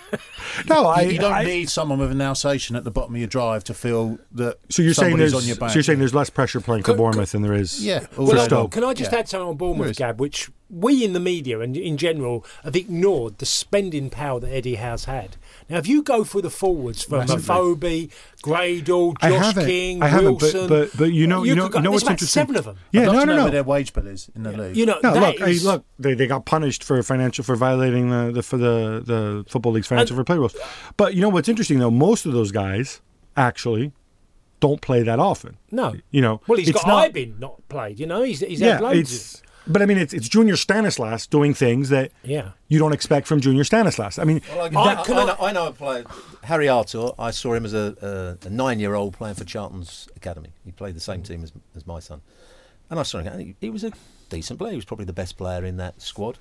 no, 0.68 0.86
I, 0.86 1.02
you, 1.02 1.12
you 1.12 1.18
don't 1.18 1.32
I- 1.32 1.44
need 1.44 1.68
someone 1.70 1.98
with 1.98 2.10
an 2.10 2.20
Alsatian 2.20 2.76
at 2.76 2.84
the 2.84 2.90
bottom 2.90 3.14
of 3.14 3.18
your 3.18 3.28
drive 3.28 3.64
to 3.64 3.74
feel 3.74 4.18
that. 4.32 4.58
So 4.68 4.82
you're 4.82 4.94
saying 4.94 5.16
there's 5.16 5.34
on 5.34 5.44
your 5.44 5.56
back. 5.56 5.70
so 5.70 5.74
you're 5.74 5.82
saying 5.82 5.98
there's 5.98 6.14
less 6.14 6.30
pressure 6.30 6.60
playing 6.60 6.82
for 6.82 6.92
Could- 6.92 6.98
Bournemouth 6.98 7.32
than 7.32 7.42
there 7.42 7.54
is 7.54 7.84
Yeah, 7.84 8.00
for 8.00 8.22
Well, 8.26 8.36
day 8.36 8.44
Stoke. 8.44 8.72
Can 8.72 8.84
I 8.84 8.94
just 8.94 9.12
Yeah. 9.12 9.18
add 9.18 9.28
something 9.28 9.48
on 9.48 9.56
Bournemouth. 9.56 9.96
Gab, 9.96 10.20
which 10.20 10.50
we 10.74 11.04
in 11.04 11.12
the 11.12 11.20
media 11.20 11.60
and 11.60 11.76
in 11.76 11.98
general 11.98 12.46
have 12.64 12.74
ignored 12.74 13.36
the 13.38 13.44
spending 13.46 14.08
power 14.08 14.40
that 14.40 14.50
Eddie 14.50 14.76
Howe's 14.76 15.04
had. 15.04 15.36
Now, 15.68 15.76
if 15.76 15.86
you 15.86 16.02
go 16.02 16.24
through 16.24 16.42
the 16.42 16.50
forwards 16.50 17.02
from 17.04 17.18
Massively. 17.18 17.42
Afobe, 17.44 18.10
Gradel, 18.42 19.14
I 19.20 19.28
Josh 19.30 19.44
haven't. 19.44 19.66
King, 19.66 20.02
I 20.02 20.08
haven't, 20.08 20.34
but- 20.40 20.42
Wilson, 20.54 20.68
but- 20.68 20.90
but 20.96 21.12
you 21.12 21.26
know- 21.26 21.44
you 21.44 21.54
know- 21.54 21.64
could 21.64 21.72
go- 21.72 21.78
you 21.78 21.82
know 21.84 21.90
what's 21.90 22.02
interesting? 22.08 22.26
Seven 22.40 22.56
of 22.56 22.64
them. 22.64 22.78
Yeah, 22.90 23.02
I'd 23.02 23.06
no, 23.06 23.12
no, 23.12 23.24
know 23.24 23.36
no. 23.36 23.42
where 23.44 23.50
their 23.52 23.62
wage 23.64 23.92
bill 23.92 24.06
is 24.06 24.30
in 24.34 24.42
the 24.44 24.52
league. 24.52 24.76
You 24.76 24.86
know, 24.86 24.98
No, 25.02 25.12
that 25.14 25.38
look, 25.38 25.48
hey, 25.48 25.58
look, 25.60 25.84
they, 25.98 26.14
they 26.14 26.26
got 26.26 26.46
punished 26.46 26.82
for 26.84 27.02
financial 27.02 27.44
for 27.44 27.54
violating 27.54 28.08
the, 28.10 28.32
the 28.32 28.42
for 28.42 28.56
the 28.56 29.02
the 29.04 29.44
football 29.48 29.72
league's 29.72 29.86
financial 29.86 30.16
fair 30.16 30.24
play 30.24 30.38
rules. 30.38 30.56
But 30.96 31.14
you 31.14 31.20
know 31.20 31.28
what's 31.28 31.48
interesting 31.48 31.78
though? 31.80 31.90
Most 31.90 32.24
of 32.26 32.32
those 32.32 32.50
guys 32.50 33.00
actually 33.36 33.92
don't 34.60 34.80
play 34.80 35.02
that 35.02 35.18
often. 35.18 35.56
No. 35.70 35.94
You 36.10 36.20
know, 36.22 36.40
Well, 36.46 36.58
he's 36.58 36.68
it's 36.68 36.78
got 36.82 36.86
not, 36.88 37.12
Ibin 37.12 37.38
not 37.38 37.68
played. 37.68 37.98
You 38.00 38.06
know, 38.06 38.22
he's 38.22 38.40
he's 38.40 38.60
Yeah, 38.60 38.74
had 38.74 38.80
loads. 38.80 39.14
it's. 39.14 39.42
But 39.66 39.80
I 39.82 39.86
mean, 39.86 39.98
it's 39.98 40.12
it's 40.12 40.28
Junior 40.28 40.56
Stanislas 40.56 41.26
doing 41.26 41.54
things 41.54 41.88
that 41.90 42.10
Yeah. 42.24 42.50
you 42.68 42.78
don't 42.78 42.92
expect 42.92 43.26
from 43.28 43.40
Junior 43.40 43.62
Stanislas. 43.64 44.18
I 44.18 44.24
mean, 44.24 44.40
Well, 44.50 44.64
I, 44.64 44.68
that- 44.94 45.08
I, 45.10 45.12
I 45.14 45.22
I- 45.22 45.24
know, 45.26 45.36
I 45.40 45.52
know 45.52 45.66
a 45.68 45.72
player, 45.72 46.04
Harry 46.44 46.68
Arter. 46.68 47.10
I 47.18 47.30
saw 47.30 47.54
him 47.54 47.64
as 47.64 47.72
a, 47.74 48.38
a, 48.42 48.46
a 48.46 48.50
nine-year-old 48.50 49.14
playing 49.14 49.36
for 49.36 49.44
Charlton's 49.44 50.08
academy. 50.16 50.50
He 50.64 50.72
played 50.72 50.96
the 50.96 51.00
same 51.00 51.22
team 51.22 51.42
as, 51.44 51.52
as 51.76 51.86
my 51.86 52.00
son, 52.00 52.22
and 52.90 52.98
I 52.98 53.04
saw 53.04 53.20
him. 53.20 53.38
He, 53.38 53.54
he 53.60 53.70
was 53.70 53.84
a 53.84 53.92
decent 54.30 54.58
player. 54.58 54.70
He 54.72 54.76
was 54.76 54.84
probably 54.84 55.04
the 55.06 55.12
best 55.12 55.36
player 55.36 55.64
in 55.64 55.76
that 55.76 56.00
squad. 56.02 56.38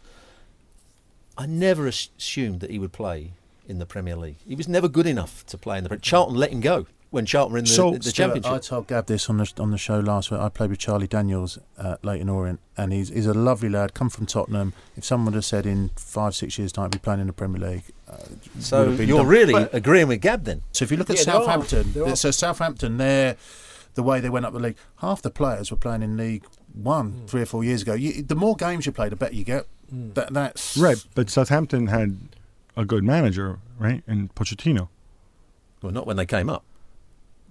I 1.38 1.46
never 1.46 1.88
assumed 1.88 2.60
that 2.62 2.72
he 2.72 2.80
would 2.80 2.92
play 2.92 3.34
in 3.68 3.80
the 3.80 3.86
Premier 3.86 4.16
League. 4.16 4.38
He 4.48 4.56
was 4.56 4.68
never 4.68 4.88
good 4.90 5.06
enough 5.08 5.46
to 5.48 5.58
play 5.58 5.78
in 5.78 5.84
the. 5.84 5.90
Pre- 5.90 6.00
Charlton 6.00 6.36
let 6.36 6.52
him 6.52 6.60
go 6.62 6.88
when 7.12 7.26
Charlton 7.26 7.52
were 7.54 7.60
in 7.60 7.66
the, 7.66 7.70
So- 7.72 7.92
the 7.92 8.02
Stewart, 8.02 8.16
championship. 8.16 8.52
I 8.52 8.58
told 8.60 8.88
Gab 8.88 9.06
this 9.06 9.30
on 9.30 9.38
the 9.38 9.52
on 9.60 9.70
the 9.72 9.78
show 9.78 10.00
last 10.00 10.32
week. 10.32 10.40
I 10.40 10.50
played 10.50 10.70
with 10.72 10.80
Charlie 10.80 11.08
Daniels 11.08 11.60
at 11.78 12.04
Leyton 12.04 12.30
Orient, 12.30 12.60
and 12.78 12.92
he's 12.94 13.10
he's 13.10 13.26
a 13.28 13.34
lovely 13.34 13.70
lad. 13.70 13.94
Come 13.94 14.10
from 14.10 14.26
Tottenham. 14.26 14.74
If 14.98 15.06
someone 15.06 15.34
had 15.34 15.44
said 15.44 15.66
in 15.66 15.90
five 15.96 16.34
six 16.36 16.58
years' 16.58 16.72
time 16.72 16.86
he'd 16.86 16.94
be 16.94 17.00
playing 17.00 17.20
in 17.22 17.28
the 17.28 17.34
Premier 17.34 17.60
League, 17.70 17.84
uh, 18.10 18.18
so 18.60 18.80
would 18.80 18.88
have 18.90 18.98
been 18.98 19.08
you're 19.10 19.20
done. 19.20 19.28
really 19.28 19.54
But- 19.54 19.74
agreeing 19.74 20.08
with 20.08 20.22
Gab 20.22 20.46
then? 20.46 20.62
So 20.72 20.84
if 20.84 20.92
you 20.92 20.98
look 20.98 21.10
at 21.10 21.18
Yeah, 21.18 21.24
there 21.26 21.36
are. 21.36 21.44
Southampton, 21.44 21.94
There 21.94 22.06
are. 22.08 22.16
so 22.16 22.32
Southampton, 22.32 22.98
they're 22.98 23.36
the 23.96 24.04
way 24.04 24.20
they 24.22 24.30
went 24.30 24.46
up 24.46 24.54
the 24.54 24.60
league. 24.60 24.78
Half 24.98 25.22
the 25.22 25.30
players 25.30 25.70
were 25.70 25.78
playing 25.78 26.02
in 26.04 26.16
League 26.18 26.46
One 26.74 27.12
Hmm. 27.12 27.26
three 27.26 27.42
or 27.42 27.46
four 27.46 27.64
years 27.66 27.82
ago. 27.82 27.94
You, 27.94 28.24
the 28.24 28.36
more 28.36 28.56
games 28.56 28.86
you 28.86 28.94
play, 28.94 29.10
the 29.10 29.18
better 29.18 29.36
you 29.36 29.44
get. 29.44 29.68
That, 29.92 30.34
that's 30.34 30.78
right. 30.78 31.04
But 31.14 31.30
Southampton 31.30 31.88
had 31.88 32.18
a 32.78 32.86
good 32.86 33.04
manager, 33.04 33.60
right? 33.78 34.02
And 34.08 34.34
Pochettino. 34.34 34.88
Well, 35.82 35.92
not 35.92 36.08
when 36.08 36.16
they 36.16 36.26
came 36.26 36.50
up. 36.50 36.64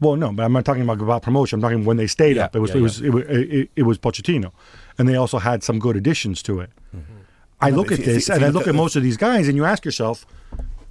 Well, 0.00 0.16
no, 0.16 0.32
but 0.32 0.44
I'm 0.44 0.52
not 0.52 0.64
talking 0.64 0.82
about, 0.82 1.00
about 1.00 1.22
promotion. 1.22 1.58
I'm 1.58 1.62
talking 1.62 1.84
when 1.84 1.96
they 1.98 2.06
stayed 2.06 2.36
Yeah, 2.36 2.46
up. 2.46 2.56
It 2.56 2.60
was 2.60 2.70
yeah, 2.70 2.76
it 2.76 2.80
was 2.80 3.00
it, 3.02 3.10
was 3.10 3.24
it, 3.28 3.70
it 3.76 3.82
was 3.82 3.98
Pochettino, 3.98 4.52
and 4.98 5.08
they 5.08 5.14
also 5.16 5.38
had 5.38 5.62
some 5.62 5.78
good 5.78 5.96
additions 5.96 6.42
to 6.44 6.60
it. 6.60 6.70
Mm-hmm. 6.96 7.12
I 7.60 7.70
No, 7.70 7.76
look 7.76 7.92
at 7.92 7.98
you- 7.98 8.04
this 8.06 8.28
if 8.28 8.34
and 8.34 8.40
you 8.40 8.46
I 8.46 8.48
look 8.50 8.54
look 8.60 8.68
at 8.68 8.74
at 8.74 8.74
most 8.76 8.96
of 8.96 9.02
these 9.02 9.16
guys, 9.18 9.46
and 9.48 9.56
you 9.56 9.64
ask 9.64 9.84
yourself. 9.84 10.24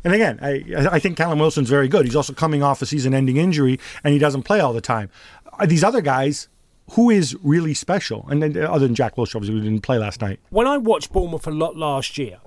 And 0.03 0.13
again, 0.13 0.39
I 0.41 0.63
I 0.91 0.99
think 0.99 1.17
Callum 1.17 1.39
Wilson's 1.39 1.69
very 1.69 1.87
good. 1.89 2.05
He's 2.05 2.15
also 2.15 2.31
coming 2.33 2.63
off 2.63 2.81
a 2.81 2.85
season-ending 2.85 3.35
injury, 3.37 3.79
and 4.03 4.13
he 4.13 4.19
doesn't 4.19 4.43
play 4.43 4.59
all 4.59 4.71
the 4.73 4.79
time. 4.81 5.09
These 5.65 5.83
other 5.83 5.99
guys, 6.01 6.47
who 6.91 7.09
is 7.09 7.35
really 7.43 7.73
special? 7.73 8.25
And 8.29 8.41
then, 8.41 8.55
other 8.63 8.87
than 8.87 8.95
Jack 8.95 9.15
Wilshere, 9.15 9.35
obviously, 9.37 9.55
who 9.57 9.61
didn't 9.61 9.81
play 9.81 9.97
last 9.97 10.21
night. 10.21 10.39
when 10.51 10.67
I 10.67 10.77
watched 10.77 11.11
Bournemouth 11.11 11.45
a 11.47 11.51
lot 11.51 11.75
last 11.75 12.17
year, 12.17 12.37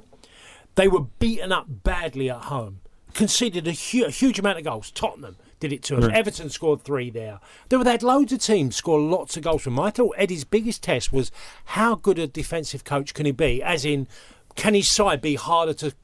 they 0.77 0.89
were 0.89 1.01
beaten 1.19 1.53
up 1.53 1.67
badly 1.85 2.31
at 2.31 2.43
home, 2.45 2.81
conceded 3.13 3.67
a, 3.69 3.73
hu- 3.73 4.07
a 4.07 4.11
huge 4.11 4.39
amount 4.39 4.57
of 4.59 4.65
goals. 4.65 4.91
Tottenham 4.91 5.37
did 5.63 5.73
it 5.73 5.83
to 5.85 5.97
them. 5.97 6.11
Mm. 6.11 6.15
Everton 6.15 6.51
scored 6.51 6.83
three 6.83 7.09
there. 7.09 7.39
They, 7.69 7.77
were, 7.77 7.85
they 7.85 7.93
had 7.93 8.03
loads 8.03 8.33
of 8.33 8.41
teams 8.41 8.77
score 8.77 9.01
lots 9.01 9.37
of 9.37 9.45
goals 9.45 9.63
from 9.63 9.77
them. 9.77 9.85
I 9.85 9.91
thought 9.91 10.15
Eddie's 10.19 10.45
biggest 10.45 10.83
test 10.83 11.13
was 11.13 11.31
how 11.65 11.95
good 11.95 12.19
a 12.19 12.27
defensive 12.27 12.83
coach 12.85 13.15
can 13.15 13.25
he 13.27 13.33
be, 13.33 13.63
as 13.63 13.85
in, 13.85 14.09
can 14.57 14.75
his 14.75 14.91
side 14.91 15.21
be 15.23 15.37
harder 15.37 15.73
to 15.75 15.95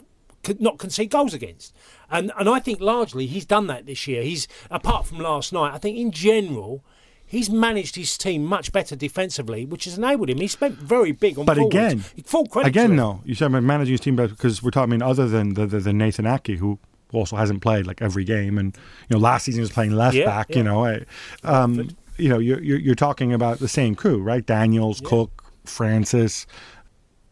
not 0.60 0.78
concede 0.78 1.10
goals 1.10 1.34
against? 1.34 1.74
And 2.10 2.30
and 2.38 2.48
I 2.48 2.60
think 2.60 2.80
largely 2.80 3.26
he's 3.26 3.44
done 3.44 3.66
that 3.66 3.84
this 3.86 4.06
year. 4.06 4.22
He's 4.22 4.48
apart 4.70 5.06
from 5.06 5.18
last 5.18 5.52
night. 5.52 5.74
I 5.74 5.78
think 5.78 5.98
in 5.98 6.10
general. 6.12 6.82
He's 7.30 7.50
managed 7.50 7.96
his 7.96 8.16
team 8.16 8.42
much 8.42 8.72
better 8.72 8.96
defensively, 8.96 9.66
which 9.66 9.84
has 9.84 9.98
enabled 9.98 10.30
him. 10.30 10.38
He 10.38 10.48
spent 10.48 10.76
very 10.76 11.12
big 11.12 11.38
on 11.38 11.44
But 11.44 11.58
forwards. 11.58 11.74
again, 11.76 11.98
full 12.24 12.46
credit 12.46 12.70
again, 12.70 12.96
no. 12.96 13.20
You 13.22 13.34
said 13.34 13.48
about 13.48 13.64
managing 13.64 13.92
his 13.92 14.00
team 14.00 14.16
better 14.16 14.30
because 14.34 14.62
we're 14.62 14.70
talking. 14.70 14.90
I 14.90 14.96
mean, 14.96 15.02
other 15.02 15.28
than 15.28 15.52
the, 15.52 15.66
the, 15.66 15.78
the 15.78 15.92
Nathan 15.92 16.24
Aké, 16.24 16.56
who 16.56 16.78
also 17.12 17.36
hasn't 17.36 17.62
played 17.62 17.86
like 17.86 18.02
every 18.02 18.24
game, 18.24 18.58
and 18.58 18.76
you 19.08 19.14
know, 19.16 19.18
last 19.20 19.44
season 19.44 19.58
he 19.58 19.62
was 19.62 19.70
playing 19.72 19.92
left 19.92 20.16
Yeah, 20.16 20.26
back. 20.26 20.50
yeah. 20.50 20.56
You 20.58 20.62
know, 20.64 20.84
I- 20.84 21.04
um, 21.44 21.90
you 22.16 22.28
know, 22.28 22.38
you're, 22.38 22.60
you're 22.60 22.78
you're 22.78 22.94
talking 22.96 23.32
about 23.32 23.58
the 23.60 23.68
same 23.68 23.94
crew, 23.94 24.20
right? 24.20 24.44
Daniels, 24.44 25.00
Cook, 25.04 25.44
Francis. 25.64 26.46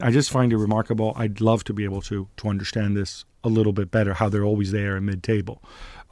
I 0.00 0.10
just 0.10 0.30
find 0.30 0.52
it 0.52 0.58
remarkable. 0.58 1.12
I'd 1.16 1.40
love 1.40 1.64
to 1.64 1.72
be 1.72 1.84
able 1.84 2.02
to 2.02 2.28
to 2.36 2.48
understand 2.48 2.96
this 2.96 3.24
a 3.42 3.48
little 3.48 3.72
bit 3.72 3.90
better. 3.90 4.14
How 4.14 4.28
they're 4.28 4.44
always 4.44 4.70
there 4.72 4.96
in 4.96 5.04
mid 5.06 5.22
table 5.22 5.62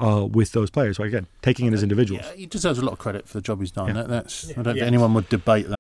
uh, 0.01 0.27
with 0.29 0.53
those 0.53 0.71
players. 0.71 0.97
So 0.97 1.05
again, 1.05 1.27
taking 1.43 1.67
it 1.67 1.73
as 1.75 1.83
individuals. 1.83 2.25
Yeah, 2.27 2.35
he 2.35 2.47
deserves 2.47 2.79
a 2.79 2.85
lot 2.85 2.93
of 2.93 2.99
credit 2.99 3.29
for 3.29 3.35
the 3.39 3.43
job 3.43 3.61
he's 3.61 3.71
done. 3.71 3.89
Yeah. 3.89 3.93
That, 3.95 4.09
that's 4.09 4.51
I 4.51 4.55
don't 4.55 4.65
think 4.65 4.79
Yeah. 4.79 4.85
anyone 4.87 5.15
would 5.15 5.29
debate 5.29 5.69
that. 5.69 5.77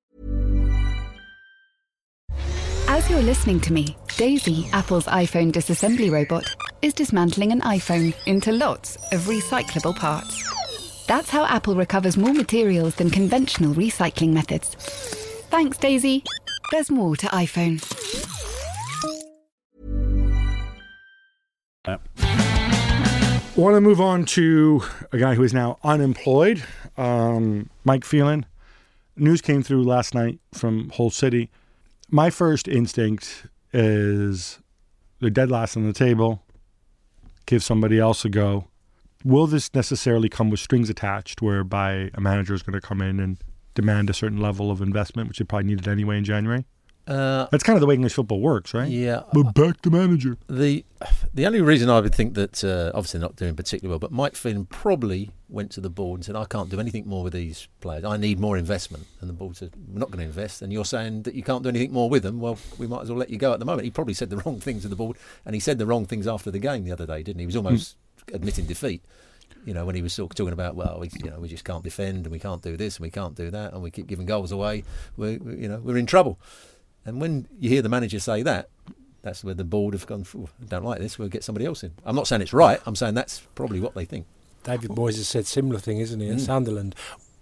As 2.87 3.09
you're 3.11 3.23
listening 3.23 3.61
to 3.61 3.73
me, 3.73 3.97
Daisy, 4.17 4.69
Apple's 4.73 5.07
iPhone 5.07 5.51
disassembly 5.53 6.11
robot, 6.13 6.55
is 6.85 6.93
dismantling 6.93 7.51
an 7.51 7.63
iPhone 7.63 8.15
into 8.27 8.53
lots 8.53 8.97
of 9.11 9.23
recyclable 9.23 9.97
parts. 9.97 11.07
That's 11.07 11.31
how 11.31 11.47
Apple 11.47 11.75
recovers 11.75 12.19
more 12.19 12.35
materials 12.35 12.97
than 12.97 13.09
conventional 13.09 13.73
recycling 13.73 14.35
methods. 14.35 14.75
Thanks, 15.49 15.79
Daisy. 15.79 16.25
There's 16.71 16.91
more 16.91 17.17
to 17.17 17.27
iPhone. 17.29 17.81
Want 23.57 23.77
to 23.77 23.81
move 23.81 24.01
on 24.01 24.27
to 24.27 24.83
a 25.11 25.17
guy 25.17 25.37
who 25.37 25.43
is 25.43 25.55
now 25.55 25.79
unemployed, 25.83 26.65
um, 26.99 27.71
Mike 27.85 28.05
Phelan. 28.05 28.45
News 29.17 29.41
came 29.41 29.63
through 29.63 29.85
last 29.85 30.13
night 30.13 30.39
from 30.53 30.91
Hull 30.91 31.09
City. 31.09 31.51
My 32.11 32.29
first 32.29 32.69
instinct 32.69 33.47
is 33.73 34.59
they're 35.21 35.31
dead 35.31 35.51
last 35.51 35.79
on 35.79 35.87
the 35.87 35.95
table. 35.95 36.44
Give 37.47 37.63
somebody 37.63 37.99
else 37.99 38.25
a 38.25 38.29
go. 38.29 38.69
Will 39.25 39.47
this 39.47 39.73
necessarily 39.75 40.29
come 40.29 40.51
with 40.51 40.61
strings 40.61 40.91
attached, 40.91 41.41
whereby 41.41 42.11
a 42.15 42.21
manager 42.21 42.55
is 42.55 42.63
going 42.63 42.79
to 42.79 42.87
come 42.87 43.01
in 43.01 43.21
and 43.21 43.39
demand 43.75 44.11
a 44.11 44.15
certain 44.15 44.41
level 44.41 44.71
of 44.71 44.81
investment, 44.81 45.29
which 45.29 45.39
they 45.39 45.45
probably 45.45 45.69
needed 45.69 45.89
anyway 45.89 46.19
in 46.19 46.25
January? 46.25 46.65
Uh, 47.07 47.47
That's 47.51 47.63
kind 47.63 47.77
of 47.77 47.81
the 47.81 47.87
way 47.87 47.95
English 47.95 48.15
football 48.15 48.41
works, 48.41 48.73
right? 48.73 48.89
yeah, 48.89 49.25
We're 49.35 49.45
back 49.45 49.83
to 49.83 49.91
manager. 49.91 50.39
the 50.49 50.87
the 51.35 51.45
only 51.47 51.61
reason 51.61 51.91
I 51.91 52.01
would 52.01 52.15
think 52.15 52.33
that 52.35 52.65
uh, 52.65 52.93
obviously 52.95 53.21
not 53.21 53.37
doing 53.37 53.55
particularly 53.55 53.91
well, 53.93 53.99
but 53.99 54.11
Mike 54.11 54.35
Phelan 54.37 54.65
probably 54.67 55.31
went 55.51 55.71
to 55.73 55.83
the 55.83 55.91
board 55.91 56.19
and 56.21 56.25
said, 56.25 56.35
"I 56.35 56.47
can't 56.47 56.71
do 56.71 56.81
anything 56.81 57.07
more 57.07 57.23
with 57.23 57.35
these 57.35 57.69
players. 57.83 58.05
I 58.05 58.17
need 58.17 58.41
more 58.41 58.57
investment." 58.57 59.05
And 59.21 59.29
the 59.29 59.35
board 59.35 59.57
said, 59.57 59.73
"We're 59.93 59.99
not 59.99 60.11
going 60.11 60.21
to 60.21 60.25
invest." 60.25 60.63
And 60.63 60.73
you're 60.73 60.87
saying 60.87 61.25
that 61.25 61.35
you 61.35 61.43
can't 61.43 61.63
do 61.63 61.69
anything 61.69 61.93
more 61.93 62.09
with 62.09 62.23
them. 62.23 62.41
Well, 62.41 62.57
we 62.79 62.87
might 62.87 63.03
as 63.03 63.11
well 63.11 63.19
let 63.19 63.29
you 63.29 63.37
go 63.37 63.53
at 63.53 63.59
the 63.59 63.67
moment. 63.67 63.85
He 63.85 63.91
probably 63.91 64.15
said 64.15 64.31
the 64.31 64.39
wrong 64.39 64.59
things 64.59 64.81
to 64.83 64.89
the 64.89 64.97
board, 64.97 65.19
and 65.45 65.55
he 65.55 65.61
said 65.61 65.77
the 65.77 65.87
wrong 65.87 66.07
things 66.07 66.27
after 66.27 66.51
the 66.51 66.59
game 66.59 66.85
the 66.85 66.93
other 66.93 67.07
day, 67.07 67.23
didn't 67.23 67.39
he? 67.41 67.43
He 67.43 67.47
was 67.47 67.57
almost 67.57 67.97
admitting 68.33 68.65
defeat. 68.65 69.03
You 69.67 69.75
know, 69.75 69.85
when 69.85 69.95
he 69.95 70.01
was 70.03 70.13
sort 70.15 70.31
of 70.33 70.37
talking 70.37 70.53
about, 70.55 70.75
well, 70.75 70.99
we, 71.01 71.11
you 71.23 71.31
know, 71.31 71.39
we 71.39 71.49
just 71.49 71.65
can't 71.65 71.83
defend 71.85 72.25
and 72.27 72.33
we 72.33 72.39
can't 72.39 72.61
do 72.63 72.77
this 72.77 72.97
and 72.97 73.03
we 73.03 73.11
can't 73.11 73.35
do 73.35 73.51
that 73.51 73.73
and 73.73 73.83
we 73.83 73.91
keep 73.91 74.07
giving 74.07 74.27
goals 74.27 74.53
away. 74.53 74.85
We- 75.17 75.33
you 75.57 75.69
know, 75.69 75.81
we're 75.83 75.97
in 75.97 76.05
trouble. 76.07 76.39
And 77.07 77.21
when 77.21 77.47
you 77.59 77.69
hear 77.71 77.83
the 77.83 77.89
manager 77.89 78.19
say 78.19 78.43
that, 78.43 78.69
that's 79.23 79.43
where 79.45 79.55
the 79.55 79.65
board 79.65 79.95
have 79.95 80.07
gone. 80.07 80.25
"Phew, 80.25 80.49
I 80.63 80.67
don't 80.67 80.85
like 80.85 81.01
this. 81.01 81.19
We'll 81.19 81.29
get 81.29 81.45
somebody 81.45 81.67
else 81.67 81.83
in. 81.83 81.93
I'm 82.05 82.17
not 82.17 82.27
saying 82.27 82.43
it's 82.43 82.53
right. 82.53 82.81
I'm 82.87 82.97
saying 82.97 83.15
that's 83.15 83.41
probably 83.55 83.81
what 83.81 83.95
they 83.95 84.05
think. 84.05 84.27
David 84.65 84.91
Moyes 84.93 85.17
has 85.17 85.29
said 85.29 85.47
similar 85.47 85.79
thing, 85.79 85.99
isn't 85.99 86.21
he, 86.21 86.29
at 86.29 86.41
Sunderland? 86.41 86.95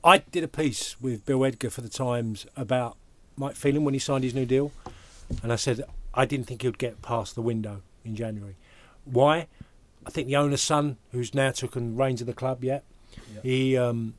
I 0.04 0.18
did 0.18 0.42
a 0.42 0.48
piece 0.48 1.00
with 1.00 1.24
Bill 1.24 1.44
Edgar 1.44 1.70
for 1.70 1.80
the 1.80 1.88
Times 1.88 2.46
about 2.56 2.96
Mike 3.36 3.54
Phelan 3.54 3.84
when 3.84 3.94
he 3.94 4.00
signed 4.00 4.24
his 4.24 4.34
new 4.34 4.46
deal, 4.46 4.72
and 5.42 5.52
I 5.52 5.56
said 5.56 5.82
I 6.14 6.24
didn't 6.24 6.46
think 6.46 6.62
he 6.62 6.68
would 6.68 6.78
get 6.78 7.02
past 7.02 7.34
the 7.34 7.42
window 7.42 7.82
in 8.04 8.16
January. 8.16 8.56
Why? 9.04 9.46
I 10.04 10.10
think 10.10 10.26
the 10.26 10.36
owner's 10.36 10.62
son, 10.62 10.96
who's 11.12 11.32
now 11.34 11.52
taken 11.52 11.96
reins 11.96 12.20
of 12.20 12.26
the 12.26 12.32
club, 12.32 12.64
yet 12.64 12.82
he 13.42 13.76
um, 13.76 14.14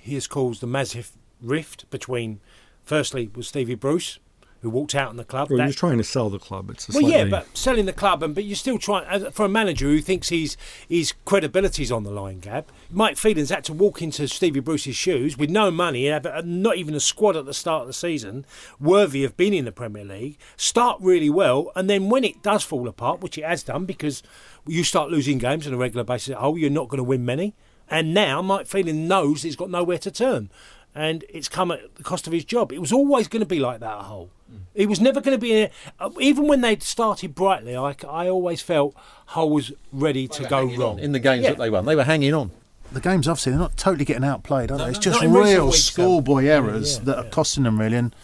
he 0.00 0.14
has 0.14 0.26
caused 0.26 0.62
a 0.62 0.66
massive 0.66 1.12
rift 1.40 1.88
between. 1.90 2.40
Firstly, 2.84 3.30
was 3.34 3.46
Stevie 3.46 3.76
Bruce, 3.76 4.18
who 4.62 4.70
walked 4.70 4.94
out 4.94 5.08
on 5.08 5.16
the 5.16 5.24
club. 5.24 5.48
Well, 5.50 5.58
That- 5.58 5.64
you're 5.64 5.72
trying 5.72 5.98
to 5.98 6.04
sell 6.04 6.28
the 6.30 6.38
club. 6.38 6.70
It's 6.70 6.88
a 6.88 6.92
well, 6.92 7.10
yeah, 7.10 7.24
but 7.24 7.56
selling 7.56 7.86
the 7.86 7.92
club, 7.92 8.22
and 8.22 8.34
but 8.34 8.44
you're 8.44 8.56
still 8.56 8.78
trying 8.78 9.30
for 9.32 9.46
a 9.46 9.48
manager 9.48 9.86
who 9.86 10.00
thinks 10.00 10.28
he's 10.28 10.56
his 10.88 11.14
credibility's 11.24 11.90
on 11.90 12.04
the 12.04 12.10
line. 12.10 12.40
Gab 12.40 12.66
Mike 12.90 13.16
Phelan's 13.16 13.50
had 13.50 13.64
to 13.64 13.72
walk 13.72 14.02
into 14.02 14.28
Stevie 14.28 14.60
Bruce's 14.60 14.96
shoes 14.96 15.38
with 15.38 15.50
no 15.50 15.70
money, 15.70 16.08
not 16.44 16.76
even 16.76 16.94
a 16.94 17.00
squad 17.00 17.36
at 17.36 17.46
the 17.46 17.54
start 17.54 17.82
of 17.82 17.86
the 17.86 17.92
season, 17.92 18.44
worthy 18.78 19.24
of 19.24 19.36
being 19.36 19.54
in 19.54 19.64
the 19.64 19.72
Premier 19.72 20.04
League. 20.04 20.36
Start 20.56 20.98
really 21.00 21.30
well, 21.30 21.72
and 21.74 21.88
then 21.88 22.10
when 22.10 22.24
it 22.24 22.42
does 22.42 22.62
fall 22.62 22.86
apart, 22.88 23.20
which 23.20 23.38
it 23.38 23.44
has 23.44 23.62
done, 23.62 23.86
because 23.86 24.22
you 24.66 24.84
start 24.84 25.10
losing 25.10 25.38
games 25.38 25.66
on 25.66 25.72
a 25.72 25.76
regular 25.76 26.04
basis 26.04 26.36
Oh, 26.38 26.56
you're 26.56 26.70
not 26.70 26.88
going 26.88 26.98
to 26.98 27.04
win 27.04 27.24
many. 27.24 27.54
And 27.88 28.14
now 28.14 28.40
Mike 28.40 28.68
Phelan 28.68 29.08
knows 29.08 29.42
he's 29.42 29.56
got 29.56 29.68
nowhere 29.68 29.98
to 29.98 30.10
turn. 30.12 30.48
And 30.94 31.24
it's 31.28 31.48
come 31.48 31.70
at 31.70 31.94
the 31.96 32.02
cost 32.02 32.26
of 32.26 32.32
his 32.32 32.44
job. 32.44 32.72
It 32.72 32.80
was 32.80 32.92
always 32.92 33.28
going 33.28 33.40
to 33.40 33.46
be 33.46 33.60
like 33.60 33.80
that 33.80 33.98
at 33.98 34.04
Hull. 34.04 34.30
He 34.74 34.86
was 34.86 35.00
never 35.00 35.20
going 35.20 35.36
to 35.36 35.40
be, 35.40 35.62
a, 35.62 35.70
uh, 36.00 36.10
even 36.20 36.48
when 36.48 36.60
they 36.60 36.76
started 36.78 37.34
brightly, 37.34 37.76
I, 37.76 37.94
I 38.08 38.28
always 38.28 38.60
felt 38.60 38.94
Hull 39.26 39.50
was 39.50 39.72
ready 39.92 40.26
to 40.28 40.44
go 40.48 40.64
wrong. 40.64 40.98
in 40.98 41.12
the 41.12 41.20
games 41.20 41.44
Yeah. 41.44 41.50
that 41.50 41.58
they 41.58 41.70
won. 41.70 41.84
They 41.86 41.94
were 41.94 42.04
hanging 42.04 42.34
on. 42.34 42.50
The 42.92 43.00
games, 43.00 43.28
obviously, 43.28 43.52
they're 43.52 43.60
not 43.60 43.76
totally 43.76 44.04
getting 44.04 44.24
outplayed, 44.24 44.72
are 44.72 44.78
they? 44.78 44.86
It's 44.88 44.98
no, 44.98 45.02
just 45.02 45.20
not 45.22 45.24
in 45.26 45.32
recent 45.32 45.54
real 45.54 45.66
weeks, 45.66 45.90
though. 45.90 46.02
schoolboy 46.02 46.44
errors 46.46 46.98
yeah, 46.98 47.04
that 47.04 47.18
are 47.18 47.30
costing 47.30 47.62
them, 47.62 47.78
really. 47.78 47.96
And, 47.96 48.14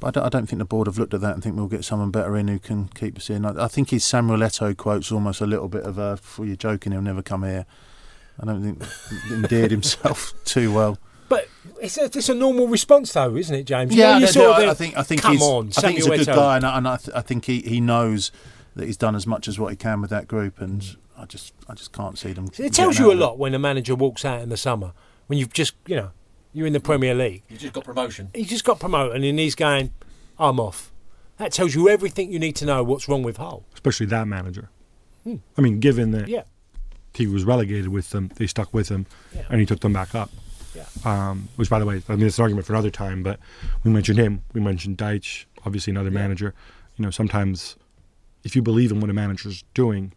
but 0.00 0.06
I 0.08 0.10
don't, 0.12 0.24
I 0.24 0.28
don't 0.30 0.46
think 0.46 0.58
the 0.60 0.64
board 0.64 0.86
have 0.86 0.98
looked 0.98 1.12
at 1.12 1.20
that 1.20 1.34
and 1.34 1.42
think 1.42 1.56
we'll 1.56 1.66
get 1.66 1.84
someone 1.84 2.10
better 2.10 2.34
in 2.38 2.48
who 2.48 2.58
can 2.58 2.88
keep 2.88 3.18
us 3.18 3.28
in. 3.28 3.44
I, 3.44 3.64
I 3.64 3.68
think 3.68 3.90
his 3.90 4.04
Samuel 4.04 4.38
Eto'o 4.38 4.74
quote's 4.74 5.12
almost 5.12 5.42
a 5.42 5.46
little 5.46 5.68
bit 5.68 5.82
of 5.82 5.98
a, 5.98 6.18
well, 6.38 6.46
you're 6.46 6.56
joking, 6.56 6.92
he'll 6.92 7.02
never 7.02 7.20
come 7.22 7.42
here. 7.42 7.66
I 8.40 8.46
don't 8.46 8.62
think 8.62 8.82
he 9.28 9.34
endeared 9.34 9.70
himself 9.72 10.32
too 10.46 10.72
well. 10.72 10.96
But 11.74 11.84
it's 11.84 11.98
a, 11.98 12.04
it's 12.04 12.28
a 12.28 12.34
normal 12.34 12.66
response, 12.68 13.12
though, 13.12 13.36
isn't 13.36 13.54
it, 13.54 13.64
James? 13.64 13.92
You 13.94 14.00
know, 14.02 14.08
Yeah, 14.10 14.14
you 14.16 14.20
no, 14.26 14.26
sort 14.30 14.58
no, 14.58 14.64
of 14.64 14.70
I, 14.70 14.74
think, 14.74 14.96
I 14.96 14.96
think 14.96 14.98
I 14.98 15.02
think 15.02 15.22
come 15.22 15.32
he's 15.32 15.42
on, 15.42 15.68
I 15.76 15.80
think 15.80 15.96
he's 15.96 16.06
a 16.06 16.16
good 16.16 16.26
guy, 16.26 16.56
and, 16.56 16.64
I- 16.66 16.78
and 16.78 16.88
I, 16.88 16.96
th- 16.96 17.16
I 17.16 17.20
think 17.20 17.44
he, 17.46 17.60
he 17.60 17.80
knows 17.80 18.30
that 18.76 18.86
he's 18.86 18.96
done 18.96 19.14
as 19.16 19.26
much 19.26 19.48
as 19.48 19.58
what 19.58 19.68
he 19.70 19.76
can 19.76 20.00
with 20.00 20.10
that 20.10 20.28
group, 20.28 20.60
and 20.60 20.96
I 21.16 21.24
just 21.24 21.52
I 21.68 21.74
just 21.74 21.92
can't 21.92 22.16
see 22.18 22.32
them. 22.32 22.48
It 22.58 22.72
tells 22.72 22.98
you 22.98 23.06
a 23.06 23.08
out 23.08 23.12
of 23.14 23.18
it. 23.18 23.22
lot 23.22 23.38
when 23.38 23.54
a 23.54 23.58
manager 23.58 23.94
walks 23.96 24.24
out 24.24 24.40
in 24.40 24.48
the 24.50 24.56
summer 24.56 24.92
when 25.26 25.38
you've 25.38 25.52
just, 25.52 25.74
you 25.86 25.96
know, 25.96 26.10
you're 26.52 26.66
in 26.66 26.72
the 26.72 26.80
Premier 26.80 27.14
League. 27.14 27.42
You 27.48 27.56
just 27.58 27.72
got 27.72 27.84
promotion. 27.84 28.30
He 28.34 28.44
just 28.44 28.64
got 28.64 28.78
promoted 28.80 29.22
and 29.22 29.38
he's 29.38 29.54
going, 29.56 29.92
I'm 30.38 30.58
off. 30.60 30.92
That 31.38 31.52
tells 31.52 31.74
you 31.74 31.88
everything 31.88 32.30
you 32.32 32.38
need 32.38 32.56
to 32.56 32.66
know 32.66 32.82
what's 32.84 33.08
wrong 33.08 33.22
with 33.22 33.36
Hull. 33.36 33.64
especially 33.74 34.06
that 34.06 34.26
manager. 34.28 34.70
Hmm. 35.24 35.36
I 35.56 35.60
mean, 35.60 35.80
given 35.80 36.12
that 36.12 36.28
Yeah. 36.28 36.44
he 37.14 37.26
was 37.26 37.44
relegated 37.44 37.88
with 37.88 38.10
them, 38.10 38.30
they 38.36 38.46
stuck 38.46 38.72
with 38.72 38.88
him, 38.88 39.06
Yeah. 39.34 39.42
and 39.50 39.58
he 39.60 39.66
took 39.66 39.80
them 39.80 39.92
back 39.92 40.14
up. 40.14 40.30
Yeah. 40.74 40.84
Um, 41.04 41.48
which, 41.56 41.70
by 41.70 41.78
the 41.78 41.86
way, 41.86 42.02
I 42.08 42.16
mean, 42.16 42.26
it's 42.26 42.38
an 42.38 42.42
argument 42.42 42.66
for 42.66 42.72
another 42.72 42.90
time. 42.90 43.22
But 43.22 43.40
we 43.84 43.90
mentioned 43.90 44.18
him. 44.18 44.42
We 44.52 44.60
mentioned 44.60 44.98
Dyche, 44.98 45.46
obviously 45.64 45.92
another 45.92 46.10
manager. 46.10 46.54
You 46.96 47.04
know, 47.04 47.10
sometimes 47.10 47.76
if 48.44 48.54
you 48.56 48.62
believe 48.62 48.90
in 48.90 49.00
what 49.00 49.10
a 49.10 49.12
manager's 49.14 49.64
doing, 49.74 50.12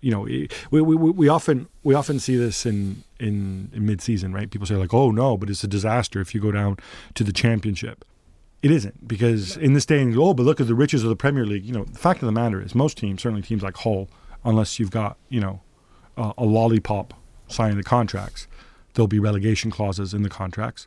you 0.00 0.10
know, 0.10 0.20
we, 0.20 0.48
we, 0.70 0.80
we, 0.82 1.10
we 1.10 1.28
often 1.28 1.68
we 1.82 1.94
often 1.94 2.18
see 2.18 2.36
this 2.36 2.66
in, 2.66 3.04
in 3.18 3.70
in 3.72 3.86
mid-season, 3.86 4.32
right? 4.32 4.50
People 4.50 4.66
say 4.66 4.76
like, 4.76 4.94
"Oh 4.94 5.10
no," 5.10 5.36
but 5.36 5.50
it's 5.50 5.64
a 5.64 5.68
disaster 5.68 6.20
if 6.20 6.34
you 6.34 6.40
go 6.40 6.52
down 6.52 6.78
to 7.14 7.24
the 7.24 7.32
championship. 7.32 8.04
It 8.62 8.70
isn't 8.70 9.08
because 9.08 9.56
in 9.56 9.72
this 9.72 9.86
day 9.86 10.02
and 10.02 10.16
oh, 10.18 10.34
but 10.34 10.42
look 10.42 10.60
at 10.60 10.66
the 10.66 10.74
riches 10.74 11.02
of 11.02 11.08
the 11.08 11.16
Premier 11.16 11.46
League. 11.46 11.64
You 11.64 11.72
know, 11.72 11.84
the 11.84 11.98
fact 11.98 12.20
of 12.22 12.26
the 12.26 12.32
matter 12.32 12.60
is, 12.60 12.74
most 12.74 12.98
teams, 12.98 13.22
certainly 13.22 13.42
teams 13.42 13.62
like 13.62 13.76
Hull, 13.78 14.08
unless 14.44 14.78
you've 14.78 14.90
got 14.90 15.16
you 15.28 15.40
know 15.40 15.60
a, 16.16 16.32
a 16.38 16.44
lollipop 16.44 17.14
signing 17.48 17.76
the 17.76 17.82
contracts, 17.82 18.46
there'll 18.94 19.08
be 19.08 19.18
relegation 19.18 19.70
clauses 19.70 20.14
in 20.14 20.22
the 20.22 20.28
contracts. 20.28 20.86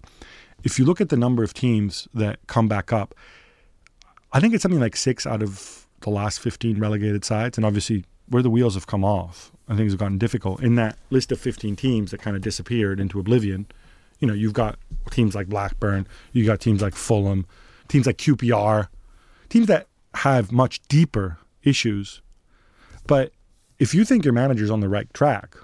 If 0.64 0.80
you 0.80 0.86
look 0.86 1.02
at 1.02 1.10
the 1.10 1.18
number 1.18 1.44
of 1.44 1.54
teams 1.54 2.08
that 2.14 2.40
come 2.48 2.68
back 2.68 2.94
up, 2.94 3.16
I 4.32 4.40
think 4.40 4.54
it's 4.54 4.62
something 4.62 4.82
like 4.82 4.96
six 4.96 5.26
out 5.26 5.44
of 5.44 5.88
the 6.02 6.10
last 6.10 6.40
15 6.40 6.80
relegated 6.80 7.26
sides. 7.26 7.58
And 7.58 7.66
obviously, 7.66 8.06
where 8.30 8.44
the 8.44 8.50
wheels 8.50 8.76
have 8.76 8.88
come 8.88 9.04
off 9.04 9.52
and 9.68 9.78
things 9.78 9.92
have 9.92 10.00
gotten 10.00 10.18
difficult, 10.18 10.62
in 10.62 10.76
that 10.76 10.98
list 11.10 11.32
of 11.32 11.40
15 11.40 11.76
teams 11.76 12.12
that 12.12 12.22
kind 12.22 12.36
of 12.36 12.42
disappeared 12.42 13.00
into 13.00 13.20
oblivion, 13.20 13.68
you 14.20 14.28
know, 14.28 14.34
you've 14.34 14.54
got 14.54 14.78
teams 15.12 15.36
like 15.36 15.48
Blackburn, 15.48 16.08
you've 16.32 16.48
got 16.48 16.60
teams 16.60 16.82
like 16.82 16.96
Fulham, 16.96 17.46
teams 17.88 18.06
like 18.06 18.18
QPR, 18.18 18.88
teams 19.50 19.68
that 19.68 19.88
have 20.16 20.52
much 20.52 20.82
deeper 20.88 21.38
issues. 21.64 22.22
But 23.06 23.32
if 23.80 23.94
you 23.94 24.06
think 24.06 24.24
your 24.24 24.34
manager's 24.34 24.72
on 24.72 24.80
the 24.80 24.90
right 24.90 25.14
track, 25.14 25.56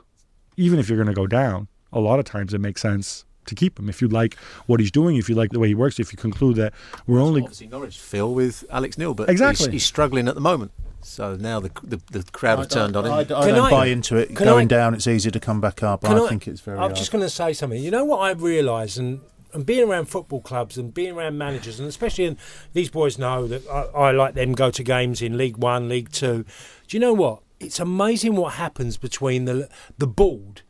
even 0.57 0.79
if 0.79 0.89
you're 0.89 0.97
going 0.97 1.07
to 1.07 1.13
go 1.13 1.27
down, 1.27 1.67
a 1.93 1.99
lot 1.99 2.19
of 2.19 2.25
times 2.25 2.53
it 2.53 2.59
makes 2.59 2.81
sense 2.81 3.25
to 3.45 3.55
keep 3.55 3.79
him. 3.79 3.89
If 3.89 4.01
you 4.01 4.07
like 4.07 4.35
what 4.67 4.79
he's 4.79 4.91
doing, 4.91 5.15
if 5.15 5.27
you 5.29 5.35
like 5.35 5.51
the 5.51 5.59
way 5.59 5.69
he 5.69 5.75
works, 5.75 5.99
if 5.99 6.11
you 6.11 6.17
conclude 6.17 6.55
that 6.57 6.73
we're 7.07 7.19
only 7.21 7.41
Obviously, 7.41 7.67
Norwich 7.67 7.97
Phil 7.97 8.33
with 8.33 8.63
Alex 8.69 8.97
Neil, 8.97 9.13
but 9.13 9.29
Exactly. 9.29 9.65
he's, 9.67 9.73
he's 9.73 9.85
struggling 9.85 10.27
at 10.27 10.35
the 10.35 10.41
moment. 10.41 10.71
So 11.01 11.35
now 11.35 11.59
the 11.61 11.71
the, 11.83 12.01
the 12.11 12.23
crowd 12.31 12.59
have 12.59 12.67
turned 12.69 12.95
on 12.97 13.05
him. 13.05 13.11
I, 13.13 13.15
I, 13.15 13.19
I 13.21 13.23
Can 13.23 13.55
don't 13.55 13.59
I- 13.67 13.69
buy 13.71 13.85
into 13.87 14.17
it. 14.17 14.35
can 14.35 14.45
Going 14.45 14.65
I- 14.67 14.75
down, 14.75 14.93
it's 14.93 15.07
easy 15.07 15.31
to 15.31 15.39
come 15.39 15.61
back 15.61 15.81
up. 15.81 16.01
Can 16.03 16.17
I, 16.17 16.27
think 16.27 16.47
it's 16.47 16.61
very. 16.61 16.77
I'm 16.77 16.81
hard. 16.91 16.95
just 16.95 17.11
going 17.11 17.23
to 17.23 17.29
say 17.29 17.53
something. 17.53 17.81
You 17.81 17.89
know 17.89 18.03
what 18.03 18.19
I've 18.19 18.43
realised, 18.43 18.97
and, 18.99 19.21
and 19.53 19.65
being 19.65 19.87
around 19.89 20.05
football 20.07 20.41
clubs 20.41 20.77
and 20.77 20.93
being 20.93 21.15
around 21.15 21.37
managers, 21.37 21.79
and 21.79 21.87
especially 21.87 22.25
in, 22.25 22.37
these 22.73 22.89
boys 22.89 23.17
know 23.17 23.47
that 23.47 23.65
I, 23.69 23.83
I 23.97 24.11
like 24.11 24.33
them 24.35 24.51
go 24.51 24.69
to 24.71 24.83
games 24.83 25.21
in 25.21 25.37
League 25.37 25.57
One, 25.57 25.87
League 25.87 26.11
Two. 26.11 26.43
Do 26.87 26.97
you 26.97 26.99
know 26.99 27.13
what? 27.13 27.41
It's 27.61 27.79
amazing 27.79 28.35
what 28.35 28.53
happens 28.55 28.97
between 28.97 29.45
the 29.45 29.69
the 29.97 30.05
board 30.07 30.61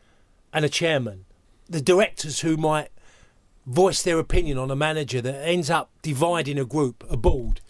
and 0.53 0.65
a 0.65 0.69
chairman, 0.69 1.25
the 1.67 1.82
directors 1.82 2.41
who 2.41 2.57
might 2.57 2.89
voice 3.65 4.01
their 4.01 4.17
opinion 4.19 4.57
on 4.57 4.71
a 4.71 4.76
manager 4.76 5.21
that 5.21 5.47
ends 5.47 5.69
up 5.69 5.91
dividing 6.01 6.57
a 6.57 6.65
group, 6.65 7.03
a 7.09 7.17
board. 7.17 7.61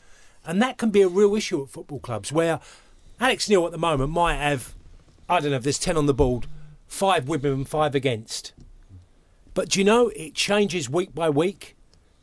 And 0.46 0.62
that 0.62 0.78
can 0.78 0.90
be 0.90 1.02
a 1.02 1.10
real 1.10 1.36
issue 1.36 1.62
at 1.62 1.70
football 1.70 2.00
clubs 2.00 2.32
where 2.32 2.60
Alex 3.20 3.50
Neil 3.50 3.66
at 3.66 3.72
the 3.72 3.78
moment 3.78 4.12
might 4.12 4.38
have, 4.38 4.76
I 5.28 5.40
don't 5.40 5.52
know, 5.52 5.58
if 5.58 5.64
there's 5.64 5.80
10 5.80 5.98
on 5.98 6.06
the 6.06 6.14
board, 6.14 6.48
five 6.88 7.28
with 7.28 7.46
him 7.46 7.54
and 7.54 7.70
five 7.70 7.96
against. 7.96 8.54
But 9.54 9.70
do 9.70 9.80
you 9.80 9.86
know, 9.86 10.08
it 10.16 10.36
changes 10.36 10.90
week 10.90 11.14
by 11.14 11.30
week. 11.30 11.76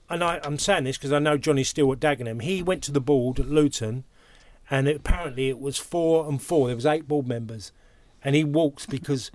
And 0.09 0.25
I, 0.25 0.41
I'm 0.43 0.59
saying 0.59 0.85
this 0.85 0.97
because 0.97 1.13
I 1.13 1.19
know 1.19 1.37
Johnny 1.37 1.65
Still 1.65 1.93
at 1.93 2.01
Dagenham. 2.01 2.41
He 2.41 2.63
went 2.63 2.83
to 2.85 2.93
the 2.93 3.01
board 3.01 3.39
at 3.39 3.49
Luton 3.49 4.05
and 4.71 4.89
apparently 4.89 5.49
it 5.49 5.61
was 5.61 5.79
four 5.79 6.29
and 6.29 6.41
four. 6.41 6.69
There 6.69 6.77
was 6.77 6.87
eight 6.87 7.07
board 7.07 7.29
members. 7.29 7.73
And 8.25 8.35
he 8.35 8.43
walks 8.43 8.87
because 8.87 9.31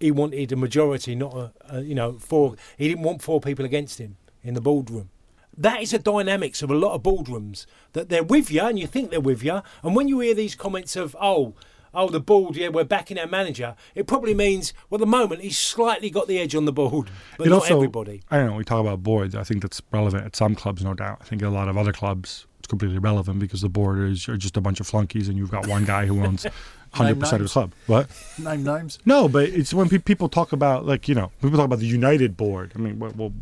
he 0.00 0.10
wanted 0.10 0.52
a 0.52 0.56
majority, 0.56 1.14
not 1.14 1.34
a, 1.34 1.52
a 1.70 1.80
you 1.82 1.94
know 1.94 2.12
four. 2.18 2.56
He 2.76 2.88
didn't 2.88 3.02
want 3.04 3.22
four 3.22 3.40
people 3.40 3.64
against 3.64 3.98
him 3.98 4.16
in 4.42 4.54
the 4.54 4.60
boardroom. 4.60 5.10
That 5.56 5.82
is 5.82 5.90
the 5.90 5.98
dynamics 5.98 6.62
of 6.62 6.70
a 6.70 6.74
lot 6.74 6.94
of 6.94 7.02
boardrooms 7.02 7.66
that 7.92 8.08
they're 8.08 8.22
with 8.22 8.50
you 8.50 8.62
and 8.62 8.78
you 8.78 8.86
think 8.86 9.10
they're 9.10 9.20
with 9.20 9.42
you, 9.42 9.62
and 9.82 9.96
when 9.96 10.08
you 10.08 10.20
hear 10.20 10.34
these 10.34 10.54
comments 10.54 10.96
of 10.96 11.16
oh. 11.20 11.54
Oh, 11.94 12.10
the 12.10 12.20
board, 12.20 12.54
yeah, 12.54 12.68
we're 12.68 12.84
backing 12.84 13.18
our 13.18 13.26
manager. 13.26 13.74
It 13.94 14.06
probably 14.06 14.34
means, 14.34 14.74
well, 14.90 14.98
at 14.98 15.00
the 15.00 15.06
moment, 15.06 15.40
he's 15.40 15.58
slightly 15.58 16.10
got 16.10 16.28
the 16.28 16.38
edge 16.38 16.54
on 16.54 16.66
the 16.66 16.72
board, 16.72 17.08
but 17.38 17.46
It 17.46 17.50
not 17.50 17.62
also- 17.62 17.76
everybody. 17.76 18.20
I 18.30 18.36
don't 18.36 18.50
know. 18.50 18.56
We 18.56 18.62
talk 18.64 18.80
about 18.82 19.02
boards. 19.02 19.34
I 19.34 19.42
think 19.42 19.62
that's 19.62 19.80
relevant 19.90 20.26
at 20.26 20.36
some 20.36 20.54
clubs, 20.54 20.84
no 20.84 20.92
doubt. 20.92 21.16
I 21.22 21.24
think 21.24 21.40
a 21.40 21.48
lot 21.48 21.66
of 21.66 21.78
other 21.78 21.92
clubs 21.94 22.46
it's 22.58 22.66
completely 22.66 22.98
irrelevant 22.98 23.38
because 23.38 23.62
the 23.62 23.70
board 23.70 24.00
is 24.00 24.28
are 24.28 24.36
just 24.36 24.58
a 24.58 24.60
bunch 24.60 24.80
of 24.80 24.86
flunkies, 24.86 25.28
and 25.30 25.38
you've 25.38 25.50
got 25.50 25.66
one 25.66 25.86
guy 25.86 26.04
who 26.04 26.22
owns 26.22 26.46
hundred 26.92 27.20
percent 27.20 27.42
of 27.42 27.48
the 27.48 27.52
club. 27.52 27.72
What? 27.86 28.08
Name 28.38 28.64
names. 28.64 28.98
No, 29.04 29.28
but 29.28 29.48
it's 29.48 29.74
when 29.74 29.88
pe- 29.88 29.98
people 29.98 30.28
talk 30.28 30.52
about 30.52 30.86
like 30.86 31.08
you 31.08 31.14
know 31.14 31.30
people 31.42 31.56
talk 31.56 31.66
about 31.66 31.78
the 31.80 31.86
United 31.86 32.36
board. 32.36 32.72
I 32.74 32.78
mean, 32.78 32.98
what, 32.98 33.16
well, 33.16 33.32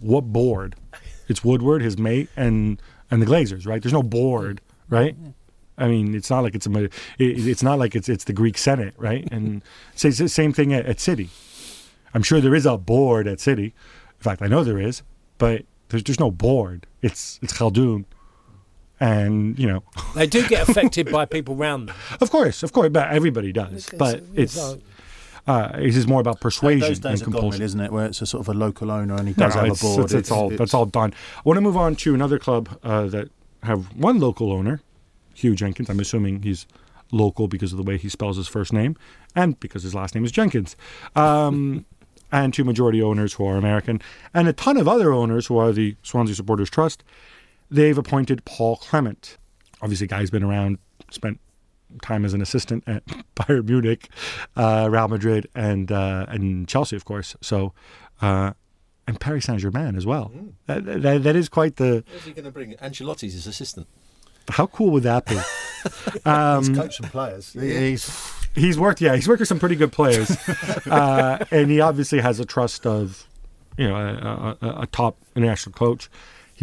what 0.00 0.32
board? 0.32 0.76
It's 1.28 1.42
Woodward, 1.44 1.82
his 1.82 1.98
mate, 1.98 2.28
and 2.36 2.80
and 3.10 3.22
the 3.22 3.26
Glazers, 3.26 3.66
right? 3.66 3.82
There's 3.82 3.92
no 3.92 4.02
board, 4.02 4.60
right? 4.88 5.16
I 5.76 5.88
mean, 5.88 6.14
it's 6.14 6.30
not 6.30 6.40
like 6.40 6.54
it's 6.54 6.66
a 6.66 6.84
it, 6.84 6.90
it's 7.18 7.62
not 7.62 7.78
like 7.78 7.94
it's 7.94 8.08
it's 8.08 8.24
the 8.24 8.32
Greek 8.32 8.58
Senate, 8.58 8.94
right? 8.96 9.26
And 9.30 9.62
so 9.94 10.10
the 10.10 10.28
same 10.28 10.52
thing 10.52 10.72
at, 10.72 10.86
at 10.86 11.00
City. 11.00 11.30
I'm 12.12 12.22
sure 12.22 12.40
there 12.40 12.54
is 12.54 12.66
a 12.66 12.76
board 12.78 13.26
at 13.26 13.40
City. 13.40 13.64
In 13.64 14.22
fact, 14.22 14.40
I 14.40 14.46
know 14.46 14.62
there 14.62 14.78
is, 14.78 15.02
but 15.38 15.64
there's 15.88 16.04
there's 16.04 16.20
no 16.20 16.30
board. 16.30 16.86
It's 17.02 17.38
it's 17.42 17.52
Khaldoon, 17.52 18.04
and 19.04 19.58
you 19.58 19.66
know, 19.66 19.82
They 20.14 20.26
do 20.26 20.46
get 20.48 20.68
affected 20.68 21.10
by 21.10 21.24
people 21.26 21.54
round 21.56 21.88
them. 21.88 21.96
of 22.20 22.30
course, 22.30 22.62
of 22.62 22.72
course, 22.72 22.90
but 22.90 23.10
everybody 23.10 23.52
does. 23.52 23.90
But 23.98 24.22
it's 24.34 24.54
so- 24.54 24.78
uh, 25.46 25.72
it's 25.74 25.94
just 25.94 26.08
more 26.08 26.20
about 26.22 26.40
persuasion 26.40 26.88
Those 26.88 26.98
days 27.00 27.20
and 27.20 27.22
are 27.22 27.24
gone, 27.24 27.32
compulsion. 27.32 27.62
isn't 27.62 27.80
it? 27.80 27.92
Where 27.92 28.06
it's 28.06 28.22
a 28.22 28.26
sort 28.26 28.40
of 28.40 28.48
a 28.48 28.58
local 28.58 28.90
owner 28.90 29.14
and 29.14 29.28
he 29.28 29.34
No, 29.36 29.44
does 29.44 29.54
no, 29.56 29.60
have 29.60 29.70
it's, 29.72 29.82
a 29.82 29.84
board. 29.84 30.04
It's, 30.04 30.14
it's 30.14 30.30
all 30.30 30.48
that's 30.48 30.72
all 30.72 30.86
done. 30.86 31.12
I 31.36 31.42
want 31.44 31.58
to 31.58 31.60
move 31.60 31.76
on 31.76 31.96
to 31.96 32.14
another 32.14 32.38
club 32.38 32.78
uh, 32.82 33.06
that 33.08 33.28
have 33.62 33.94
one 33.94 34.18
local 34.20 34.50
owner, 34.52 34.80
Huw 35.36 35.54
Jenkins. 35.54 35.90
I'm 35.90 36.00
assuming 36.00 36.42
he's 36.44 36.66
local 37.12 37.46
because 37.46 37.72
of 37.72 37.76
the 37.76 37.82
way 37.84 37.98
he 37.98 38.08
spells 38.08 38.38
his 38.38 38.48
first 38.48 38.72
name 38.72 38.96
and 39.36 39.60
because 39.60 39.82
his 39.82 39.94
last 39.94 40.14
name 40.14 40.24
is 40.24 40.32
Jenkins. 40.32 40.76
Um, 41.14 41.84
and 42.32 42.54
two 42.54 42.64
majority 42.64 43.02
owners 43.02 43.34
who 43.34 43.46
are 43.46 43.56
American, 43.58 44.00
and 44.32 44.48
a 44.48 44.52
ton 44.54 44.78
of 44.78 44.88
other 44.88 45.12
owners 45.12 45.46
who 45.48 45.58
are 45.58 45.72
the 45.72 45.94
Swansea 46.02 46.34
Supporters 46.34 46.70
Trust. 46.70 47.04
They've 47.74 47.98
appointed 47.98 48.44
Paul 48.44 48.76
Clement. 48.76 49.36
Obviously, 49.82 50.06
guy's 50.06 50.30
been 50.30 50.44
around, 50.44 50.78
spent 51.10 51.40
time 52.02 52.24
as 52.24 52.34
an 52.34 52.40
assistant 52.40 52.84
at 52.86 53.04
Bayern 53.36 53.66
Munich, 53.68 54.08
uh, 54.56 54.88
Real 54.90 55.08
Madrid, 55.08 55.48
and 55.54 55.90
uh, 55.90 56.26
and 56.28 56.68
Chelsea, 56.68 56.96
of 56.96 57.04
course. 57.04 57.36
So, 57.40 57.72
uh, 58.22 58.52
and 59.06 59.20
Paris 59.20 59.44
Saint 59.44 59.60
Germain 59.60 59.96
as 59.96 60.06
well. 60.06 60.32
That, 60.66 60.84
that, 60.84 61.22
that 61.22 61.36
is 61.36 61.48
quite 61.48 61.76
the. 61.76 62.04
Where's 62.08 62.24
he 62.24 62.32
going 62.32 62.44
to 62.44 62.50
bring 62.50 62.74
Ancelotti's 62.74 63.34
his 63.34 63.46
assistant? 63.46 63.86
How 64.48 64.66
cool 64.66 64.90
would 64.90 65.02
that 65.04 65.26
be? 65.26 65.34
He's 65.84 66.68
coached 66.76 66.94
some 66.94 67.10
players. 67.10 67.52
He's 67.54 68.04
He's 68.54 68.78
worked, 68.78 69.00
yeah, 69.00 69.16
he's 69.16 69.26
worked 69.26 69.40
with 69.40 69.48
some 69.48 69.58
pretty 69.58 69.74
good 69.74 69.90
players, 69.90 70.30
uh, 70.86 71.44
and 71.50 71.68
he 71.70 71.80
obviously 71.80 72.20
has 72.20 72.38
a 72.38 72.44
trust 72.44 72.86
of, 72.86 73.26
you 73.76 73.88
know, 73.88 73.96
a, 73.96 74.64
a, 74.64 74.82
a 74.82 74.86
top 74.86 75.16
international 75.34 75.72
coach. 75.72 76.08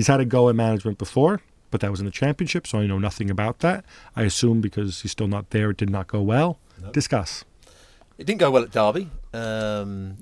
He's 0.02 0.08
had 0.08 0.20
a 0.20 0.26
go 0.26 0.50
at 0.50 0.56
management 0.56 0.98
before, 0.98 1.42
but 1.70 1.80
that 1.82 1.92
was 1.92 2.00
in 2.00 2.08
the 2.08 2.12
championship, 2.12 2.66
so 2.66 2.80
I 2.80 2.88
know 2.88 2.98
nothing 2.98 3.30
about 3.30 3.60
that. 3.60 3.86
I 4.16 4.24
assume 4.24 4.60
because 4.60 5.04
he's 5.04 5.12
still 5.12 5.28
not 5.28 5.52
there, 5.52 5.70
it 5.70 5.78
did 5.78 5.92
not 5.92 6.08
go 6.08 6.24
well. 6.24 6.58
Discuss. 6.92 7.46
It 8.18 8.26
didn't 8.26 8.40
go 8.40 8.50
well 8.50 8.64
at 8.64 8.72
Derby, 8.72 9.12
um, 9.32 10.18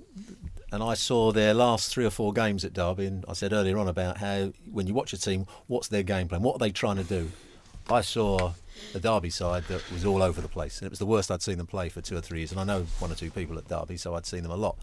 and 0.74 0.84
I 0.84 0.96
saw 0.96 1.32
their 1.32 1.54
last 1.54 1.94
three 1.94 2.04
or 2.04 2.10
four 2.10 2.34
games 2.34 2.66
at 2.66 2.74
Derby, 2.74 3.06
and 3.06 3.24
I 3.26 3.32
said 3.32 3.54
earlier 3.54 3.78
on 3.78 3.88
about 3.88 4.18
how 4.18 4.52
when 4.70 4.86
you 4.86 4.94
watch 4.94 5.14
a 5.14 5.18
team, 5.18 5.46
what's 5.68 5.88
their 5.88 6.04
game 6.04 6.28
plan? 6.28 6.42
What 6.42 6.58
are 6.58 6.60
they 6.60 6.72
trying 6.72 6.98
to 6.98 7.06
do? 7.06 7.32
I 7.90 8.02
saw 8.02 8.52
a 8.94 9.00
Derby 9.00 9.30
side 9.30 9.64
that 9.70 9.90
was 9.94 10.04
all 10.04 10.22
over 10.22 10.42
the 10.42 10.50
place, 10.50 10.80
and 10.80 10.88
it 10.88 10.90
was 10.90 11.00
the 11.00 11.06
worst 11.06 11.32
I'd 11.32 11.42
seen 11.42 11.58
them 11.58 11.68
play 11.68 11.88
for 11.88 12.02
two 12.02 12.18
or 12.18 12.22
three 12.22 12.40
years. 12.40 12.52
And 12.52 12.60
I 12.60 12.66
know 12.66 12.86
one 13.00 13.14
or 13.14 13.16
two 13.16 13.32
people 13.32 13.58
at 13.58 13.70
Derby, 13.70 13.96
so 13.96 14.14
I'd 14.14 14.26
seen 14.26 14.44
them 14.44 14.52
a 14.52 14.58
lot. 14.58 14.76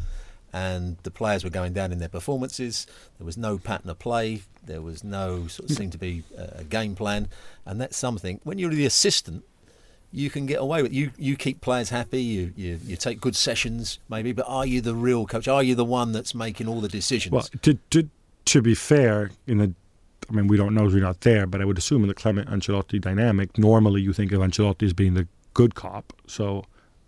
And 0.56 0.96
the 1.02 1.10
players 1.10 1.44
were 1.44 1.50
going 1.50 1.74
down 1.74 1.92
in 1.92 1.98
their 1.98 2.08
performances. 2.08 2.86
There 3.18 3.26
was 3.26 3.36
no 3.36 3.58
pattern 3.58 3.90
of 3.90 3.98
play. 3.98 4.42
There 4.64 4.80
was 4.80 5.04
no 5.04 5.48
sort 5.48 5.68
of 5.68 5.76
seemed 5.76 5.92
to 5.92 5.98
be 5.98 6.22
a, 6.36 6.64
game 6.64 6.94
plan, 6.94 7.28
and 7.66 7.80
that's 7.80 7.96
something. 7.96 8.40
When 8.42 8.58
you're 8.58 8.70
the 8.70 8.86
assistant, 8.86 9.44
you 10.12 10.30
can 10.30 10.46
get 10.46 10.60
away 10.60 10.82
with 10.82 10.94
you 10.94 11.10
you 11.18 11.36
keep 11.36 11.60
players 11.60 11.90
happy 11.90 12.22
you, 12.22 12.52
you 12.56 12.78
you 12.86 12.96
take 12.96 13.20
good 13.20 13.34
sessions 13.34 13.98
maybe 14.08 14.30
but 14.32 14.46
are 14.48 14.64
you 14.64 14.80
the 14.80 14.94
real 14.94 15.26
coach 15.26 15.48
are 15.48 15.64
you 15.64 15.74
the 15.74 15.84
one 15.84 16.12
that's 16.12 16.32
making 16.32 16.68
all 16.68 16.80
the 16.80 16.88
decisions 16.88 17.32
Well, 17.32 17.48
to, 17.62 17.74
to, 17.90 18.08
to 18.46 18.62
be 18.62 18.74
fair, 18.74 19.30
in 19.46 19.58
the, 19.58 19.74
I 20.30 20.32
mean, 20.32 20.46
we 20.46 20.56
don't 20.56 20.74
know, 20.74 20.84
we're 20.84 21.00
not 21.00 21.20
there, 21.20 21.46
but 21.46 21.60
I 21.60 21.64
would 21.64 21.76
assume 21.76 22.02
in 22.02 22.08
the 22.08 22.14
Clement 22.14 22.48
Ancelotti 22.48 23.00
dynamic, 23.00 23.58
normally 23.58 24.00
you 24.00 24.12
think 24.12 24.32
of 24.32 24.40
Ancelotti 24.40 24.84
as 24.84 24.92
being 24.92 25.14
the 25.14 25.28
good 25.52 25.74
cop. 25.74 26.12
So 26.26 26.64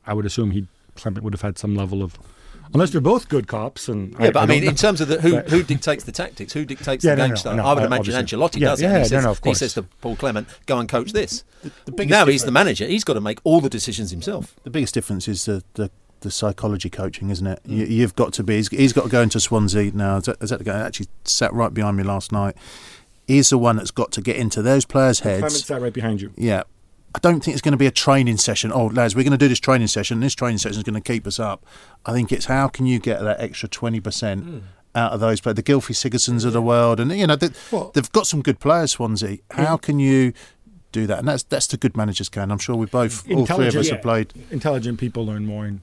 I 0.06 0.12
would 0.14 0.26
assume 0.26 0.50
he 0.50 0.66
Clement 0.96 1.24
would 1.24 1.32
have 1.32 1.42
had 1.42 1.58
some 1.58 1.74
level 1.74 2.02
of, 2.02 2.18
unless 2.74 2.90
they're 2.90 3.00
both 3.00 3.28
good 3.28 3.46
cops. 3.46 3.88
And 3.88 4.12
yeah, 4.12 4.30
but 4.30 4.36
I, 4.36 4.40
don't 4.46 4.48
mean, 4.48 4.64
know. 4.64 4.70
in 4.70 4.76
terms 4.76 5.00
of 5.00 5.08
the, 5.08 5.20
who 5.20 5.38
who 5.38 5.62
dictates 5.62 6.04
the 6.04 6.12
tactics, 6.12 6.52
who 6.52 6.64
dictates 6.64 7.04
Yeah, 7.04 7.14
the 7.14 7.18
no, 7.18 7.22
game 7.24 7.30
no, 7.30 7.36
style? 7.36 7.56
no, 7.56 7.64
I 7.64 7.74
would 7.74 7.82
uh, 7.82 7.86
imagine 7.86 8.14
obviously. 8.14 8.38
Ancelotti 8.38 8.60
Yeah, 8.60 8.68
does 8.68 8.80
it. 8.80 8.84
yeah, 8.84 8.88
and 8.88 8.96
he, 8.96 9.02
no, 9.02 9.08
says, 9.08 9.24
no, 9.24 9.30
of 9.30 9.40
he 9.44 9.54
says 9.54 9.74
to 9.74 9.82
Paul 9.82 10.16
Clement, 10.16 10.48
"Go 10.66 10.78
and 10.78 10.88
coach 10.88 11.12
this." 11.12 11.44
the 11.84 11.92
biggest 11.92 12.10
now 12.10 12.26
he's 12.26 12.44
the 12.44 12.52
manager; 12.52 12.86
he's 12.86 13.04
got 13.04 13.14
to 13.14 13.20
make 13.20 13.40
all 13.44 13.60
the 13.60 13.68
decisions 13.70 14.10
himself. 14.10 14.54
The 14.64 14.70
biggest 14.70 14.94
difference 14.94 15.28
is 15.28 15.44
the, 15.44 15.62
the, 15.74 15.90
the 16.20 16.30
psychology 16.30 16.90
coaching, 16.90 17.30
isn't 17.30 17.46
it? 17.46 17.60
You, 17.64 17.84
you've 17.86 18.16
got 18.16 18.32
to 18.34 18.42
be. 18.42 18.56
He's, 18.56 18.68
he's 18.68 18.92
got 18.92 19.04
to 19.04 19.10
go 19.10 19.22
into 19.22 19.40
Swansea 19.40 19.92
now. 19.92 20.18
Is 20.18 20.50
that 20.50 20.58
the 20.58 20.64
guy? 20.64 20.78
Actually, 20.78 21.08
sat 21.24 21.52
right 21.52 21.72
behind 21.72 21.96
me 21.96 22.02
last 22.02 22.32
night. 22.32 22.56
He's 23.26 23.50
the 23.50 23.58
one 23.58 23.76
that's 23.76 23.90
got 23.90 24.10
to 24.12 24.22
get 24.22 24.36
into 24.36 24.62
those 24.62 24.84
players' 24.86 25.20
heads. 25.20 25.40
Clement 25.40 25.52
heads. 25.52 25.64
sat 25.66 25.80
right 25.82 25.92
behind 25.92 26.20
you. 26.22 26.32
Yeah. 26.36 26.62
I 27.18 27.20
don't 27.20 27.42
think 27.42 27.56
it's 27.56 27.62
going 27.62 27.72
to 27.72 27.78
be 27.78 27.88
a 27.88 27.90
training 27.90 28.36
session. 28.36 28.70
Oh, 28.72 28.86
lads, 28.86 29.16
we're 29.16 29.24
going 29.24 29.32
to 29.32 29.38
do 29.38 29.48
this 29.48 29.58
training 29.58 29.88
session. 29.88 30.20
This 30.20 30.36
training 30.36 30.58
session 30.58 30.78
is 30.78 30.84
going 30.84 30.94
to 30.94 31.00
keep 31.00 31.26
us 31.26 31.40
up. 31.40 31.66
I 32.06 32.12
think 32.12 32.30
it's 32.30 32.44
how 32.44 32.68
can 32.68 32.86
you 32.86 33.00
get 33.00 33.20
that 33.22 33.40
extra 33.40 33.68
twenty 33.68 33.98
percent 33.98 34.44
hmm. 34.44 34.58
out 34.94 35.10
of 35.10 35.18
those 35.18 35.40
players, 35.40 35.56
the 35.56 35.64
Gylfi 35.64 35.96
Sigurdssons 35.96 36.44
of 36.44 36.52
the 36.52 36.62
world, 36.62 37.00
and 37.00 37.10
you 37.10 37.26
know 37.26 37.34
they, 37.34 37.48
they've 37.92 38.12
got 38.12 38.28
some 38.28 38.40
good 38.40 38.60
players. 38.60 38.92
Swansea. 38.92 39.38
How 39.50 39.76
can 39.76 39.98
you 39.98 40.32
do 40.92 41.08
that? 41.08 41.18
And 41.18 41.26
that's 41.26 41.42
that's 41.42 41.66
the 41.66 41.76
good 41.76 41.96
managers 41.96 42.28
can. 42.28 42.52
I'm 42.52 42.58
sure 42.58 42.76
we 42.76 42.86
both, 42.86 43.28
all 43.32 43.46
three 43.46 43.66
of 43.66 43.74
us 43.74 43.88
Intelligent- 43.88 43.96
have 43.96 44.02
played. 44.02 44.32
Intelligent 44.52 45.00
people 45.00 45.26
learn 45.26 45.44
more 45.44 45.66
in, 45.66 45.80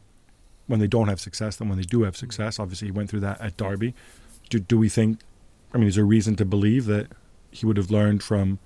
when 0.67 0.79
they 0.79 0.87
don't 0.87 1.09
have 1.09 1.19
success 1.19 1.57
than 1.57 1.67
when 1.67 1.77
they 1.77 1.83
do 1.83 2.03
have 2.03 2.15
success. 2.15 2.59
Obviously, 2.59 2.87
he 2.87 2.91
went 2.91 3.09
through 3.09 3.19
that 3.19 3.41
at 3.41 3.57
Derby. 3.57 3.93
Do, 4.49 4.59
do 4.59 4.77
we 4.77 4.87
think, 4.87 5.19
I 5.73 5.79
mean, 5.79 5.89
is 5.89 5.95
there 5.95 6.05
reason 6.05 6.37
to 6.37 6.45
believe 6.45 6.85
that 6.85 7.07
he 7.51 7.65
would 7.65 7.75
have 7.75 7.91
learned 7.91 8.23
from, 8.23 8.59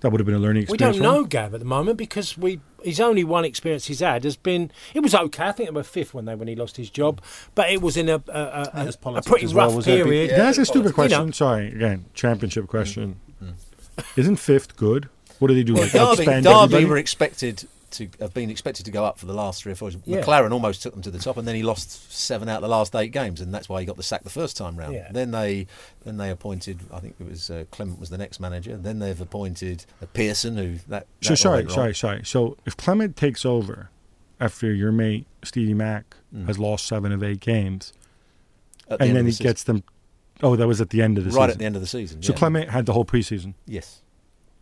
that 0.00 0.10
would 0.10 0.20
have 0.20 0.26
been 0.26 0.34
a 0.34 0.38
learning 0.38 0.62
experience. 0.64 0.96
We 0.96 1.02
don't 1.02 1.12
for 1.12 1.20
know 1.20 1.24
Gab 1.24 1.54
at 1.54 1.60
the 1.60 1.66
moment 1.66 1.98
because 1.98 2.36
we 2.36 2.60
his 2.82 2.98
only 3.00 3.24
one 3.24 3.44
experience 3.44 3.86
he's 3.86 4.00
had 4.00 4.24
has 4.24 4.36
been 4.36 4.70
it 4.94 5.00
was 5.00 5.14
okay. 5.14 5.44
I 5.44 5.52
think 5.52 5.68
they 5.68 5.74
were 5.74 5.82
fifth 5.82 6.14
when 6.14 6.24
they 6.24 6.34
when 6.34 6.48
he 6.48 6.56
lost 6.56 6.76
his 6.76 6.90
job, 6.90 7.20
but 7.54 7.70
it 7.70 7.82
was 7.82 7.96
in 7.96 8.08
a 8.08 8.22
a, 8.28 8.32
a, 8.32 8.70
There's 8.74 8.98
a, 9.04 9.08
a 9.10 9.22
pretty 9.22 9.44
as 9.44 9.54
well, 9.54 9.66
rough 9.66 9.76
was 9.76 9.84
period. 9.84 10.30
Can 10.30 10.40
I 10.40 10.48
ask 10.48 10.60
a 10.60 10.64
stupid 10.64 10.84
You 10.84 10.88
know. 10.90 10.94
question? 10.94 11.32
Sorry, 11.32 11.68
again, 11.68 12.06
championship 12.14 12.66
question. 12.66 13.20
Mm. 13.42 13.54
Isn't 14.16 14.36
fifth 14.36 14.76
good? 14.76 15.08
What 15.38 15.48
do 15.48 15.54
they 15.54 15.62
do? 15.62 15.74
Like 15.74 15.92
Derby, 15.92 16.24
outspend 16.24 16.42
Derby 16.44 16.48
everybody? 16.48 16.84
were 16.86 16.96
expected 16.98 17.66
to 17.92 18.08
have 18.20 18.32
been 18.34 18.50
expected 18.50 18.84
to 18.86 18.90
go 18.90 19.04
up 19.04 19.18
for 19.18 19.26
the 19.26 19.32
last 19.32 19.62
three 19.62 19.72
or 19.72 19.74
four. 19.74 19.90
years. 19.90 20.00
Yeah. 20.04 20.20
McClaren 20.22 20.52
almost 20.52 20.82
took 20.82 20.92
them 20.92 21.02
to 21.02 21.10
the 21.10 21.18
top, 21.18 21.36
and 21.36 21.46
then 21.46 21.54
he 21.54 21.62
lost 21.62 22.12
seven 22.12 22.48
out 22.48 22.56
of 22.56 22.62
the 22.62 22.68
last 22.68 22.94
eight 22.96 23.12
games, 23.12 23.40
and 23.40 23.52
that's 23.52 23.68
why 23.68 23.80
he 23.80 23.86
got 23.86 23.96
the 23.96 24.02
sack 24.02 24.22
the 24.24 24.30
first 24.30 24.56
time 24.56 24.76
round. 24.76 24.94
Yeah. 24.94 25.10
Then 25.12 25.30
they 25.30 25.66
then 26.04 26.16
they 26.16 26.30
appointed. 26.30 26.80
I 26.92 27.00
think 27.00 27.16
it 27.20 27.28
was 27.28 27.50
uh, 27.50 27.64
Clement 27.70 27.98
was 27.98 28.10
the 28.10 28.18
next 28.18 28.40
manager. 28.40 28.76
Then 28.76 28.98
they've 28.98 29.20
appointed 29.20 29.84
Pearson, 30.12 30.56
who 30.56 30.76
that. 30.88 31.06
So 31.20 31.28
that 31.28 31.30
all 31.32 31.36
sorry, 31.36 31.70
sorry, 31.70 31.94
sorry. 31.94 32.24
So 32.24 32.56
if 32.66 32.76
Clement 32.76 33.16
takes 33.16 33.44
over 33.44 33.90
after 34.40 34.72
your 34.72 34.92
mate 34.92 35.26
Stevie 35.44 35.74
Mack 35.74 36.16
Mm. 36.34 36.46
has 36.46 36.60
lost 36.60 36.86
seven 36.86 37.10
of 37.10 37.24
eight 37.24 37.40
games, 37.40 37.92
the 38.88 39.02
and 39.02 39.10
then 39.10 39.16
of 39.22 39.26
he 39.26 39.32
season. 39.32 39.44
gets 39.44 39.64
them. 39.64 39.82
Oh, 40.44 40.54
that 40.54 40.68
was 40.68 40.80
at 40.80 40.90
the 40.90 41.02
end 41.02 41.18
of 41.18 41.24
the 41.24 41.30
right 41.30 41.46
season. 41.46 41.50
at 41.50 41.58
the 41.58 41.64
end 41.64 41.74
of 41.74 41.82
the 41.82 41.88
season. 41.88 42.22
So 42.22 42.32
yeah. 42.32 42.38
Clement 42.38 42.70
had 42.70 42.86
the 42.86 42.92
whole 42.92 43.04
preseason. 43.04 43.54
Yes. 43.66 44.02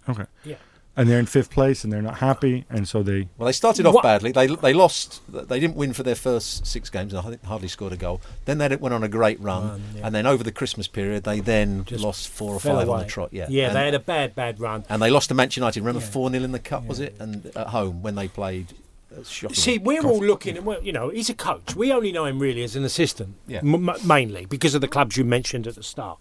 Okay. 0.08 0.24
Yeah. 0.44 0.56
And 0.98 1.08
they're 1.08 1.20
in 1.20 1.26
fifth 1.26 1.50
place, 1.50 1.84
and 1.84 1.92
they're 1.92 2.02
not 2.02 2.18
happy, 2.18 2.64
and 2.68 2.88
so 2.88 3.02
they. 3.04 3.28
Well, 3.38 3.46
they 3.46 3.52
started 3.52 3.86
off 3.86 3.94
What- 3.94 4.02
badly. 4.02 4.32
They 4.32 4.48
they 4.48 4.72
lost. 4.74 5.22
They 5.32 5.60
didn't 5.60 5.76
win 5.76 5.92
for 5.92 6.02
their 6.02 6.16
first 6.16 6.66
six 6.66 6.90
games, 6.90 7.14
and 7.14 7.24
I 7.24 7.30
think 7.30 7.44
hardly 7.44 7.68
scored 7.68 7.92
a 7.92 7.96
goal. 7.96 8.20
Then 8.46 8.58
they 8.58 8.74
went 8.74 8.92
on 8.92 9.04
a 9.04 9.08
great 9.08 9.38
run, 9.40 9.68
Run, 9.68 9.82
yeah. 9.94 10.06
and 10.06 10.14
then 10.14 10.26
over 10.26 10.42
the 10.42 10.50
Christmas 10.52 10.88
period, 10.88 11.22
they 11.22 11.38
then 11.38 11.84
Just 11.84 12.02
lost 12.02 12.28
four 12.28 12.52
or 12.54 12.58
Fell 12.60 12.76
five 12.80 12.88
on 12.90 12.98
the 12.98 13.04
trot. 13.06 13.28
Yeah, 13.32 13.46
yeah, 13.48 13.68
and, 13.68 13.76
they 13.76 13.84
had 13.84 13.94
a 13.94 14.00
bad 14.00 14.34
bad 14.34 14.58
run. 14.58 14.84
and 14.88 15.00
they 15.00 15.08
lost 15.08 15.28
to 15.28 15.34
Manchester 15.34 15.60
United. 15.60 15.80
Remember 15.80 16.00
Yeah. 16.00 16.10
four 16.10 16.30
0 16.30 16.42
in 16.42 16.50
the 16.52 16.58
cup, 16.58 16.84
was 16.86 16.98
it? 16.98 17.14
And 17.20 17.46
at 17.54 17.68
home 17.68 18.02
when 18.02 18.16
they 18.16 18.26
played. 18.26 18.74
uh, 19.16 19.22
See, 19.22 19.78
we're 19.78 20.02
all 20.04 20.18
looking 20.18 20.56
at, 20.56 20.64
well, 20.64 20.82
you 20.82 20.92
know, 20.92 21.08
he's 21.10 21.30
a 21.30 21.34
coach. 21.34 21.76
We 21.76 21.92
only 21.92 22.10
know 22.12 22.24
him 22.26 22.40
really 22.40 22.62
as 22.64 22.74
an 22.76 22.82
assistant, 22.84 23.36
Yeah. 23.46 23.60
m- 23.60 23.88
m- 23.88 23.96
mainly 24.04 24.46
because 24.46 24.74
of 24.74 24.80
the 24.80 24.88
clubs 24.88 25.16
you 25.16 25.24
mentioned 25.24 25.66
at 25.68 25.76
the 25.76 25.82
start. 25.82 26.20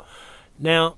Now, 0.59 0.95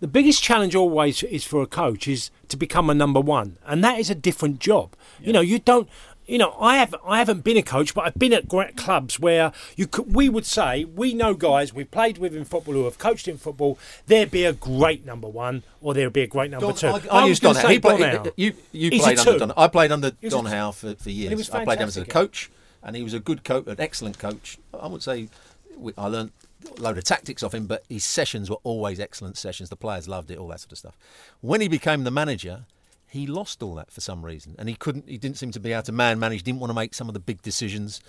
the 0.00 0.08
biggest 0.08 0.42
challenge 0.42 0.74
always 0.74 1.22
is 1.22 1.44
for 1.44 1.62
a 1.62 1.66
coach 1.66 2.06
is 2.06 2.30
to 2.48 2.56
become 2.56 2.88
a 2.88 2.94
number 2.94 3.20
one, 3.20 3.58
and 3.66 3.82
that 3.82 3.98
is 3.98 4.10
a 4.10 4.14
different 4.14 4.60
job. 4.60 4.94
You 5.20 5.32
know, 5.32 5.40
you 5.40 5.58
don't. 5.58 5.88
you 6.26 6.38
know, 6.38 6.54
I 6.60 6.76
have 6.76 6.94
I 7.04 7.18
haven't 7.18 7.42
been 7.42 7.56
a 7.56 7.62
coach, 7.62 7.94
but 7.94 8.04
I've 8.04 8.14
been 8.14 8.32
at 8.32 8.48
great 8.48 8.76
clubs 8.76 9.18
where 9.18 9.50
you 9.76 9.86
could, 9.86 10.14
we 10.14 10.28
would 10.28 10.46
say 10.46 10.84
we 10.84 11.14
know 11.14 11.34
guys 11.34 11.72
we've 11.72 11.90
played 11.90 12.18
with 12.18 12.36
in 12.36 12.44
football 12.44 12.74
who 12.74 12.84
have 12.84 12.98
coached 12.98 13.26
in 13.26 13.38
football. 13.38 13.78
There'd 14.06 14.30
be 14.30 14.44
a 14.44 14.52
great 14.52 15.04
number 15.04 15.26
one, 15.26 15.62
or 15.80 15.94
there'd 15.94 16.12
be 16.12 16.22
a 16.22 16.26
great 16.26 16.50
number 16.50 16.66
Don, 16.66 16.74
two. 16.74 16.86
I, 16.86 17.00
I, 17.10 17.20
was 17.22 17.28
used 17.30 17.42
Don. 17.42 17.54
say 17.54 17.72
He 17.74 17.78
Don 17.78 18.00
Howe. 18.00 18.24
you 18.36 18.52
you 18.72 18.90
He's 18.90 19.02
played 19.02 19.18
under. 19.18 19.38
Don. 19.38 19.52
I 19.56 19.68
played 19.68 19.90
under 19.90 20.10
Don. 20.10 20.44
Howe 20.46 20.70
for, 20.70 20.94
for 20.94 21.10
years. 21.10 21.34
was 21.34 21.50
I 21.50 21.64
played 21.64 21.80
him 21.80 21.88
as 21.88 21.96
a 21.96 22.04
coach, 22.04 22.50
and 22.82 22.94
he 22.94 23.02
was 23.02 23.14
a 23.14 23.20
good 23.20 23.42
coach, 23.42 23.66
an 23.66 23.80
excellent 23.80 24.18
coach. 24.18 24.58
I 24.78 24.86
would 24.86 25.02
say 25.02 25.28
we, 25.76 25.92
I 25.96 26.06
learned 26.06 26.32
load 26.78 26.98
of 26.98 27.04
tactics 27.04 27.42
off 27.42 27.54
him, 27.54 27.66
but 27.66 27.84
his 27.88 28.04
sessions 28.04 28.50
were 28.50 28.58
always 28.62 29.00
excellent 29.00 29.36
sessions. 29.36 29.68
The 29.68 29.76
players 29.76 30.08
loved 30.08 30.30
it, 30.30 30.38
all 30.38 30.48
that 30.48 30.60
sort 30.60 30.72
of 30.72 30.78
stuff. 30.78 30.96
When 31.40 31.60
he 31.60 31.68
became 31.68 32.04
the 32.04 32.10
manager, 32.10 32.66
he 33.06 33.26
lost 33.26 33.62
all 33.62 33.74
that 33.76 33.90
for 33.90 34.00
some 34.00 34.24
reason, 34.24 34.54
and 34.58 34.68
he 34.68 34.74
couldn't. 34.74 35.08
He 35.08 35.18
didn't 35.18 35.38
seem 35.38 35.50
to 35.52 35.60
be 35.60 35.72
able 35.72 35.82
to 35.84 35.92
man 35.92 36.18
manage. 36.18 36.42
Didn't 36.42 36.60
want 36.60 36.70
to 36.70 36.74
make 36.74 36.94
some 36.94 37.08
of 37.08 37.14
the 37.14 37.20
big 37.20 37.42
decisions. 37.42 38.00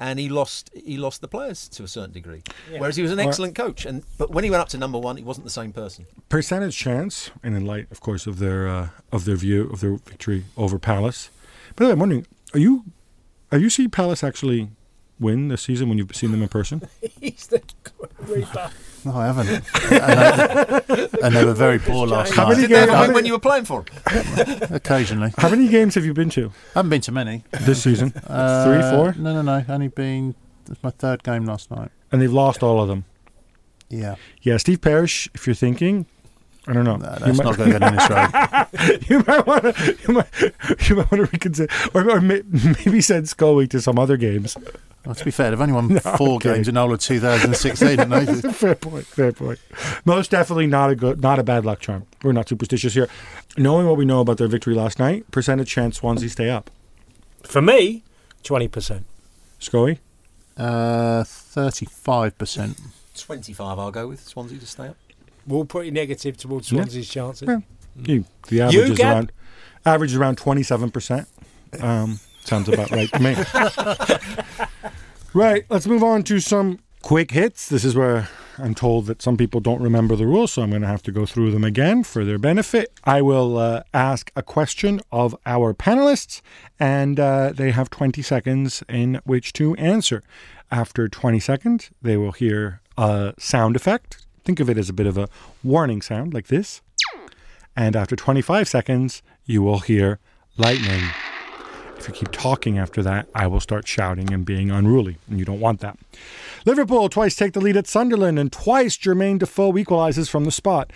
And 0.00 0.20
he 0.20 0.28
lost. 0.28 0.70
He 0.74 0.96
lost 0.96 1.22
the 1.22 1.28
players 1.28 1.68
to 1.70 1.82
a 1.82 1.88
certain 1.88 2.12
degree. 2.12 2.44
Whereas 2.76 2.94
he 2.94 3.02
was 3.02 3.10
an 3.10 3.18
excellent 3.18 3.56
coach, 3.56 3.84
and 3.84 4.04
but 4.16 4.30
when 4.30 4.44
he 4.44 4.50
went 4.50 4.60
up 4.60 4.68
to 4.68 4.78
number 4.78 4.96
one, 4.96 5.16
he 5.16 5.24
wasn't 5.24 5.44
the 5.44 5.50
same 5.50 5.72
person. 5.72 6.06
percentage 6.28 6.76
chance, 6.76 7.32
and 7.42 7.56
in 7.56 7.66
light, 7.66 7.88
of 7.90 8.00
course, 8.00 8.28
of 8.28 8.38
their 8.38 8.68
uh, 8.68 8.88
of 9.10 9.24
their 9.24 9.34
view 9.34 9.68
of 9.70 9.80
their 9.80 9.96
victory 9.96 10.44
over 10.56 10.78
Palace. 10.78 11.30
By 11.74 11.84
the 11.84 11.88
way, 11.88 11.92
I'm 11.94 11.98
wondering, 11.98 12.26
are 12.54 12.60
you 12.60 12.84
are 13.50 13.58
you 13.58 13.68
seen 13.70 13.90
Palace 13.90 14.22
actually 14.22 14.70
win 15.20 15.48
this 15.48 15.62
season 15.62 15.88
when 15.88 15.98
you've 15.98 16.14
seen 16.14 16.30
them 16.32 16.42
in 16.42 16.48
person? 16.48 16.82
He's 17.20 17.46
the 17.46 17.62
reaper. 18.20 18.70
No, 19.04 19.12
I 19.16 19.26
haven't. 19.26 19.64
and, 19.92 20.82
they, 20.88 21.06
and 21.22 21.34
they 21.36 21.44
were 21.44 21.54
very 21.54 21.78
poor 21.78 22.06
last 22.06 22.34
How 22.34 22.48
many 22.48 22.62
night. 22.62 22.68
Did 22.68 22.70
they 22.76 22.80
ever 22.82 22.92
games- 22.92 23.06
win 23.08 23.14
when 23.14 23.26
you 23.26 23.32
were 23.32 23.38
playing 23.38 23.64
for 23.64 23.84
him? 24.10 24.58
Occasionally. 24.74 25.32
How 25.38 25.48
many 25.48 25.68
games 25.68 25.94
have 25.94 26.04
you 26.04 26.12
been 26.14 26.30
to 26.30 26.46
I 26.74 26.78
haven't 26.80 26.90
been 26.90 27.00
to 27.02 27.12
many. 27.12 27.44
this 27.60 27.82
season? 27.82 28.12
Uh, 28.26 28.64
Three, 28.64 28.90
four, 28.90 29.14
No, 29.22 29.34
no, 29.34 29.42
no. 29.42 29.64
Only 29.72 29.88
been. 29.88 30.34
It's 30.70 30.82
my 30.82 30.90
third 30.90 31.22
game 31.22 31.44
last 31.46 31.70
night. 31.70 31.90
and 32.12 32.20
they've 32.20 32.32
lost 32.32 32.62
all 32.62 32.80
of 32.82 32.88
them. 32.88 33.04
Yeah. 33.88 34.16
Yeah, 34.42 34.56
Steve 34.58 34.80
Parish. 34.80 35.28
If 35.34 35.46
you're 35.46 35.54
thinking, 35.54 36.04
I 36.66 36.72
don't 36.74 36.84
know. 36.84 36.96
No, 36.96 37.06
that's 37.18 37.38
might, 37.38 37.44
not 37.44 37.56
going 37.56 37.70
to 37.70 37.78
go 37.78 37.78
down 37.78 37.94
this 37.96 38.10
road. 38.10 39.02
you 39.08 39.24
might 39.26 39.46
want 39.46 39.62
to. 39.76 39.96
You 40.06 40.14
might, 40.14 40.88
you 40.90 40.96
might 40.96 41.10
want 41.10 41.24
to 41.24 41.30
reconsider, 41.32 41.72
or, 41.94 42.10
or 42.10 42.20
may, 42.20 42.42
maybe 42.84 43.00
send 43.00 43.28
Scully 43.28 43.66
to 43.68 43.80
some 43.80 43.98
other 43.98 44.16
games. 44.18 44.56
Well, 45.08 45.14
to 45.14 45.24
be 45.24 45.30
fair, 45.30 45.48
they've 45.50 45.58
only 45.60 45.72
won 45.72 45.98
four 46.18 46.36
okay. 46.36 46.52
games 46.52 46.68
in 46.68 46.76
all 46.76 46.92
of 46.92 47.00
2016, 47.00 47.96
haven't 47.98 48.42
they? 48.42 48.52
fair 48.52 48.74
point. 48.74 49.06
Fair 49.06 49.32
point. 49.32 49.58
Most 50.04 50.30
definitely 50.30 50.66
not 50.66 50.90
a 50.90 50.94
good, 50.94 51.22
not 51.22 51.38
a 51.38 51.42
bad 51.42 51.64
luck 51.64 51.80
charm. 51.80 52.04
We're 52.22 52.32
not 52.32 52.46
superstitious 52.46 52.92
here. 52.92 53.08
Knowing 53.56 53.86
what 53.86 53.96
we 53.96 54.04
know 54.04 54.20
about 54.20 54.36
their 54.36 54.48
victory 54.48 54.74
last 54.74 54.98
night, 54.98 55.28
percentage 55.30 55.70
chance 55.70 55.96
Swansea 55.96 56.28
stay 56.28 56.50
up. 56.50 56.70
For 57.42 57.62
me, 57.62 58.02
twenty 58.42 58.68
percent. 58.68 59.06
Scully, 59.58 59.98
Uh, 60.58 61.24
35%. 61.24 62.78
Twenty-five. 63.16 63.78
I'll 63.78 63.90
go 63.90 64.08
with 64.08 64.22
Swansea 64.22 64.58
to 64.58 64.66
stay 64.66 64.88
up. 64.88 64.96
We're 65.46 65.56
all 65.56 65.64
pretty 65.64 65.90
negative 65.90 66.36
towards 66.36 66.70
Yeah. 66.70 66.82
Swansea's 66.82 67.08
chances. 67.08 67.48
Yeah. 67.48 67.60
you, 67.96 68.24
the 68.48 68.60
average 68.60 68.90
is 68.90 68.98
Gab? 68.98 69.14
around 69.14 69.32
average 69.86 70.10
is 70.10 70.16
around 70.18 70.36
twenty 70.36 70.62
seven 70.62 70.90
percent. 70.90 71.26
Um, 71.80 72.20
sounds 72.44 72.68
about 72.68 72.90
right 72.90 73.10
to 73.10 73.18
me. 73.20 73.34
right. 75.34 75.64
Let's 75.68 75.86
move 75.86 76.02
on 76.02 76.22
to 76.24 76.40
some 76.40 76.80
quick 77.02 77.30
hits. 77.30 77.68
This 77.68 77.84
is 77.84 77.94
where 77.94 78.28
I'm 78.58 78.74
told 78.74 79.06
that 79.06 79.22
some 79.22 79.36
people 79.36 79.60
don't 79.60 79.80
remember 79.80 80.16
the 80.16 80.26
rules, 80.26 80.52
so 80.52 80.62
I'm 80.62 80.70
going 80.70 80.82
to 80.82 80.88
have 80.88 81.02
to 81.04 81.12
go 81.12 81.26
through 81.26 81.52
them 81.52 81.64
again 81.64 82.02
for 82.02 82.24
their 82.24 82.38
benefit. 82.38 82.92
I 83.04 83.22
will 83.22 83.56
uh, 83.56 83.82
ask 83.94 84.32
a 84.34 84.42
question 84.42 85.00
of 85.12 85.36
our 85.46 85.74
panelists, 85.74 86.40
and 86.78 87.20
uh, 87.20 87.52
they 87.54 87.70
have 87.70 87.90
20 87.90 88.20
seconds 88.22 88.82
in 88.88 89.20
which 89.24 89.52
to 89.54 89.74
answer. 89.76 90.22
After 90.70 91.08
20 91.08 91.40
seconds, 91.40 91.90
they 92.02 92.16
will 92.16 92.32
hear 92.32 92.80
a 92.96 93.34
sound 93.38 93.76
effect. 93.76 94.26
Think 94.44 94.60
of 94.60 94.68
it 94.68 94.76
as 94.76 94.88
a 94.88 94.92
bit 94.92 95.06
of 95.06 95.16
a 95.16 95.28
warning 95.62 96.02
sound, 96.02 96.34
like 96.34 96.48
this. 96.48 96.82
And 97.76 97.94
after 97.94 98.16
25 98.16 98.66
seconds, 98.66 99.22
you 99.44 99.62
will 99.62 99.80
hear 99.80 100.18
lightning. 100.56 101.02
You 102.08 102.14
keep 102.14 102.32
talking 102.32 102.78
after 102.78 103.02
that, 103.02 103.28
I 103.34 103.46
will 103.46 103.60
start 103.60 103.86
shouting 103.86 104.32
and 104.32 104.44
being 104.44 104.70
unruly, 104.70 105.18
and 105.28 105.38
you 105.38 105.44
don't 105.44 105.60
want 105.60 105.80
that. 105.80 105.98
Liverpool 106.64 107.10
twice 107.10 107.36
take 107.36 107.52
the 107.52 107.60
lead 107.60 107.76
at 107.76 107.86
Sunderland, 107.86 108.38
and 108.38 108.50
twice 108.50 108.96
Jermaine 108.96 109.38
Defoe 109.38 109.76
equalizes 109.76 110.28
from 110.28 110.44
the 110.44 110.50
spot. 110.50 110.90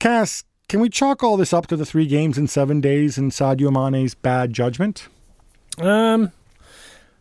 Cass, 0.00 0.42
can 0.68 0.80
we 0.80 0.88
chalk 0.88 1.22
all 1.22 1.36
this 1.36 1.52
up 1.52 1.68
to 1.68 1.76
the 1.76 1.86
three 1.86 2.06
games 2.06 2.36
in 2.36 2.48
seven 2.48 2.80
days 2.80 3.16
and 3.16 3.30
Sadio 3.30 3.70
Mane's 3.70 4.16
bad 4.16 4.52
judgment? 4.52 5.06
Um, 5.78 6.32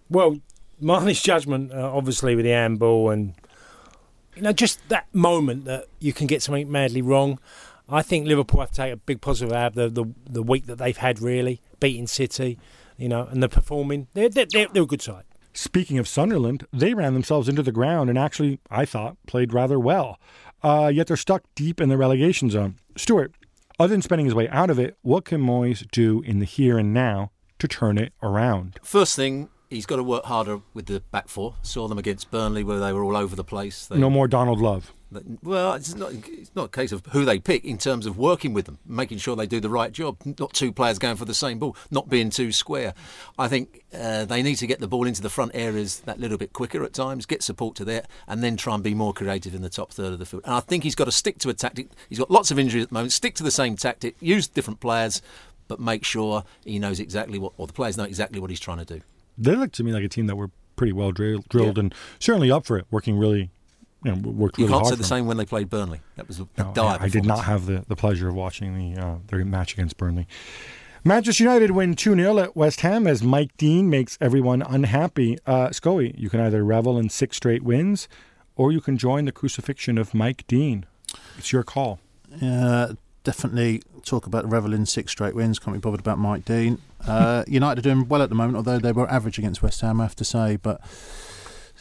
well, 0.09 0.39
Mane's 0.81 1.21
judgment, 1.21 1.71
uh, 1.71 1.95
obviously, 1.95 2.35
with 2.35 2.45
the 2.45 2.51
handball 2.51 3.11
and 3.11 3.35
you 4.35 4.41
know 4.41 4.53
just 4.53 4.79
that 4.89 5.05
moment 5.13 5.65
that 5.65 5.85
you 5.99 6.13
can 6.13 6.25
get 6.25 6.41
something 6.41 6.71
madly 6.71 7.03
wrong. 7.03 7.39
I 7.87 8.01
think 8.01 8.25
Liverpool 8.25 8.61
have 8.61 8.71
to 8.71 8.75
take 8.75 8.93
a 8.93 8.97
big 8.97 9.21
positive 9.21 9.53
out 9.53 9.77
of 9.77 9.93
the, 9.93 10.03
the 10.03 10.11
the 10.27 10.43
week 10.43 10.65
that 10.65 10.77
they've 10.77 10.97
had, 10.97 11.21
really 11.21 11.61
beating 11.79 12.07
City, 12.07 12.57
you 12.97 13.09
know, 13.09 13.27
and 13.27 13.41
they're 13.41 13.49
performing. 13.49 14.07
They're 14.13 14.29
they're, 14.29 14.45
they're, 14.51 14.67
they're 14.71 14.83
a 14.83 14.87
good 14.87 15.01
side. 15.01 15.23
Speaking 15.53 15.97
of 15.97 16.07
Sunderland, 16.07 16.67
they 16.73 16.93
ran 16.93 17.13
themselves 17.13 17.47
into 17.47 17.63
the 17.63 17.71
ground 17.71 18.09
and 18.09 18.19
actually, 18.19 18.59
I 18.69 18.83
thought, 18.85 19.15
played 19.25 19.53
rather 19.53 19.79
well. 19.79 20.19
Uh, 20.61 20.91
yet 20.93 21.07
they're 21.07 21.15
stuck 21.15 21.43
deep 21.55 21.79
in 21.79 21.87
the 21.89 21.97
relegation 21.97 22.49
zone. 22.49 22.75
Stewart, 22.97 23.33
other 23.79 23.93
than 23.93 24.01
spending 24.01 24.25
his 24.25 24.35
way 24.35 24.49
out 24.49 24.69
of 24.69 24.79
it, 24.79 24.97
what 25.01 25.23
can 25.25 25.41
Moyes 25.41 25.89
do 25.91 26.21
in 26.23 26.39
the 26.39 26.45
here 26.45 26.77
and 26.77 26.93
now 26.93 27.31
to 27.59 27.67
turn 27.67 27.97
it 27.97 28.11
around? 28.21 28.79
First 28.83 29.15
thing, 29.15 29.47
he's 29.69 29.85
got 29.85 29.97
to 29.97 30.03
work 30.03 30.25
harder 30.25 30.61
with 30.73 30.87
the 30.87 31.01
back 31.11 31.29
four. 31.29 31.55
Saw 31.61 31.87
them 31.87 31.97
against 31.97 32.31
Burnley 32.31 32.63
where 32.63 32.79
they 32.79 32.91
were 32.91 33.03
all 33.03 33.15
over 33.15 33.35
the 33.35 33.43
place. 33.43 33.85
They, 33.85 33.97
No 33.97 34.09
more 34.09 34.27
Donald 34.27 34.59
Love. 34.59 34.91
Well, 35.43 35.73
it's 35.73 35.95
not, 35.95 36.11
it's 36.13 36.55
not 36.55 36.65
a 36.65 36.69
case 36.69 36.91
of 36.91 37.05
who 37.07 37.25
they 37.25 37.39
pick 37.39 37.63
in 37.65 37.77
terms 37.77 38.05
of 38.05 38.17
working 38.17 38.53
with 38.53 38.65
them, 38.65 38.77
making 38.85 39.17
sure 39.17 39.35
they 39.35 39.47
do 39.47 39.59
the 39.59 39.69
right 39.69 39.91
job. 39.91 40.17
Not 40.39 40.53
two 40.53 40.71
players 40.71 40.99
going 40.99 41.15
for 41.15 41.25
the 41.25 41.33
same 41.33 41.59
ball, 41.59 41.75
not 41.91 42.09
being 42.09 42.29
too 42.29 42.51
square. 42.51 42.93
I 43.37 43.47
think 43.47 43.83
uh, 43.93 44.25
they 44.25 44.41
need 44.41 44.55
to 44.55 44.67
get 44.67 44.79
the 44.79 44.87
ball 44.87 45.05
into 45.07 45.21
the 45.21 45.29
front 45.29 45.51
areas 45.53 45.99
that 46.01 46.19
little 46.19 46.37
bit 46.37 46.53
quicker 46.53 46.83
at 46.83 46.93
times, 46.93 47.25
get 47.25 47.43
support 47.43 47.75
to 47.75 47.85
there, 47.85 48.03
and 48.27 48.43
then 48.43 48.57
try 48.57 48.73
and 48.75 48.83
be 48.83 48.93
more 48.93 49.13
creative 49.13 49.53
in 49.55 49.61
the 49.61 49.69
top 49.69 49.91
third 49.91 50.13
of 50.13 50.19
the 50.19 50.25
field. 50.25 50.43
And 50.45 50.53
I 50.55 50.59
think 50.59 50.83
he's 50.83 50.95
got 50.95 51.05
to 51.05 51.11
stick 51.11 51.37
to 51.39 51.49
a 51.49 51.53
tactic. 51.53 51.87
He's 52.09 52.19
got 52.19 52.29
lots 52.31 52.51
of 52.51 52.59
injuries 52.59 52.83
at 52.83 52.89
the 52.89 52.93
moment. 52.95 53.11
Stick 53.13 53.35
to 53.35 53.43
the 53.43 53.51
same 53.51 53.75
tactic, 53.75 54.15
use 54.19 54.47
different 54.47 54.79
players, 54.79 55.21
but 55.67 55.79
make 55.79 56.05
sure 56.05 56.43
he 56.63 56.79
knows 56.79 56.99
exactly 56.99 57.39
what, 57.39 57.53
or 57.57 57.67
the 57.67 57.73
players 57.73 57.97
know 57.97 58.03
exactly 58.03 58.39
what 58.39 58.49
he's 58.49 58.59
trying 58.59 58.77
to 58.77 58.85
do. 58.85 59.01
They 59.37 59.55
look 59.55 59.71
to 59.73 59.83
me 59.83 59.91
like 59.91 60.03
a 60.03 60.09
team 60.09 60.27
that 60.27 60.35
were 60.35 60.49
pretty 60.75 60.93
well 60.93 61.11
drilled, 61.11 61.47
drilled 61.49 61.77
Yeah. 61.77 61.83
and 61.83 61.95
certainly 62.19 62.51
up 62.51 62.65
for 62.65 62.77
it, 62.77 62.85
working 62.91 63.17
really, 63.17 63.49
you 64.05 64.15
know, 64.15 64.29
worked 64.31 64.57
You 64.59 64.67
can't 64.67 64.85
say 64.85 64.91
the 64.91 64.97
for 64.97 65.03
'em. 65.03 65.07
same 65.07 65.25
when 65.25 65.37
they 65.37 65.45
played 65.45 65.69
Burnley. 65.69 65.99
That 66.15 66.27
was 66.27 66.39
a, 66.39 66.43
a 66.57 66.63
No, 66.63 66.71
dire 66.73 66.97
I, 66.99 67.05
I 67.05 67.09
did 67.09 67.25
not 67.25 67.43
have 67.45 67.65
the, 67.65 67.83
the 67.87 67.95
pleasure 67.95 68.27
of 68.29 68.35
watching 68.35 68.93
the 68.93 69.01
uh, 69.01 69.15
their 69.27 69.43
match 69.45 69.73
against 69.73 69.97
Burnley. 69.97 70.27
Manchester 71.03 71.43
United 71.43 71.71
win 71.71 71.95
2 71.95 72.15
0 72.15 72.39
at 72.39 72.55
West 72.55 72.81
Ham 72.81 73.05
as 73.05 73.21
Mike 73.21 73.55
Dean 73.57 73.89
makes 73.89 74.17
everyone 74.19 74.61
unhappy. 74.63 75.37
Uh, 75.45 75.71
Scully, 75.71 76.15
you 76.17 76.29
can 76.29 76.39
either 76.39 76.63
revel 76.63 76.97
in 76.97 77.09
six 77.09 77.37
straight 77.37 77.61
wins 77.63 78.07
or 78.55 78.71
you 78.71 78.81
can 78.81 78.97
join 78.97 79.25
the 79.25 79.31
crucifixion 79.31 79.97
of 79.97 80.13
Mike 80.13 80.45
Dean. 80.47 80.85
It's 81.37 81.51
your 81.51 81.61
call. 81.63 81.99
Uh, 82.41 82.93
definitely 83.23 83.83
talk 84.03 84.25
about 84.25 84.49
reveling 84.49 84.85
six 84.85 85.11
straight 85.11 85.35
wins. 85.35 85.59
Can't 85.59 85.75
be 85.75 85.79
bothered 85.79 85.99
about 85.99 86.17
Mike 86.17 86.45
Dean. 86.45 86.79
Uh, 87.07 87.43
United 87.47 87.85
are 87.85 87.93
doing 87.93 88.07
well 88.07 88.21
at 88.23 88.29
the 88.29 88.35
moment, 88.35 88.55
although 88.57 88.79
they 88.79 88.91
were 88.91 89.07
average 89.11 89.37
against 89.37 89.61
West 89.61 89.81
Ham, 89.81 90.01
I 90.01 90.05
have 90.05 90.15
to 90.15 90.25
say. 90.25 90.55
But 90.55 90.81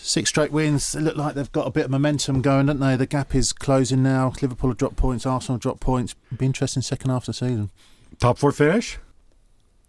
six 0.06 0.28
straight 0.30 0.52
wins. 0.52 0.92
They 0.92 1.00
look 1.00 1.16
like 1.16 1.34
they've 1.34 1.50
got 1.52 1.66
a 1.66 1.70
bit 1.70 1.86
of 1.86 1.90
momentum 1.90 2.42
going, 2.42 2.66
don't 2.66 2.80
they? 2.80 2.96
The 2.96 3.06
gap 3.06 3.34
is 3.34 3.52
closing 3.52 4.02
now. 4.02 4.32
Liverpool 4.42 4.70
have 4.70 4.76
dropped 4.78 4.96
points. 4.96 5.24
Arsenal 5.26 5.58
dropped 5.58 5.80
points. 5.80 6.14
Be 6.36 6.46
interesting 6.46 6.82
second 6.82 7.10
half 7.10 7.22
of 7.22 7.26
the 7.26 7.32
season. 7.34 7.70
Top 8.18 8.38
four 8.38 8.52
finish? 8.52 8.98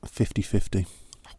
50-50. 0.05 0.86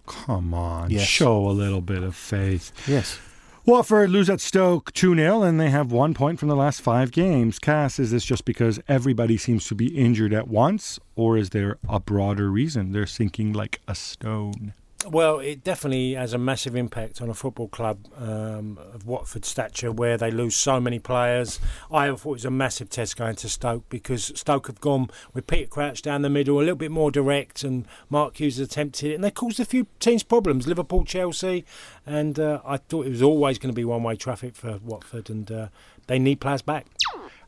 Come 0.06 0.54
on, 0.54 0.90
Yes. 0.90 1.06
show 1.06 1.48
a 1.48 1.50
little 1.50 1.80
bit 1.80 2.02
of 2.02 2.14
faith. 2.14 2.70
Yes. 2.86 3.18
Watford 3.64 4.10
lose 4.10 4.30
at 4.30 4.40
Stoke 4.40 4.92
2 4.92 5.16
0, 5.16 5.42
and 5.42 5.58
they 5.58 5.70
have 5.70 5.90
one 5.90 6.14
point 6.14 6.38
from 6.38 6.48
the 6.48 6.54
last 6.54 6.80
five 6.80 7.10
games. 7.10 7.58
Cass, 7.58 7.98
is 7.98 8.12
this 8.12 8.24
just 8.24 8.44
because 8.44 8.78
everybody 8.86 9.36
seems 9.36 9.66
to 9.66 9.74
be 9.74 9.86
injured 9.88 10.32
at 10.32 10.46
once, 10.46 11.00
or 11.16 11.36
is 11.36 11.50
there 11.50 11.78
a 11.88 11.98
broader 11.98 12.48
reason 12.48 12.92
they're 12.92 13.06
sinking 13.06 13.52
like 13.52 13.80
a 13.88 13.96
stone? 13.96 14.72
Well, 15.08 15.38
it 15.38 15.62
definitely 15.62 16.14
has 16.14 16.32
a 16.32 16.38
massive 16.38 16.74
impact 16.74 17.22
on 17.22 17.28
a 17.28 17.34
football 17.34 17.68
club 17.68 18.06
um, 18.18 18.76
of 18.92 19.06
Watford 19.06 19.44
stature 19.44 19.92
where 19.92 20.16
they 20.16 20.32
lose 20.32 20.56
so 20.56 20.80
many 20.80 20.98
players. 20.98 21.60
I 21.92 22.08
thought 22.08 22.24
it 22.24 22.26
was 22.26 22.44
a 22.44 22.50
massive 22.50 22.90
test 22.90 23.16
going 23.16 23.36
to 23.36 23.48
Stoke 23.48 23.88
because 23.88 24.32
Stoke 24.34 24.66
have 24.66 24.80
gone 24.80 25.08
with 25.32 25.46
Peter 25.46 25.68
Crouch 25.68 26.02
down 26.02 26.22
the 26.22 26.30
middle, 26.30 26.56
a 26.56 26.60
little 26.60 26.74
bit 26.74 26.90
more 26.90 27.12
direct, 27.12 27.62
and 27.62 27.86
Mark 28.10 28.40
Hughes 28.40 28.58
attempted 28.58 29.12
it, 29.12 29.14
and 29.14 29.22
they 29.22 29.30
caused 29.30 29.60
a 29.60 29.64
few 29.64 29.86
teams 30.00 30.24
problems. 30.24 30.66
Liverpool, 30.66 31.04
Chelsea, 31.04 31.64
and 32.04 32.40
uh, 32.40 32.60
I 32.64 32.78
thought 32.78 33.06
it 33.06 33.10
was 33.10 33.22
always 33.22 33.58
going 33.58 33.72
to 33.72 33.76
be 33.76 33.84
one 33.84 34.02
way 34.02 34.16
traffic 34.16 34.56
for 34.56 34.78
Watford, 34.82 35.30
and 35.30 35.50
uh, 35.52 35.68
they 36.08 36.18
need 36.18 36.40
players 36.40 36.62
back. 36.62 36.86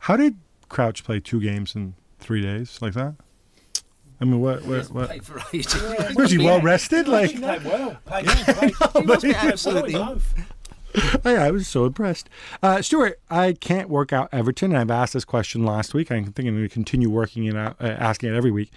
How 0.01 0.17
did 0.17 0.39
Crouch 0.69 1.03
play 1.03 1.19
two 1.19 1.41
games 1.41 1.75
in 1.75 1.95
three 2.21 2.41
days 2.41 2.79
like 2.81 2.95
that? 2.95 3.15
I 4.21 4.25
mean, 4.25 4.41
what? 4.41 4.65
what, 4.65 4.87
what? 4.91 5.07
Played 5.07 5.25
for 5.25 5.41
ages. 5.53 6.17
Was 6.17 6.31
he 6.31 6.39
well 6.39 6.61
rested? 6.61 7.07
Like, 7.07 7.37
played 7.37 7.65
well. 7.65 7.99
Played 8.05 8.27
well. 8.27 8.45
Played, 8.55 8.75
he 8.97 9.03
must 9.03 9.23
be 9.23 9.35
absolutely. 9.35 9.93
Both. 9.93 10.35
Oh, 11.25 11.35
I 11.37 11.51
was 11.51 11.69
so 11.69 11.85
impressed. 11.85 12.29
Uh, 12.63 12.83
Stewart, 12.83 13.21
I 13.31 13.53
can't 13.53 13.89
work 13.89 14.13
out 14.13 14.29
Everton. 14.33 14.75
I've 14.75 14.91
asked 14.91 15.13
this 15.13 15.25
question 15.25 15.65
last 15.65 15.95
week. 15.95 16.11
I 16.11 16.23
think 16.23 16.39
I'm 16.39 16.57
going 16.57 16.63
to 16.63 16.69
continue 16.69 17.11
working 17.11 17.45
it 17.45 17.57
out, 17.57 17.77
uh, 17.81 17.87
asking 17.87 18.31
it 18.33 18.37
every 18.37 18.51
week. 18.51 18.73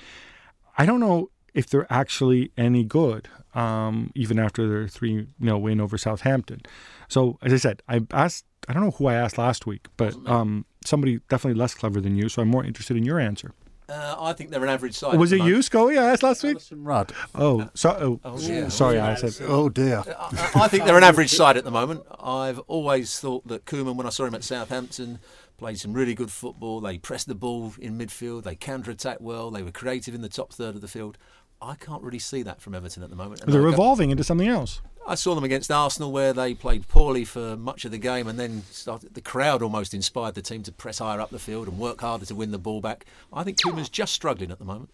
I 0.78 0.86
don't 0.86 1.00
know 1.00 1.32
if 1.54 1.68
they're 1.68 1.92
actually 1.92 2.52
any 2.58 2.84
good, 2.84 3.28
um, 3.54 4.12
even 4.14 4.40
after 4.40 4.68
their 4.68 4.88
three 4.88 5.12
you 5.12 5.28
know 5.40 5.58
win 5.58 5.82
over 5.82 5.98
Southampton. 5.98 6.62
So, 7.08 7.38
as 7.42 7.54
I 7.54 7.58
said, 7.58 7.82
I 7.88 8.02
asked. 8.12 8.46
I 8.68 8.74
don't 8.74 8.84
know 8.84 8.92
who 8.92 9.08
I 9.08 9.16
asked 9.16 9.40
last 9.40 9.66
week, 9.66 9.88
but 9.98 10.16
um, 10.28 10.66
somebody 10.86 11.20
definitely 11.30 11.60
less 11.60 11.74
clever 11.74 12.00
than 12.00 12.16
you. 12.16 12.30
So 12.30 12.44
I'm 12.44 12.48
more 12.48 12.64
interested 12.64 12.96
in 12.96 13.04
your 13.04 13.20
answer. 13.20 13.54
Uh, 13.92 14.16
I 14.20 14.34
think 14.34 14.52
they're 14.52 14.64
an 14.64 14.70
average 14.70 14.96
side. 14.96 15.20
Was 15.20 15.34
it 15.34 15.40
the 15.40 15.44
you, 15.44 15.52
moment. 15.52 15.66
Scully? 15.66 15.98
I 15.98 16.12
asked 16.12 16.24
last 16.24 16.44
week. 16.44 16.56
Alyson 16.58 16.84
Rudd. 16.86 17.12
Oh, 17.36 17.70
so, 17.74 18.22
oh, 18.24 18.40
yeah. 18.40 18.70
sorry, 18.70 19.00
I 19.00 19.16
said. 19.16 19.36
Oh 19.48 19.68
dear. 19.68 20.04
I, 20.08 20.52
I 20.56 20.68
think 20.70 20.86
they're 20.86 20.98
an 20.98 21.04
average 21.04 21.32
side 21.32 21.58
at 21.58 21.66
the 21.66 21.72
moment. 21.72 22.04
I've 22.20 22.60
always 22.60 23.20
thought 23.20 23.48
that 23.48 23.66
Koeman, 23.66 23.96
when 23.96 24.08
I 24.08 24.12
saw 24.12 24.26
him 24.26 24.36
at 24.36 24.44
Southampton, 24.46 25.20
played 25.58 25.78
some 25.78 25.92
really 25.94 26.16
good 26.16 26.32
football. 26.32 26.80
They 26.80 27.00
pressed 27.00 27.28
the 27.28 27.36
ball 27.36 27.74
in 27.80 27.98
midfield. 27.98 28.44
They 28.44 28.56
counter-attacked 28.56 29.22
well. 29.22 29.52
They 29.52 29.62
were 29.62 29.72
creative 29.72 30.16
in 30.16 30.22
the 30.22 30.30
top 30.30 30.54
third 30.54 30.76
of 30.76 30.82
the 30.82 30.88
field. 30.88 31.18
I 31.62 31.76
can't 31.76 32.02
really 32.02 32.18
see 32.20 32.44
that 32.44 32.62
from 32.62 32.74
Everton 32.74 33.04
at 33.04 33.10
the 33.10 33.16
moment. 33.16 33.42
And 33.42 33.54
They're 33.54 33.68
I 33.68 33.72
go- 33.72 33.74
evolving 33.74 34.10
into 34.10 34.24
something 34.24 34.48
else. 34.48 34.82
I 35.08 35.16
saw 35.16 35.36
them 35.36 35.44
against 35.44 35.72
Arsenal 35.72 36.12
where 36.12 36.32
they 36.32 36.54
played 36.54 36.88
poorly 36.88 37.26
for 37.26 37.58
much 37.58 37.86
of 37.86 37.92
the 37.92 37.98
game 37.98 38.28
and 38.28 38.40
then 38.40 38.64
started, 38.70 39.14
the 39.14 39.22
crowd 39.22 39.62
almost 39.62 39.94
inspired 39.94 40.36
the 40.36 40.42
team 40.42 40.64
to 40.64 40.72
press 40.72 41.00
higher 41.00 41.20
up 41.20 41.32
the 41.32 41.40
field 41.40 41.68
and 41.68 41.80
work 41.80 42.02
harder 42.02 42.26
to 42.26 42.36
win 42.36 42.52
the 42.52 42.58
ball 42.58 42.82
back. 42.82 43.06
I 43.34 43.44
think 43.44 43.60
Koeman's 43.62 43.90
just 43.90 44.14
struggling 44.14 44.52
at 44.52 44.60
the 44.60 44.66
moment. 44.66 44.90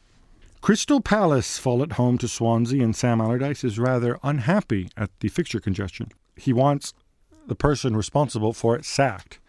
Crystal 0.61 1.01
Palace 1.01 1.59
fall 1.59 1.83
at 1.83 1.93
home 1.93 2.17
to 2.17 2.27
Swansea, 2.27 2.83
and 2.83 2.95
Sam 2.95 3.21
Allardyce 3.21 3.63
is 3.63 3.77
rather 3.77 4.19
unhappy 4.23 4.89
at 4.97 5.11
the 5.19 5.29
fixture 5.29 5.59
congestion. 5.59 6.09
He 6.35 6.51
wants 6.51 6.93
the 7.45 7.55
person 7.55 7.95
responsible 7.95 8.53
for 8.53 8.75
it 8.75 8.85
sacked, 8.85 9.39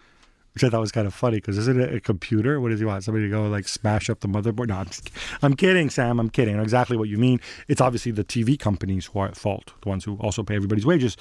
which 0.59 0.65
I 0.65 0.71
thought 0.71 0.81
was 0.81 0.91
kind 0.91 1.07
of 1.07 1.15
funny 1.15 1.37
because 1.37 1.57
isn't 1.57 1.81
it 1.81 1.95
a 1.95 2.01
computer? 2.01 2.61
What 2.61 2.71
does 2.71 2.81
he 2.81 2.85
want? 2.85 3.05
Somebody 3.05 3.27
to 3.27 3.31
go 3.31 3.47
like 3.47 3.69
smash 3.69 4.11
up 4.11 4.19
the 4.19 4.27
motherboard? 4.27 4.67
No, 4.67 4.79
I'm, 4.79 4.89
I'm 5.41 5.55
kidding, 5.55 5.89
Sam. 5.89 6.19
I'm 6.19 6.31
kidding. 6.31 6.55
I 6.55 6.57
know 6.57 6.65
exactly 6.65 6.97
what 6.97 7.09
you 7.09 7.17
mean. 7.17 7.41
It's 7.69 7.81
obviously 7.81 8.11
the 8.11 8.25
TV 8.25 8.59
companies 8.59 9.07
who 9.07 9.21
are 9.21 9.29
at 9.29 9.37
fault, 9.37 9.73
the 9.83 9.89
ones 9.89 10.05
who 10.05 10.17
also 10.17 10.43
pay 10.43 10.57
everybody's 10.57 10.85
wages. 10.85 11.17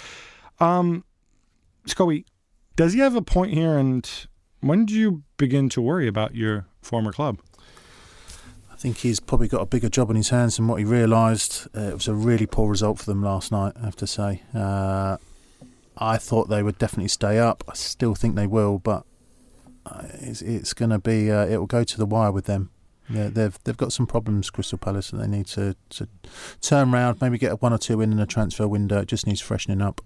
Um, 0.60 1.04
Scully, 1.86 2.26
does 2.76 2.94
he 2.94 3.00
have 3.00 3.16
a 3.16 3.22
point 3.22 3.54
here? 3.54 3.78
And 3.78 4.10
when 4.62 4.86
do 4.88 4.96
you 4.96 5.22
begin 5.38 5.70
to 5.70 5.84
worry 5.84 6.08
about 6.08 6.34
your 6.34 6.66
former 6.82 7.12
club? 7.12 7.38
I 8.72 8.76
think 8.76 8.98
he's 8.98 9.20
probably 9.20 9.50
got 9.50 9.62
a 9.62 9.68
bigger 9.68 9.90
job 9.90 10.10
on 10.10 10.16
his 10.16 10.30
hands 10.30 10.58
than 10.58 10.68
what 10.68 10.80
he 10.80 10.86
realised. 10.86 11.68
Uh, 11.78 11.82
it 11.82 11.94
was 11.94 12.08
a 12.08 12.16
really 12.16 12.48
poor 12.48 12.72
result 12.72 12.98
for 12.98 13.06
them 13.06 13.22
last 13.22 13.52
night, 13.52 13.74
I 13.80 13.86
have 13.86 13.96
to 13.98 14.08
say. 14.08 14.42
Uh, 14.56 15.18
I 15.96 16.18
thought 16.18 16.50
they 16.50 16.64
would 16.64 16.80
definitely 16.80 17.10
stay 17.10 17.38
up. 17.38 17.64
I 17.68 17.76
still 17.76 18.16
think 18.16 18.36
they 18.36 18.48
will, 18.48 18.80
but 18.80 19.06
it's, 20.22 20.42
it's 20.42 20.74
going 20.74 20.92
to 20.92 21.00
be. 21.00 21.32
Uh, 21.32 21.46
it 21.46 21.58
will 21.58 21.68
go 21.68 21.84
to 21.84 21.98
the 21.98 22.06
wire 22.06 22.32
with 22.32 22.46
them. 22.46 22.70
Yeah, 23.10 23.30
they've 23.30 23.58
they've 23.64 23.78
got 23.78 23.94
some 23.94 24.06
problems, 24.06 24.50
Crystal 24.50 24.78
Palace, 24.78 25.12
and 25.12 25.22
they 25.22 25.28
need 25.28 25.48
to, 25.48 25.76
to 25.92 26.08
turn 26.62 26.92
round. 26.92 27.22
Maybe 27.22 27.38
get 27.38 27.62
one 27.62 27.74
or 27.74 27.78
two 27.78 28.02
in 28.02 28.12
in 28.12 28.20
a 28.20 28.26
transfer 28.26 28.68
window. 28.68 29.02
It 29.02 29.08
just 29.08 29.26
needs 29.26 29.42
freshening 29.42 29.82
up. 29.82 30.02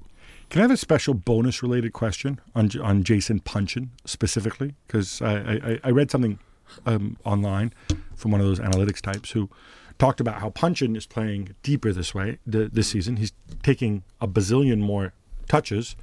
Can 0.49 0.59
I 0.59 0.63
have 0.63 0.71
a 0.71 0.77
special 0.77 1.13
bonus 1.13 1.63
related 1.63 1.93
question 1.93 2.39
on 2.53 2.69
on 2.81 3.03
Jason 3.03 3.39
Puncheon 3.39 3.91
specifically? 4.05 4.75
Because 4.85 5.21
I, 5.21 5.33
I, 5.33 5.79
I 5.85 5.89
read 5.91 6.11
something 6.11 6.37
um, 6.85 7.17
online 7.23 7.73
from 8.15 8.31
one 8.31 8.41
of 8.41 8.47
those 8.47 8.59
analytics 8.59 9.01
types 9.01 9.31
who 9.31 9.49
talked 9.97 10.19
about 10.19 10.41
how 10.41 10.49
Puncheon 10.49 10.95
is 10.95 11.05
playing 11.05 11.55
deeper 11.63 11.91
this 11.93 12.13
way 12.13 12.37
th- 12.49 12.71
this 12.71 12.89
season. 12.89 13.17
He's 13.17 13.31
taking 13.63 14.03
a 14.19 14.27
bazillion 14.27 14.79
more 14.79 15.13
touches, 15.47 15.95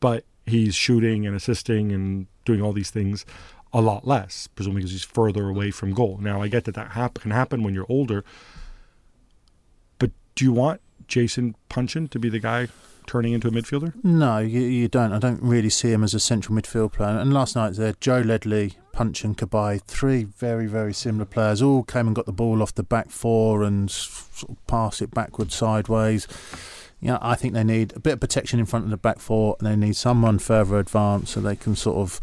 but 0.00 0.24
he's 0.44 0.74
shooting 0.74 1.26
and 1.26 1.34
assisting 1.34 1.92
and 1.92 2.26
doing 2.44 2.62
all 2.62 2.72
these 2.72 2.90
things 2.90 3.24
a 3.72 3.80
lot 3.80 4.06
less, 4.06 4.46
presumably 4.46 4.82
because 4.82 4.92
he's 4.92 5.04
further 5.04 5.48
away 5.48 5.70
from 5.70 5.92
goal. 5.92 6.18
Now 6.20 6.40
I 6.40 6.48
get 6.48 6.64
that 6.64 6.74
that 6.76 6.92
hap- 6.92 7.20
can 7.20 7.32
happen 7.32 7.62
when 7.62 7.74
you're 7.74 7.86
older, 7.88 8.24
but 9.98 10.12
do 10.34 10.44
you 10.44 10.52
want 10.52 10.80
Jason 11.08 11.56
Puncheon 11.68 12.08
to 12.08 12.18
be 12.18 12.28
the 12.28 12.38
guy 12.38 12.68
turning 13.06 13.32
into 13.32 13.48
a 13.48 13.50
midfielder? 13.50 13.92
No, 14.02 14.38
you, 14.38 14.60
you 14.60 14.88
don't. 14.88 15.12
I 15.12 15.18
don't 15.18 15.42
really 15.42 15.70
see 15.70 15.92
him 15.92 16.02
as 16.04 16.14
a 16.14 16.20
central 16.20 16.56
midfield 16.56 16.92
player. 16.92 17.18
And 17.18 17.32
last 17.32 17.56
night 17.56 17.74
there, 17.74 17.94
Joe 18.00 18.20
Ledley, 18.20 18.74
Punch 18.92 19.24
and 19.24 19.36
three 19.86 20.24
very, 20.24 20.66
very 20.66 20.94
similar 20.94 21.24
players, 21.24 21.60
all 21.60 21.82
came 21.82 22.06
and 22.06 22.16
got 22.16 22.26
the 22.26 22.32
ball 22.32 22.62
off 22.62 22.74
the 22.74 22.82
back 22.82 23.10
four 23.10 23.62
and 23.62 23.90
sort 23.90 24.50
of 24.50 24.66
pass 24.66 25.02
it 25.02 25.10
backwards, 25.10 25.54
sideways. 25.54 26.26
Yeah, 27.04 27.18
I 27.20 27.34
think 27.34 27.52
they 27.52 27.64
need 27.64 27.94
a 27.94 28.00
bit 28.00 28.14
of 28.14 28.20
protection 28.20 28.58
in 28.58 28.64
front 28.64 28.86
of 28.86 28.90
the 28.90 28.96
back 28.96 29.18
four, 29.18 29.56
and 29.60 29.68
they 29.68 29.76
need 29.76 29.94
someone 29.94 30.38
further 30.38 30.78
advanced 30.78 31.34
so 31.34 31.40
they 31.40 31.54
can 31.54 31.76
sort 31.76 31.98
of 31.98 32.18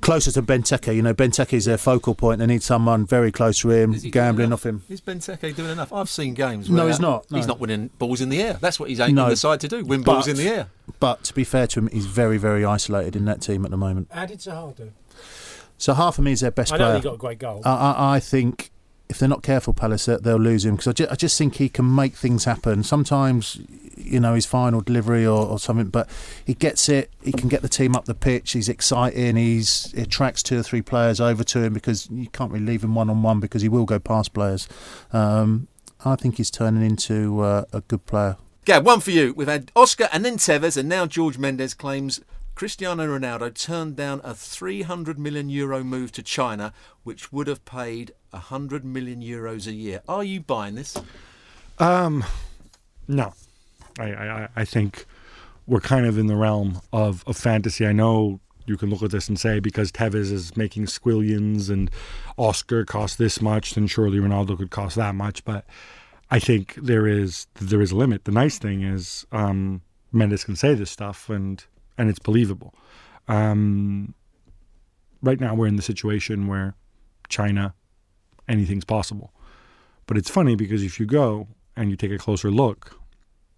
closer 0.00 0.32
to 0.32 0.42
Benteke. 0.42 0.92
You 0.96 1.00
know, 1.00 1.14
Benteke 1.14 1.52
is 1.52 1.64
their 1.66 1.78
focal 1.78 2.16
point. 2.16 2.40
They 2.40 2.46
need 2.46 2.64
someone 2.64 3.06
very 3.06 3.30
close 3.30 3.60
to 3.60 3.70
him, 3.70 3.94
Is 3.94 4.02
he 4.02 4.10
doing 4.10 4.24
gambling 4.24 4.52
off 4.52 4.66
him. 4.66 4.82
Is 4.88 5.00
Benteke 5.00 5.54
doing 5.54 5.70
enough? 5.70 5.92
I've 5.92 6.08
seen 6.10 6.34
games. 6.34 6.68
No, 6.68 6.88
he's 6.88 6.98
not, 6.98 7.26
He's 7.30 7.46
not 7.46 7.60
winning 7.60 7.90
balls 8.00 8.20
in 8.20 8.30
the 8.30 8.42
air. 8.42 8.54
That's 8.54 8.80
what 8.80 8.88
he's 8.88 8.98
aiming 8.98 9.14
No, 9.14 9.30
the 9.30 9.36
side 9.36 9.60
to 9.60 9.68
do: 9.68 9.84
win 9.84 10.02
balls 10.02 10.26
in 10.26 10.36
the 10.36 10.48
air. 10.48 10.66
But 10.98 11.22
to 11.24 11.32
be 11.32 11.44
fair 11.44 11.68
to 11.68 11.78
him, 11.78 11.86
he's 11.92 12.06
very, 12.06 12.36
very 12.36 12.64
isolated 12.64 13.14
in 13.14 13.26
that 13.26 13.42
team 13.42 13.64
at 13.64 13.70
the 13.70 13.76
moment. 13.76 14.08
How 14.10 14.26
did 14.26 14.40
Zaha 14.40 14.74
do? 14.74 14.90
So 15.78 15.94
half 15.94 16.18
of 16.18 16.24
me 16.24 16.32
is 16.32 16.40
their 16.40 16.50
best 16.50 16.72
I 16.72 16.78
know 16.78 16.84
player. 16.86 16.96
he 16.96 17.02
got 17.02 17.14
a 17.14 17.18
great 17.18 17.38
goal. 17.38 17.62
I, 17.64 17.70
I, 17.70 18.14
I 18.16 18.20
think 18.20 18.70
if 19.08 19.18
they're 19.18 19.28
not 19.28 19.42
careful, 19.42 19.74
Palace, 19.74 20.06
they'll 20.06 20.36
lose 20.36 20.64
him 20.64 20.76
because 20.76 20.88
I, 20.88 20.92
ju- 20.92 21.06
I 21.10 21.14
just 21.14 21.36
think 21.36 21.56
he 21.56 21.68
can 21.68 21.94
make 21.94 22.14
things 22.14 22.44
happen. 22.44 22.82
Sometimes, 22.82 23.60
you 23.96 24.18
know, 24.18 24.34
his 24.34 24.46
final 24.46 24.80
delivery 24.80 25.26
or, 25.26 25.46
or 25.46 25.58
something, 25.58 25.88
but 25.88 26.08
he 26.44 26.54
gets 26.54 26.88
it. 26.88 27.10
He 27.22 27.32
can 27.32 27.48
get 27.48 27.62
the 27.62 27.68
team 27.68 27.94
up 27.94 28.06
the 28.06 28.14
pitch. 28.14 28.52
He's 28.52 28.68
exciting. 28.68 29.36
He's 29.36 29.92
he 29.92 30.02
attracts 30.02 30.42
two 30.42 30.58
or 30.58 30.62
three 30.62 30.82
players 30.82 31.20
over 31.20 31.44
to 31.44 31.62
him 31.62 31.74
because 31.74 32.08
you 32.10 32.28
can't 32.28 32.50
really 32.50 32.64
leave 32.64 32.82
him 32.82 32.94
one 32.94 33.10
on 33.10 33.22
one 33.22 33.40
because 33.40 33.62
he 33.62 33.68
will 33.68 33.84
go 33.84 33.98
past 33.98 34.32
players. 34.32 34.68
Um, 35.12 35.68
I 36.04 36.16
think 36.16 36.36
he's 36.36 36.50
turning 36.50 36.84
into 36.84 37.40
uh, 37.40 37.64
a 37.72 37.82
good 37.82 38.06
player. 38.06 38.36
Gab, 38.64 38.86
one 38.86 39.00
for 39.00 39.10
you. 39.10 39.34
We've 39.34 39.48
had 39.48 39.70
Oscar 39.76 40.08
and 40.12 40.24
then 40.24 40.38
Tevez, 40.38 40.78
and 40.78 40.88
now 40.88 41.04
George 41.04 41.36
Mendes 41.36 41.74
claims 41.74 42.20
Cristiano 42.54 43.06
Ronaldo 43.06 43.52
turned 43.52 43.96
down 43.96 44.20
a 44.22 44.32
300 44.32 45.18
million 45.18 45.48
euro 45.48 45.82
move 45.82 46.12
to 46.12 46.22
China, 46.22 46.72
which 47.02 47.32
would 47.32 47.48
have 47.48 47.64
paid 47.64 48.12
100 48.34 48.84
million 48.84 49.22
euros 49.22 49.66
a 49.66 49.72
year. 49.72 50.02
Are 50.08 50.24
you 50.24 50.40
buying 50.40 50.74
this? 50.74 50.96
Um, 51.78 52.24
no, 53.08 53.32
I, 53.98 54.12
I, 54.12 54.48
I 54.56 54.64
think 54.64 55.06
we're 55.66 55.80
kind 55.80 56.06
of 56.06 56.18
in 56.18 56.26
the 56.26 56.36
realm 56.36 56.80
of, 56.92 57.24
of 57.26 57.36
fantasy. 57.36 57.86
I 57.86 57.92
know 57.92 58.40
you 58.66 58.76
can 58.76 58.90
look 58.90 59.02
at 59.02 59.10
this 59.10 59.28
and 59.28 59.38
say 59.38 59.60
because 59.60 59.92
Tevez 59.92 60.32
is 60.32 60.56
making 60.56 60.86
squillions 60.86 61.70
and 61.70 61.90
Oscar 62.36 62.84
costs 62.84 63.16
this 63.16 63.40
much, 63.40 63.74
then 63.74 63.86
surely 63.86 64.18
Ronaldo 64.18 64.56
could 64.56 64.70
cost 64.70 64.96
that 64.96 65.14
much. 65.14 65.44
But 65.44 65.66
I 66.30 66.38
think 66.38 66.74
there 66.76 67.06
is 67.06 67.46
there 67.60 67.80
is 67.80 67.92
a 67.92 67.96
limit. 67.96 68.24
The 68.24 68.32
nice 68.32 68.58
thing 68.58 68.82
is 68.82 69.26
um, 69.32 69.82
Mendes 70.12 70.44
can 70.44 70.56
say 70.56 70.74
this 70.74 70.90
stuff 70.90 71.28
and 71.28 71.64
and 71.98 72.08
it's 72.08 72.18
believable. 72.18 72.74
Um, 73.28 74.14
right 75.22 75.40
now 75.40 75.54
we're 75.54 75.66
in 75.66 75.76
the 75.76 75.82
situation 75.82 76.46
where 76.46 76.74
China, 77.28 77.74
anything's 78.48 78.84
possible. 78.84 79.32
But 80.06 80.16
it's 80.16 80.30
funny 80.30 80.54
because 80.54 80.82
if 80.82 81.00
you 81.00 81.06
go 81.06 81.48
and 81.76 81.90
you 81.90 81.96
take 81.96 82.10
a 82.12 82.18
closer 82.18 82.50
look, 82.50 82.98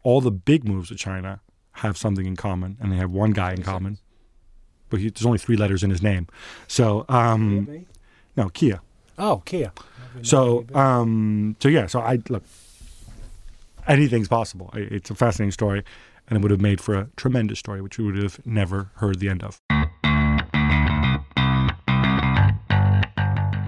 all 0.03 0.21
the 0.21 0.31
big 0.31 0.67
moves 0.67 0.91
of 0.91 0.99
China 0.99 1.41
have 1.73 1.97
something 1.97 2.25
in 2.27 2.37
common, 2.37 2.77
and 2.81 2.93
they 2.93 2.97
have 2.97 3.11
one 3.11 3.33
guy 3.33 3.53
in 3.53 3.63
common. 3.63 3.99
But 4.89 5.01
he, 5.01 5.11
there's 5.11 5.27
only 5.27 5.39
three 5.39 5.57
letters 5.57 5.83
in 5.83 5.91
his 5.91 6.03
name. 6.03 6.29
So, 6.69 7.05
um, 7.09 7.87
no, 8.37 8.49
Kia. 8.51 8.81
Oh, 9.19 9.43
Kia. 9.45 9.73
So, 10.23 10.65
um, 10.75 11.57
so 11.61 11.69
yeah. 11.69 11.87
So 11.87 12.01
I 12.01 12.19
look. 12.29 12.45
Anything's 13.87 14.29
possible. 14.29 14.71
It's 14.75 15.11
a 15.11 15.15
fascinating 15.15 15.53
story, 15.53 15.85
and 16.29 16.39
it 16.39 16.43
would 16.43 16.51
have 16.51 16.61
made 16.61 16.81
for 16.81 16.95
a 16.95 17.09
tremendous 17.17 17.59
story, 17.59 17.81
which 17.81 17.99
we 17.99 18.05
would 18.05 18.17
have 18.17 18.45
never 18.47 18.91
heard 18.97 19.21
the 19.21 19.29
end 19.29 19.45
of. 19.45 19.61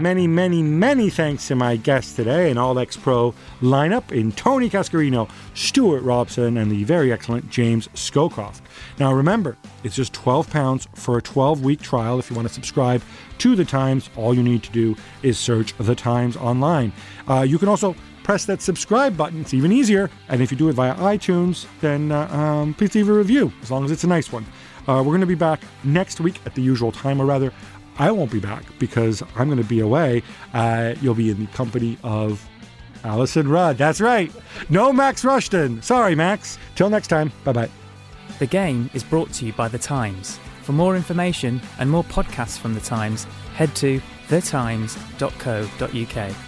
Many, 0.00 0.28
many, 0.28 0.62
many 0.62 1.10
thanks 1.10 1.48
to 1.48 1.56
my 1.56 1.74
guests 1.74 2.12
today, 2.12 2.52
an 2.52 2.56
All 2.56 2.78
X 2.78 2.96
Pro 2.96 3.34
lineup 3.60 4.12
in 4.12 4.30
Tony 4.30 4.70
Cascarino, 4.70 5.28
Stewart 5.54 6.04
Robson, 6.04 6.56
and 6.56 6.70
the 6.70 6.84
very 6.84 7.10
excellent 7.12 7.50
James 7.50 7.88
Scowcroft. 7.94 8.60
Now 9.00 9.12
remember, 9.12 9.56
it's 9.82 9.96
just 9.96 10.12
£12 10.12 10.86
for 10.96 11.18
a 11.18 11.22
12 11.22 11.64
week 11.64 11.80
trial. 11.80 12.20
If 12.20 12.30
you 12.30 12.36
want 12.36 12.46
to 12.46 12.54
subscribe 12.54 13.02
to 13.38 13.56
The 13.56 13.64
Times, 13.64 14.08
all 14.14 14.34
you 14.34 14.42
need 14.44 14.62
to 14.62 14.70
do 14.70 14.94
is 15.24 15.36
search 15.36 15.76
The 15.78 15.96
Times 15.96 16.36
online. 16.36 16.92
Uh, 17.26 17.40
you 17.40 17.58
can 17.58 17.68
also 17.68 17.96
press 18.22 18.44
that 18.44 18.62
subscribe 18.62 19.16
button, 19.16 19.40
it's 19.40 19.52
even 19.54 19.72
easier. 19.72 20.10
And 20.28 20.40
if 20.40 20.52
you 20.52 20.56
do 20.56 20.68
it 20.68 20.74
via 20.74 20.94
iTunes, 20.94 21.66
then 21.80 22.12
uh, 22.12 22.28
um, 22.28 22.72
please 22.74 22.94
leave 22.94 23.08
a 23.08 23.12
review, 23.12 23.52
as 23.62 23.70
long 23.72 23.84
as 23.84 23.90
it's 23.90 24.04
a 24.04 24.08
nice 24.08 24.30
one. 24.30 24.46
Uh, 24.86 25.02
we're 25.02 25.12
going 25.12 25.20
to 25.20 25.26
be 25.26 25.34
back 25.34 25.60
next 25.84 26.20
week 26.20 26.40
at 26.46 26.54
the 26.54 26.62
usual 26.62 26.90
time, 26.90 27.20
or 27.20 27.26
rather, 27.26 27.52
I 27.98 28.10
won't 28.10 28.30
be 28.30 28.40
back 28.40 28.64
because 28.78 29.22
I'm 29.36 29.48
going 29.48 29.62
to 29.62 29.68
be 29.68 29.80
away. 29.80 30.22
Uh, 30.54 30.94
you'll 31.00 31.14
be 31.14 31.30
in 31.30 31.40
the 31.40 31.46
company 31.52 31.98
of 32.02 32.46
Alyson 33.04 33.48
Rudd. 33.48 33.78
That's 33.78 34.00
right. 34.00 34.32
No 34.68 34.92
Max 34.92 35.24
Rushton. 35.24 35.82
Sorry, 35.82 36.14
Max. 36.14 36.58
Till 36.76 36.90
next 36.90 37.08
time. 37.08 37.32
Bye 37.44 37.52
bye. 37.52 37.70
The 38.38 38.46
game 38.46 38.90
is 38.94 39.02
brought 39.02 39.32
to 39.34 39.46
you 39.46 39.52
by 39.52 39.68
The 39.68 39.78
Times. 39.78 40.38
For 40.62 40.72
more 40.72 40.96
information 40.96 41.60
and 41.78 41.90
more 41.90 42.04
podcasts 42.04 42.58
from 42.58 42.74
The 42.74 42.80
Times, 42.80 43.24
head 43.54 43.74
to 43.76 44.00
thetimes.co.uk. 44.28 46.47